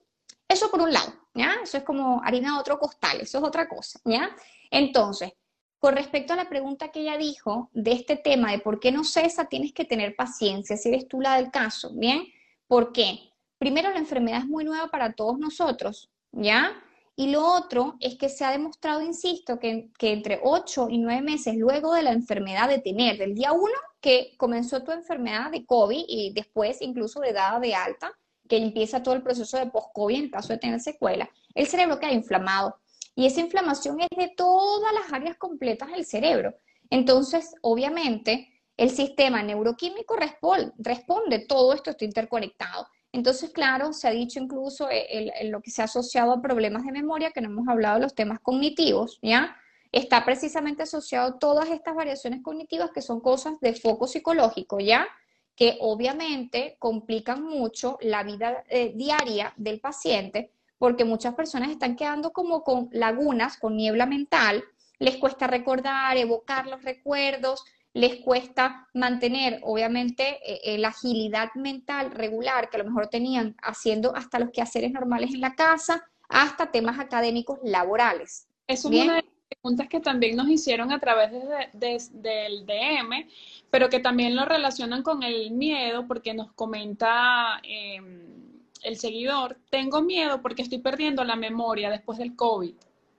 Eso 0.48 0.70
por 0.70 0.82
un 0.82 0.92
lado, 0.92 1.14
¿ya? 1.34 1.56
Eso 1.64 1.78
es 1.78 1.84
como 1.84 2.22
harina 2.24 2.54
de 2.54 2.60
otro 2.60 2.78
costal, 2.78 3.22
eso 3.22 3.38
es 3.38 3.44
otra 3.44 3.68
cosa, 3.68 4.00
¿ya? 4.06 4.36
Entonces, 4.70 5.34
con 5.80 5.96
respecto 5.96 6.34
a 6.34 6.36
la 6.36 6.50
pregunta 6.50 6.90
que 6.90 7.02
ella 7.02 7.18
dijo 7.18 7.70
de 7.74 7.94
este 7.94 8.16
tema 8.16 8.52
de 8.52 8.60
por 8.60 8.80
qué 8.80 8.92
no 8.92 9.04
cesa, 9.04 9.46
tienes 9.46 9.74
que 9.74 9.86
tener 9.86 10.16
paciencia, 10.16 10.78
si 10.78 10.90
eres 10.90 11.08
tú 11.08 11.22
la 11.22 11.38
del 11.38 11.52
caso, 11.52 11.92
¿bien? 11.94 12.26
¿Por 12.68 12.92
qué? 12.92 13.32
primero 13.62 13.92
la 13.92 14.00
enfermedad 14.00 14.40
es 14.40 14.48
muy 14.48 14.64
nueva 14.64 14.88
para 14.88 15.14
todos 15.14 15.38
nosotros, 15.38 16.10
¿ya? 16.32 16.74
Y 17.22 17.28
lo 17.28 17.46
otro 17.46 17.98
es 18.00 18.18
que 18.18 18.30
se 18.30 18.44
ha 18.44 18.50
demostrado, 18.50 19.04
insisto, 19.04 19.60
que, 19.60 19.92
entre 20.00 20.40
8 20.42 20.88
y 20.90 20.98
9 20.98 21.22
meses 21.22 21.56
luego 21.56 21.94
de 21.94 22.02
la 22.02 22.14
enfermedad 22.14 22.68
de 22.68 22.80
tener, 22.80 23.20
del 23.20 23.36
día 23.36 23.52
1 23.52 23.64
que 24.00 24.34
comenzó 24.38 24.82
tu 24.82 24.92
enfermedad 24.92 25.52
de 25.52 25.64
COVID 25.64 26.04
y 26.08 26.34
después 26.34 26.82
incluso 26.82 27.20
de 27.20 27.32
dada 27.32 27.60
de 27.60 27.76
alta, 27.76 28.12
que 28.50 28.58
empieza 28.58 29.04
todo 29.04 29.14
el 29.14 29.22
proceso 29.22 29.60
de 29.60 29.68
post-COVID 29.68 30.16
en 30.16 30.30
caso 30.32 30.52
de 30.54 30.58
tener 30.58 30.80
secuela, 30.80 31.30
el 31.54 31.68
cerebro 31.68 32.00
queda 32.00 32.12
inflamado. 32.12 32.78
Y 33.14 33.28
esa 33.28 33.42
inflamación 33.42 34.00
es 34.02 34.10
de 34.18 34.34
todas 34.36 34.92
las 34.92 35.14
áreas 35.14 35.38
completas 35.38 35.92
del 35.92 36.06
cerebro. 36.06 36.56
Entonces, 36.90 37.54
obviamente, 37.62 38.50
el 38.78 38.90
sistema 38.90 39.44
neuroquímico 39.44 40.16
responde, 40.16 40.72
responde 40.80 41.38
todo 41.38 41.74
esto 41.74 41.92
está 41.92 42.04
interconectado. 42.04 42.88
Entonces, 43.14 43.49
claro, 43.49 43.91
se 43.91 44.07
ha 44.07 44.12
dicho 44.12 44.39
incluso 44.39 44.88
en, 44.89 45.51
lo 45.51 45.62
que 45.62 45.72
se 45.72 45.82
ha 45.82 45.86
asociado 45.86 46.32
a 46.32 46.41
problemas 46.41 46.86
de 46.86 46.93
memoria, 46.93 47.32
que 47.32 47.41
no 47.41 47.49
hemos 47.49 47.68
hablado 47.68 47.95
de 47.95 48.03
los 48.03 48.16
temas 48.16 48.39
cognitivos, 48.39 49.20
¿ya? 49.22 49.57
Está 49.91 50.24
precisamente 50.24 50.84
asociado 50.84 51.28
a 51.28 51.39
todas 51.39 51.70
estas 51.70 51.93
variaciones 51.93 52.41
cognitivas 52.41 52.91
que 52.91 53.01
son 53.01 53.20
cosas 53.20 53.59
de 53.59 53.74
foco 53.74 54.07
psicológico, 54.07 54.80
¿ya? 54.80 55.07
Que 55.55 55.78
obviamente 55.82 56.78
complican 56.80 57.43
mucho 57.43 57.97
la 57.99 58.24
vida 58.24 58.64
eh, 58.70 58.93
diaria 58.95 59.53
del 59.57 59.82
paciente, 59.82 60.53
porque 60.78 61.03
muchas 61.03 61.36
personas 61.36 61.70
están 61.70 61.97
quedando 61.97 62.32
como 62.32 62.64
con 62.64 62.88
lagunas, 62.93 63.57
con 63.57 63.76
niebla 63.76 64.05
mental, 64.05 64.64
les 64.99 65.18
cuesta 65.18 65.47
recordar, 65.47 66.16
evocar 66.16 66.68
los 66.68 66.82
recuerdos, 66.84 67.66
les 67.94 68.18
cuesta 68.18 68.88
mantener, 68.94 69.60
obviamente, 69.64 70.39
eh, 70.46 70.62
eh, 70.64 70.78
la 70.78 70.89
agilidad 70.89 71.50
mental 71.56 72.12
regular 72.12 72.70
que 72.70 72.78
a 72.78 72.84
lo 72.84 72.89
mejor 72.89 73.08
tenían 73.08 73.56
haciendo 73.62 74.16
hasta 74.16 74.39
los 74.39 74.52
quehaceres 74.52 74.92
normales 74.92 75.34
en 75.34 75.42
la 75.42 75.56
casa, 75.56 76.08
hasta 76.30 76.72
temas 76.72 77.00
académicos 77.00 77.60
laborales. 77.64 78.48
Es 78.68 78.86
una 78.86 79.16
de 79.16 79.24
las 79.24 79.24
preguntas 79.50 79.89
que 79.89 80.00
también 80.00 80.38
nos 80.38 80.48
hicieron 80.48 80.94
a 80.94 81.00
través 81.00 81.32
del 81.74 82.66
DM, 82.66 83.28
pero 83.70 83.89
que 83.89 84.00
también 84.00 84.38
lo 84.38 84.46
relacionan 84.46 85.04
con 85.04 85.24
el 85.24 85.52
miedo, 85.52 86.08
porque 86.08 86.34
nos 86.34 86.54
comenta 86.54 87.60
em, 87.64 88.42
el 88.84 88.98
seguidor, 88.98 89.58
tengo 89.70 90.02
miedo 90.02 90.42
porque 90.42 90.62
estoy 90.62 90.80
perdiendo 90.80 91.26
la 91.26 91.36
memoria 91.36 91.89
después 91.89 92.18
del 92.18 92.38
COVID. 92.38 92.76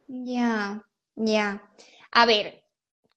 Ya, 0.09 0.83
ya. 1.17 1.63
A 2.11 2.27
ver, 2.27 2.62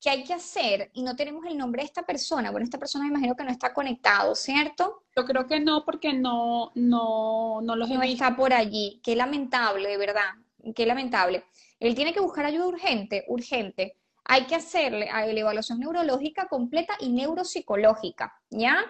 ¿Qué 0.06 0.12
hay 0.12 0.24
que 0.24 0.36
hacer? 0.36 0.91
Y 0.93 1.01
no 1.01 1.16
tenemos 1.16 1.43
el 1.47 1.58
nombre 1.58 1.82
de 1.82 1.88
esta 1.88 2.03
persona. 2.03 2.51
Bueno, 2.51 2.64
esta 2.64 2.78
persona 2.78 3.06
me 3.06 3.10
imagino 3.10 3.36
que 3.36 3.43
no 3.43 3.49
está 3.49 3.74
conectado, 3.74 4.36
¿cierto? 4.36 5.01
Yo 5.16 5.26
creo 5.26 5.47
que 5.47 5.60
no, 5.60 5.84
porque 5.84 6.14
no, 6.14 6.72
no, 6.76 7.60
no 7.64 7.76
los 7.76 7.89
he 7.89 7.95
No 7.95 8.03
está 8.03 8.36
por 8.36 8.53
allí. 8.53 9.01
Qué 9.03 9.16
lamentable, 9.16 9.89
de 9.89 9.97
verdad. 9.97 10.30
Qué 10.76 10.86
lamentable. 10.86 11.45
Él 11.80 11.95
tiene 11.95 12.14
que 12.14 12.20
buscar 12.20 12.45
ayuda 12.45 12.68
urgente, 12.68 13.26
urgente. 13.30 13.97
Hay 14.26 14.45
que 14.45 14.53
hacerle 14.53 15.10
a 15.10 15.26
la 15.26 15.39
evaluación 15.39 15.80
neurológica 15.80 16.47
completa 16.49 16.95
y 16.99 17.10
neuropsicológica, 17.10 18.32
¿ya? 18.51 18.86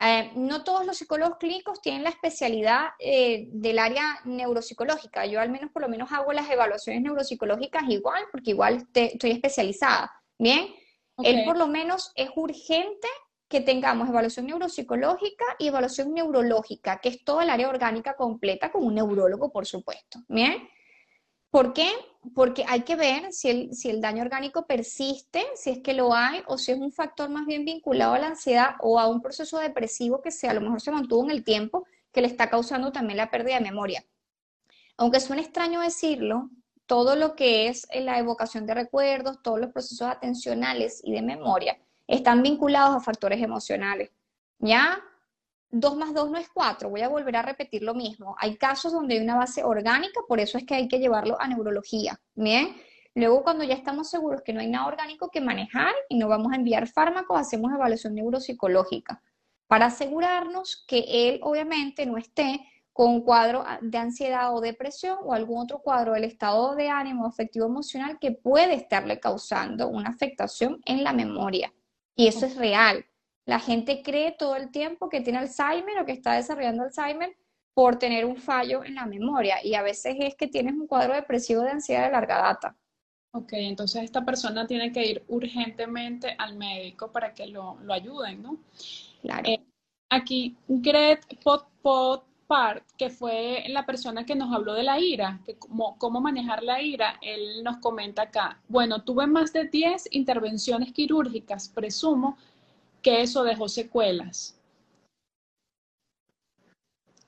Eh, 0.00 0.32
no 0.34 0.64
todos 0.64 0.86
los 0.86 0.96
psicólogos 0.96 1.36
clínicos 1.36 1.82
tienen 1.82 2.04
la 2.04 2.08
especialidad 2.08 2.92
eh, 2.98 3.48
del 3.52 3.78
área 3.78 4.20
neuropsicológica. 4.24 5.26
Yo 5.26 5.40
al 5.40 5.50
menos 5.50 5.70
por 5.70 5.82
lo 5.82 5.90
menos 5.90 6.10
hago 6.10 6.32
las 6.32 6.48
evaluaciones 6.48 7.02
neuropsicológicas 7.02 7.82
igual, 7.90 8.24
porque 8.32 8.52
igual 8.52 8.88
estoy 8.94 9.30
especializada. 9.30 10.10
Bien, 10.42 10.74
él 11.18 11.44
por 11.44 11.56
lo 11.56 11.68
menos 11.68 12.10
es 12.16 12.28
urgente 12.34 13.06
que 13.46 13.60
tengamos 13.60 14.08
evaluación 14.08 14.46
neuropsicológica 14.46 15.44
y 15.60 15.68
evaluación 15.68 16.12
neurológica, 16.12 16.98
que 17.00 17.10
es 17.10 17.22
toda 17.22 17.44
el 17.44 17.50
área 17.50 17.68
orgánica 17.68 18.16
completa 18.16 18.72
con 18.72 18.84
un 18.84 18.96
neurólogo, 18.96 19.52
por 19.52 19.66
supuesto. 19.66 20.18
Bien. 20.26 20.68
¿Por 21.48 21.72
qué? 21.72 21.88
Porque 22.34 22.64
hay 22.66 22.80
que 22.80 22.96
ver 22.96 23.32
si 23.32 23.50
el, 23.50 23.72
si 23.72 23.88
el 23.88 24.00
daño 24.00 24.24
orgánico 24.24 24.66
persiste, 24.66 25.44
si 25.54 25.70
es 25.70 25.78
que 25.78 25.94
lo 25.94 26.12
hay, 26.12 26.42
o 26.48 26.58
si 26.58 26.72
es 26.72 26.78
un 26.78 26.90
factor 26.90 27.30
más 27.30 27.46
bien 27.46 27.64
vinculado 27.64 28.14
a 28.14 28.18
la 28.18 28.26
ansiedad 28.26 28.74
o 28.80 28.98
a 28.98 29.06
un 29.06 29.22
proceso 29.22 29.58
depresivo 29.60 30.22
que 30.22 30.32
se, 30.32 30.48
a 30.48 30.54
lo 30.54 30.60
mejor 30.60 30.80
se 30.80 30.90
mantuvo 30.90 31.22
en 31.22 31.30
el 31.30 31.44
tiempo, 31.44 31.86
que 32.10 32.20
le 32.20 32.26
está 32.26 32.50
causando 32.50 32.90
también 32.90 33.18
la 33.18 33.30
pérdida 33.30 33.58
de 33.58 33.64
memoria. 33.64 34.04
Aunque 34.96 35.20
suene 35.20 35.42
extraño 35.42 35.82
decirlo, 35.82 36.50
todo 36.92 37.16
lo 37.16 37.34
que 37.34 37.68
es 37.68 37.88
la 37.94 38.18
evocación 38.18 38.66
de 38.66 38.74
recuerdos, 38.74 39.42
todos 39.42 39.58
los 39.58 39.72
procesos 39.72 40.06
atencionales 40.06 41.00
y 41.02 41.12
de 41.12 41.22
memoria, 41.22 41.78
están 42.06 42.42
vinculados 42.42 42.94
a 42.94 43.00
factores 43.00 43.40
emocionales. 43.40 44.10
¿Ya? 44.58 45.02
2 45.70 45.96
más 45.96 46.12
2 46.12 46.30
no 46.30 46.36
es 46.36 46.50
4, 46.50 46.90
voy 46.90 47.00
a 47.00 47.08
volver 47.08 47.36
a 47.36 47.40
repetir 47.40 47.82
lo 47.82 47.94
mismo. 47.94 48.36
Hay 48.38 48.58
casos 48.58 48.92
donde 48.92 49.14
hay 49.14 49.20
una 49.20 49.36
base 49.36 49.64
orgánica, 49.64 50.20
por 50.28 50.38
eso 50.38 50.58
es 50.58 50.66
que 50.66 50.74
hay 50.74 50.86
que 50.86 50.98
llevarlo 50.98 51.40
a 51.40 51.48
neurología. 51.48 52.20
Bien, 52.34 52.76
luego 53.14 53.42
cuando 53.42 53.64
ya 53.64 53.74
estamos 53.74 54.10
seguros 54.10 54.42
que 54.42 54.52
no 54.52 54.60
hay 54.60 54.68
nada 54.68 54.86
orgánico 54.86 55.30
que 55.30 55.40
manejar 55.40 55.94
y 56.10 56.18
no 56.18 56.28
vamos 56.28 56.52
a 56.52 56.56
enviar 56.56 56.86
fármacos, 56.88 57.40
hacemos 57.40 57.72
evaluación 57.72 58.14
neuropsicológica 58.16 59.22
para 59.66 59.86
asegurarnos 59.86 60.84
que 60.86 61.06
él 61.08 61.40
obviamente 61.42 62.04
no 62.04 62.18
esté 62.18 62.60
con 62.92 63.10
un 63.10 63.22
cuadro 63.22 63.64
de 63.80 63.98
ansiedad 63.98 64.54
o 64.54 64.60
depresión 64.60 65.18
o 65.22 65.32
algún 65.32 65.62
otro 65.62 65.78
cuadro 65.80 66.12
del 66.12 66.24
estado 66.24 66.74
de 66.74 66.88
ánimo 66.88 67.26
afectivo 67.26 67.66
emocional 67.66 68.18
que 68.20 68.32
puede 68.32 68.74
estarle 68.74 69.18
causando 69.18 69.88
una 69.88 70.10
afectación 70.10 70.80
en 70.84 71.02
la 71.02 71.12
memoria. 71.12 71.72
Y 72.14 72.26
eso 72.26 72.44
es 72.46 72.56
real. 72.56 73.06
La 73.46 73.58
gente 73.58 74.02
cree 74.02 74.32
todo 74.32 74.56
el 74.56 74.70
tiempo 74.70 75.08
que 75.08 75.20
tiene 75.20 75.38
Alzheimer 75.38 75.98
o 76.00 76.04
que 76.04 76.12
está 76.12 76.34
desarrollando 76.34 76.84
Alzheimer 76.84 77.34
por 77.74 77.98
tener 77.98 78.26
un 78.26 78.36
fallo 78.36 78.84
en 78.84 78.94
la 78.94 79.06
memoria 79.06 79.56
y 79.64 79.74
a 79.74 79.82
veces 79.82 80.16
es 80.18 80.34
que 80.34 80.46
tienes 80.46 80.74
un 80.74 80.86
cuadro 80.86 81.14
depresivo 81.14 81.62
de 81.62 81.70
ansiedad 81.70 82.04
de 82.04 82.12
larga 82.12 82.38
data. 82.38 82.76
Ok, 83.34 83.54
entonces 83.54 84.02
esta 84.04 84.22
persona 84.24 84.66
tiene 84.66 84.92
que 84.92 85.06
ir 85.06 85.24
urgentemente 85.28 86.34
al 86.36 86.54
médico 86.56 87.10
para 87.10 87.32
que 87.32 87.46
lo, 87.46 87.78
ayuden, 87.88 88.42
¿no? 88.42 88.58
Claro. 89.22 89.48
Eh, 89.48 89.62
aquí, 90.10 90.54
Gret 90.68 91.24
Pot, 91.42 92.24
que 92.98 93.10
fue 93.10 93.64
la 93.68 93.86
persona 93.86 94.26
que 94.26 94.34
nos 94.34 94.52
habló 94.54 94.74
de 94.74 94.82
la 94.82 95.00
ira, 95.00 95.40
que 95.44 95.56
cómo, 95.56 96.20
manejar 96.20 96.62
la 96.62 96.82
ira, 96.82 97.18
él 97.22 97.62
nos 97.64 97.78
comenta 97.78 98.22
acá, 98.22 98.60
bueno, 98.68 99.04
tuve 99.04 99.26
más 99.26 99.52
de 99.52 99.64
10 99.64 100.08
intervenciones 100.10 100.92
quirúrgicas, 100.92 101.68
presumo 101.68 102.36
que 103.00 103.22
eso 103.22 103.42
dejó 103.42 103.68
secuelas. 103.68 104.58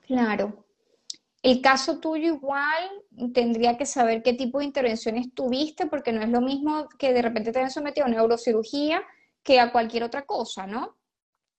Claro. 0.05 0.63
El 1.41 1.61
caso 1.61 1.99
tuyo 1.99 2.35
igual 2.35 2.89
tendría 3.33 3.77
que 3.77 3.85
saber 3.85 4.23
qué 4.23 4.33
tipo 4.33 4.59
de 4.59 4.65
intervenciones 4.65 5.33
tuviste, 5.33 5.85
porque 5.87 6.11
no 6.11 6.21
es 6.21 6.29
lo 6.29 6.41
mismo 6.41 6.87
que 6.97 7.13
de 7.13 7.21
repente 7.21 7.51
te 7.51 7.59
hayan 7.59 7.71
sometido 7.71 8.05
a 8.05 8.09
neurocirugía 8.09 9.03
que 9.43 9.59
a 9.59 9.71
cualquier 9.71 10.03
otra 10.03 10.25
cosa, 10.25 10.65
¿no? 10.65 10.97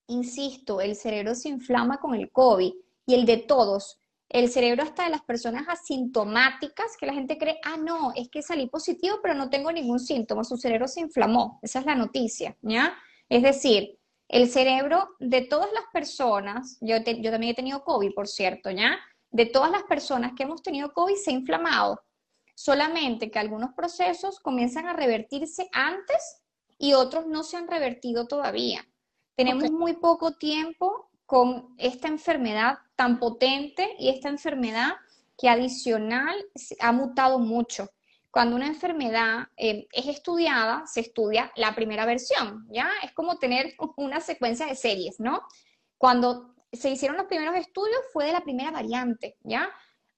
Insisto, 0.08 0.80
el 0.80 0.96
cerebro 0.96 1.34
se 1.34 1.48
inflama 1.48 1.98
con 1.98 2.14
el 2.14 2.30
COVID 2.30 2.72
y 3.06 3.14
el 3.14 3.24
de 3.24 3.38
todos. 3.38 4.00
El 4.28 4.50
cerebro 4.50 4.82
hasta 4.82 5.04
de 5.04 5.10
las 5.10 5.22
personas 5.22 5.68
asintomáticas, 5.68 6.96
que 6.98 7.06
la 7.06 7.14
gente 7.14 7.38
cree, 7.38 7.58
ah, 7.64 7.76
no, 7.76 8.12
es 8.16 8.28
que 8.28 8.42
salí 8.42 8.66
positivo, 8.66 9.20
pero 9.22 9.34
no 9.34 9.48
tengo 9.48 9.70
ningún 9.70 10.00
síntoma, 10.00 10.42
su 10.42 10.56
cerebro 10.56 10.88
se 10.88 11.00
inflamó. 11.00 11.60
Esa 11.62 11.78
es 11.78 11.86
la 11.86 11.94
noticia, 11.94 12.56
¿ya? 12.60 12.98
Es 13.28 13.42
decir, 13.42 13.98
el 14.28 14.50
cerebro 14.50 15.10
de 15.20 15.42
todas 15.42 15.72
las 15.72 15.84
personas, 15.92 16.78
yo, 16.80 16.96
yo 16.96 17.30
también 17.30 17.52
he 17.52 17.54
tenido 17.54 17.84
COVID, 17.84 18.12
por 18.14 18.26
cierto, 18.26 18.70
¿ya? 18.70 18.98
De 19.30 19.46
todas 19.46 19.70
las 19.70 19.84
personas 19.84 20.32
que 20.36 20.42
hemos 20.42 20.62
tenido 20.62 20.92
COVID 20.92 21.14
se 21.14 21.30
ha 21.30 21.34
inflamado. 21.34 22.00
Solamente 22.56 23.30
que 23.30 23.38
algunos 23.38 23.74
procesos 23.74 24.40
comienzan 24.40 24.88
a 24.88 24.94
revertirse 24.94 25.68
antes 25.72 26.42
y 26.78 26.94
otros 26.94 27.26
no 27.26 27.44
se 27.44 27.58
han 27.58 27.68
revertido 27.68 28.26
todavía. 28.26 28.84
Tenemos 29.36 29.70
muy 29.70 29.92
poco 29.92 30.32
tiempo 30.32 31.05
con 31.26 31.74
esta 31.78 32.08
enfermedad 32.08 32.78
tan 32.94 33.18
potente 33.18 33.94
y 33.98 34.08
esta 34.08 34.28
enfermedad 34.28 34.92
que 35.36 35.48
adicional 35.48 36.36
ha 36.80 36.92
mutado 36.92 37.38
mucho 37.38 37.90
cuando 38.36 38.54
una 38.54 38.66
enfermedad 38.66 39.48
eh, 39.56 39.88
es 39.92 40.08
estudiada, 40.08 40.86
se 40.86 41.00
estudia 41.00 41.50
la 41.56 41.74
primera 41.74 42.04
versión, 42.04 42.66
¿ya? 42.68 42.90
Es 43.02 43.12
como 43.12 43.38
tener 43.38 43.72
una 43.96 44.20
secuencia 44.20 44.66
de 44.66 44.74
series, 44.74 45.18
¿no? 45.18 45.40
Cuando 45.96 46.54
se 46.70 46.90
hicieron 46.90 47.16
los 47.16 47.28
primeros 47.28 47.56
estudios 47.56 47.96
fue 48.12 48.26
de 48.26 48.32
la 48.34 48.42
primera 48.42 48.70
variante, 48.70 49.38
¿ya? 49.42 49.70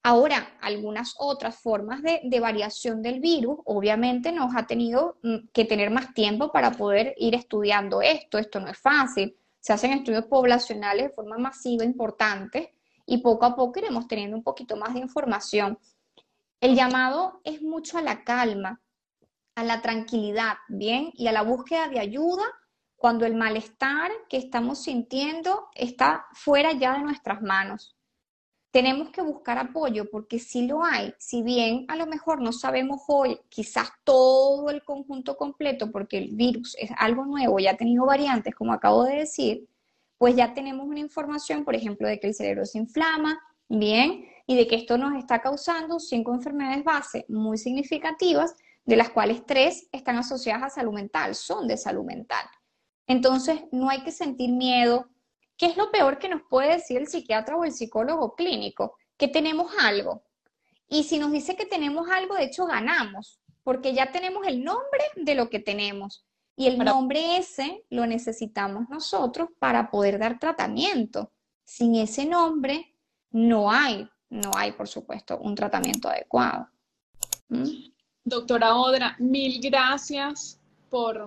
Ahora, 0.02 0.58
algunas 0.60 1.14
otras 1.16 1.60
formas 1.60 2.02
de, 2.02 2.20
de, 2.24 2.40
variación 2.40 3.02
del 3.02 3.20
virus, 3.20 3.60
obviamente 3.64 4.32
nos 4.32 4.52
ha 4.56 4.66
tenido 4.66 5.18
mm, 5.22 5.50
que 5.52 5.64
tener 5.64 5.90
más 5.90 6.12
tiempo 6.12 6.50
para 6.50 6.72
poder 6.72 7.14
ir 7.18 7.36
estudiando 7.36 8.02
esto. 8.02 8.38
Esto 8.38 8.58
no 8.58 8.66
es 8.66 8.78
fácil. 8.78 9.36
Se 9.68 9.74
hacen 9.74 9.92
estudios 9.92 10.24
poblacionales 10.24 11.08
de 11.08 11.14
forma 11.14 11.36
masiva, 11.36 11.84
importante, 11.84 12.72
y 13.04 13.18
poco 13.18 13.44
a 13.44 13.54
poco 13.54 13.78
iremos 13.80 14.08
teniendo 14.08 14.34
un 14.34 14.42
poquito 14.42 14.78
más 14.78 14.94
de 14.94 15.00
información. 15.00 15.78
El 16.58 16.74
llamado 16.74 17.42
es 17.44 17.60
mucho 17.60 17.98
a 17.98 18.00
la 18.00 18.24
calma, 18.24 18.80
a 19.54 19.64
la 19.64 19.82
tranquilidad, 19.82 20.54
¿bien? 20.70 21.10
Y 21.12 21.26
a 21.26 21.32
la 21.32 21.42
búsqueda 21.42 21.86
de 21.88 22.00
ayuda 22.00 22.44
cuando 22.96 23.26
el 23.26 23.34
malestar 23.34 24.10
que 24.30 24.38
estamos 24.38 24.84
sintiendo 24.84 25.68
está 25.74 26.24
fuera 26.32 26.72
ya 26.72 26.94
de 26.94 27.02
nuestras 27.02 27.42
manos. 27.42 27.94
Tenemos 28.70 29.10
que 29.10 29.22
buscar 29.22 29.58
apoyo 29.58 30.10
porque 30.10 30.38
si 30.38 30.66
lo 30.66 30.84
hay, 30.84 31.14
si 31.18 31.42
bien 31.42 31.86
a 31.88 31.96
lo 31.96 32.06
mejor 32.06 32.40
no 32.40 32.52
sabemos 32.52 33.02
hoy 33.08 33.40
quizás 33.48 33.88
todo 34.04 34.68
el 34.70 34.84
conjunto 34.84 35.36
completo 35.36 35.90
porque 35.90 36.18
el 36.18 36.34
virus 36.34 36.76
es 36.78 36.90
algo 36.98 37.24
nuevo, 37.24 37.58
ya 37.58 37.72
ha 37.72 37.76
tenido 37.76 38.04
variantes, 38.04 38.54
como 38.54 38.72
acabo 38.72 39.04
de 39.04 39.16
decir, 39.16 39.66
pues 40.18 40.36
ya 40.36 40.52
tenemos 40.52 40.86
una 40.86 41.00
información, 41.00 41.64
por 41.64 41.74
ejemplo, 41.74 42.06
de 42.08 42.20
que 42.20 42.26
el 42.26 42.34
cerebro 42.34 42.66
se 42.66 42.78
inflama, 42.78 43.38
bien, 43.68 44.24
y 44.46 44.56
de 44.56 44.66
que 44.66 44.76
esto 44.76 44.98
nos 44.98 45.16
está 45.16 45.40
causando 45.40 46.00
cinco 46.00 46.34
enfermedades 46.34 46.82
base 46.82 47.24
muy 47.28 47.58
significativas, 47.58 48.54
de 48.84 48.96
las 48.96 49.10
cuales 49.10 49.44
tres 49.46 49.88
están 49.92 50.16
asociadas 50.16 50.62
a 50.64 50.70
salud 50.70 50.92
mental, 50.92 51.34
son 51.34 51.68
de 51.68 51.76
salud 51.76 52.04
mental. 52.04 52.44
Entonces, 53.06 53.60
no 53.70 53.88
hay 53.90 54.02
que 54.02 54.10
sentir 54.10 54.50
miedo, 54.50 55.08
¿Qué 55.58 55.66
es 55.66 55.76
lo 55.76 55.90
peor 55.90 56.18
que 56.18 56.28
nos 56.28 56.42
puede 56.48 56.74
decir 56.74 56.98
el 56.98 57.08
psiquiatra 57.08 57.56
o 57.56 57.64
el 57.64 57.72
psicólogo 57.72 58.36
clínico? 58.36 58.96
Que 59.16 59.26
tenemos 59.26 59.72
algo. 59.80 60.22
Y 60.88 61.02
si 61.02 61.18
nos 61.18 61.32
dice 61.32 61.56
que 61.56 61.66
tenemos 61.66 62.08
algo, 62.08 62.36
de 62.36 62.44
hecho 62.44 62.64
ganamos, 62.64 63.40
porque 63.64 63.92
ya 63.92 64.12
tenemos 64.12 64.46
el 64.46 64.62
nombre 64.62 65.02
de 65.16 65.34
lo 65.34 65.50
que 65.50 65.58
tenemos. 65.58 66.24
Y 66.56 66.68
el 66.68 66.78
nombre 66.78 67.36
ese 67.36 67.84
lo 67.90 68.06
necesitamos 68.06 68.88
nosotros 68.88 69.48
para 69.58 69.90
poder 69.90 70.18
dar 70.20 70.38
tratamiento. 70.38 71.32
Sin 71.64 71.96
ese 71.96 72.24
nombre 72.24 72.94
no 73.30 73.70
hay, 73.70 74.08
no 74.30 74.52
hay, 74.56 74.72
por 74.72 74.86
supuesto, 74.86 75.38
un 75.38 75.56
tratamiento 75.56 76.08
adecuado. 76.08 76.68
¿Mm? 77.48 77.90
Doctora 78.24 78.76
Odra, 78.76 79.16
mil 79.18 79.60
gracias 79.60 80.57
por 80.90 81.26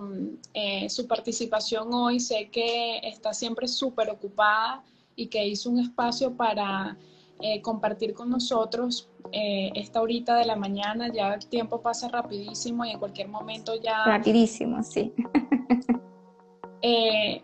eh, 0.54 0.88
su 0.88 1.06
participación 1.06 1.92
hoy. 1.92 2.20
Sé 2.20 2.48
que 2.50 2.98
está 2.98 3.32
siempre 3.32 3.68
súper 3.68 4.10
ocupada 4.10 4.82
y 5.16 5.26
que 5.26 5.46
hizo 5.46 5.70
un 5.70 5.80
espacio 5.80 6.36
para 6.36 6.96
eh, 7.40 7.60
compartir 7.62 8.14
con 8.14 8.30
nosotros 8.30 9.08
eh, 9.32 9.70
esta 9.74 10.00
horita 10.00 10.36
de 10.36 10.46
la 10.46 10.56
mañana. 10.56 11.08
Ya 11.12 11.34
el 11.34 11.46
tiempo 11.46 11.80
pasa 11.80 12.08
rapidísimo 12.08 12.84
y 12.84 12.90
en 12.90 12.98
cualquier 12.98 13.28
momento 13.28 13.74
ya... 13.80 14.04
Rapidísimo, 14.04 14.82
sí. 14.82 15.12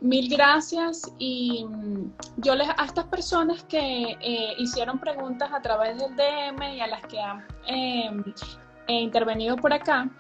mil 0.01 0.29
gracias 0.29 1.03
y 1.17 1.65
mm, 1.65 2.13
yo 2.39 2.57
les 2.57 2.69
a 2.69 2.85
estas 2.85 3.05
personas 3.05 3.63
que 3.65 4.17
hicieron 4.59 4.99
preguntas 4.99 5.51
a 5.53 5.63
través 5.63 5.97
del 5.97 6.17
DM 6.17 6.75
y 6.75 6.81
a 6.81 6.89
las 6.89 7.03
que 7.07 7.21
han 7.21 7.45
intervenido 8.89 9.55
por 9.57 9.73
acá, 9.73 10.11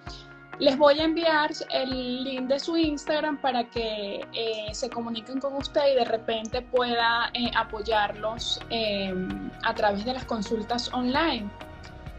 les 0.59 0.77
voy 0.77 0.99
a 0.99 1.05
enviar 1.05 1.51
el 1.71 2.25
link 2.25 2.49
de 2.49 2.59
su 2.59 2.77
Instagram 2.77 3.41
para 3.41 3.65
que 3.65 4.21
eh, 4.33 4.67
se 4.73 4.91
comuniquen 4.91 5.41
con 5.41 5.55
usted 5.55 5.93
y 5.93 5.95
de 5.95 6.05
repente 6.05 6.63
pueda 6.63 7.31
eh, 7.33 7.51
apoyarlos 7.57 8.61
eh, 8.71 9.15
a 9.63 9.75
través 9.75 10.05
de 10.05 10.15
las 10.15 10.25
consultas 10.25 10.93
online. 10.93 11.49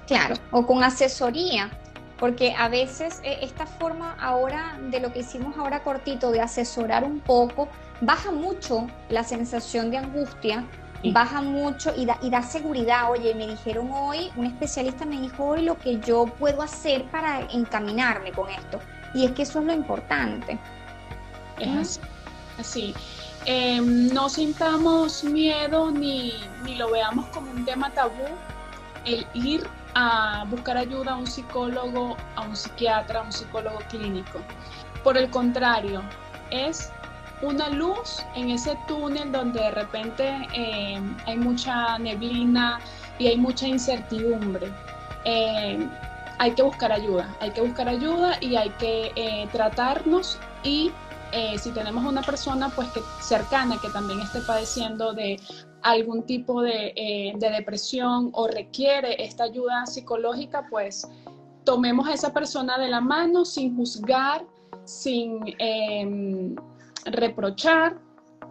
Claro, 0.08 0.36
o 0.52 0.66
con 0.66 0.84
asesoría, 0.84 1.70
porque 2.18 2.56
a 2.58 2.68
veces 2.70 3.22
esta 3.24 3.66
forma 3.68 4.16
ahora 4.20 4.80
de 4.90 5.00
lo 5.00 5.14
que 5.14 5.20
hicimos 5.20 5.56
ahora 5.58 5.84
cortito, 5.84 6.32
de 6.32 6.42
asesorar 6.42 7.04
un 7.04 7.20
poco, 7.20 7.68
baja 8.02 8.32
mucho 8.32 8.88
la 9.10 9.24
sensación 9.24 9.92
de 9.92 9.98
angustia 9.98 10.66
baja 11.04 11.42
mucho 11.42 11.94
y 11.96 12.06
da, 12.06 12.18
y 12.22 12.30
da 12.30 12.42
seguridad. 12.42 13.12
Oye, 13.12 13.34
me 13.36 13.48
dijeron 13.48 13.90
hoy, 13.92 14.32
un 14.36 14.46
especialista 14.46 15.06
me 15.06 15.20
dijo 15.22 15.46
hoy 15.46 15.64
lo 15.64 15.78
que 15.78 16.00
yo 16.00 16.26
puedo 16.26 16.62
hacer 16.62 17.04
para 17.06 17.42
encaminarme 17.52 18.32
con 18.32 18.50
esto. 18.50 18.80
Y 19.14 19.26
es 19.26 19.32
que 19.32 19.44
eso 19.44 19.60
es 19.60 19.66
lo 19.66 19.74
importante. 19.74 20.60
Es 21.60 22.00
así. 22.58 22.94
Em, 23.46 24.14
no 24.14 24.30
sintamos 24.30 25.24
miedo 25.24 25.92
ni, 25.92 26.34
ni 26.64 26.76
lo 26.76 26.92
veamos 26.92 27.26
como 27.28 27.52
un 27.52 27.64
tema 27.64 27.90
tabú 27.92 28.26
el 29.06 29.26
ir 29.34 29.66
a 29.96 30.46
buscar 30.50 30.78
ayuda 30.78 31.14
a 31.14 31.16
un 31.16 31.26
psicólogo, 31.26 32.18
a 32.36 32.42
un 32.42 32.56
psiquiatra, 32.56 33.22
a 33.22 33.24
un 33.24 33.32
psicólogo 33.32 33.80
clínico. 33.90 34.40
Por 35.04 35.18
el 35.18 35.30
contrario, 35.30 36.04
es 36.52 36.92
una 37.42 37.70
luz 37.70 38.24
en 38.36 38.50
ese 38.50 38.78
túnel 38.88 39.32
donde 39.32 39.60
de 39.60 39.72
repente 39.72 40.48
eh, 40.54 41.00
hay 41.26 41.38
mucha 41.38 41.98
neblina 41.98 42.80
y 43.18 43.28
hay 43.28 43.38
mucha 43.38 43.68
incertidumbre. 43.68 44.72
Eh, 45.26 45.88
hay 46.38 46.52
que 46.52 46.62
buscar 46.64 46.92
ayuda, 46.92 47.36
hay 47.40 47.52
que 47.52 47.62
buscar 47.62 47.90
ayuda 47.90 48.38
y 48.42 48.56
hay 48.56 48.70
que 48.72 49.12
eh, 49.16 49.48
tratarnos 49.52 50.38
y 50.64 50.92
si 51.60 51.70
tenemos 51.70 52.04
una 52.04 52.24
persona 52.24 52.70
pues 52.70 52.88
que 52.88 53.02
cercana 53.22 53.78
que 53.80 53.90
también 53.90 54.20
esté 54.20 54.42
padeciendo 54.42 55.14
de 55.14 55.40
algún 55.84 56.24
tipo 56.24 56.64
de, 56.64 57.36
de 57.38 57.50
depresión 57.52 58.32
o 58.34 58.48
requiere 58.48 59.24
esta 59.24 59.44
ayuda 59.44 59.86
psicológica, 59.86 60.66
pues 60.72 61.08
tomemos 61.66 62.08
a 62.08 62.16
esa 62.16 62.34
persona 62.34 62.80
de 62.80 62.88
la 62.88 63.00
mano 63.00 63.46
sin 63.46 63.76
juzgar, 63.76 64.44
sin 64.86 65.40
reprochar 67.06 67.98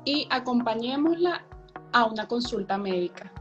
y 0.05 0.27
acompañémosla 0.31 1.45
a 1.93 2.05
una 2.05 2.27
consulta 2.27 2.79
médica. 2.79 3.33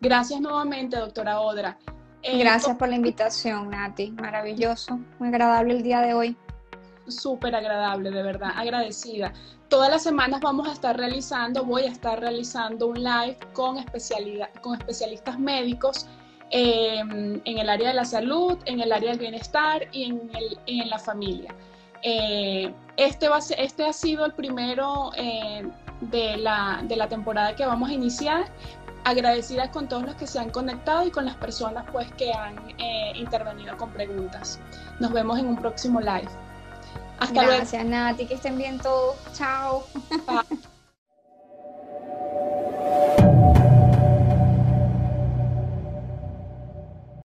Gracias 0.00 0.40
nuevamente, 0.40 0.96
doctora 0.96 1.40
Odra. 1.40 1.78
Eh, 2.22 2.38
Gracias 2.38 2.76
por 2.76 2.88
la 2.88 2.96
invitación, 2.96 3.70
Nati. 3.70 4.12
Maravilloso, 4.12 4.98
muy 5.18 5.28
agradable 5.28 5.74
el 5.74 5.82
día 5.82 6.00
de 6.00 6.14
hoy. 6.14 6.36
Súper 7.08 7.54
agradable, 7.54 8.10
de 8.10 8.22
verdad, 8.22 8.50
agradecida. 8.54 9.32
Todas 9.68 9.90
las 9.90 10.02
semanas 10.02 10.40
vamos 10.40 10.68
a 10.68 10.72
estar 10.72 10.96
realizando, 10.96 11.64
voy 11.64 11.82
a 11.82 11.88
estar 11.88 12.20
realizando 12.20 12.88
un 12.88 13.02
live 13.02 13.38
con, 13.54 13.78
especialidad, 13.78 14.50
con 14.60 14.78
especialistas 14.78 15.38
médicos 15.38 16.06
em, 16.50 17.40
en 17.44 17.58
el 17.58 17.68
área 17.68 17.88
de 17.88 17.94
la 17.94 18.04
salud, 18.04 18.58
en 18.66 18.80
el 18.80 18.92
área 18.92 19.10
del 19.10 19.18
bienestar 19.18 19.88
y 19.90 20.04
en, 20.04 20.30
el, 20.36 20.58
en 20.66 20.90
la 20.90 20.98
familia. 20.98 21.54
Eh, 22.02 22.72
este, 22.96 23.28
va 23.28 23.36
a 23.36 23.40
ser, 23.40 23.60
este 23.60 23.86
ha 23.86 23.92
sido 23.92 24.24
el 24.26 24.32
primero 24.32 25.12
eh, 25.16 25.62
de, 26.00 26.36
la, 26.36 26.80
de 26.84 26.96
la 26.96 27.08
temporada 27.08 27.54
que 27.54 27.64
vamos 27.64 27.90
a 27.90 27.92
iniciar. 27.92 28.44
Agradecidas 29.04 29.70
con 29.70 29.88
todos 29.88 30.04
los 30.04 30.14
que 30.14 30.26
se 30.28 30.38
han 30.38 30.50
conectado 30.50 31.04
y 31.04 31.10
con 31.10 31.24
las 31.24 31.36
personas 31.36 31.84
pues, 31.90 32.12
que 32.12 32.32
han 32.32 32.56
eh, 32.78 33.12
intervenido 33.16 33.76
con 33.76 33.90
preguntas. 33.90 34.60
Nos 35.00 35.12
vemos 35.12 35.38
en 35.38 35.46
un 35.46 35.56
próximo 35.56 36.00
live. 36.00 36.28
Hasta 37.18 37.42
luego. 37.42 37.56
Gracias, 37.58 37.84
Nati. 37.84 38.26
Que 38.26 38.34
estén 38.34 38.58
bien 38.58 38.78
todos. 38.78 39.16
Chao. 39.32 39.84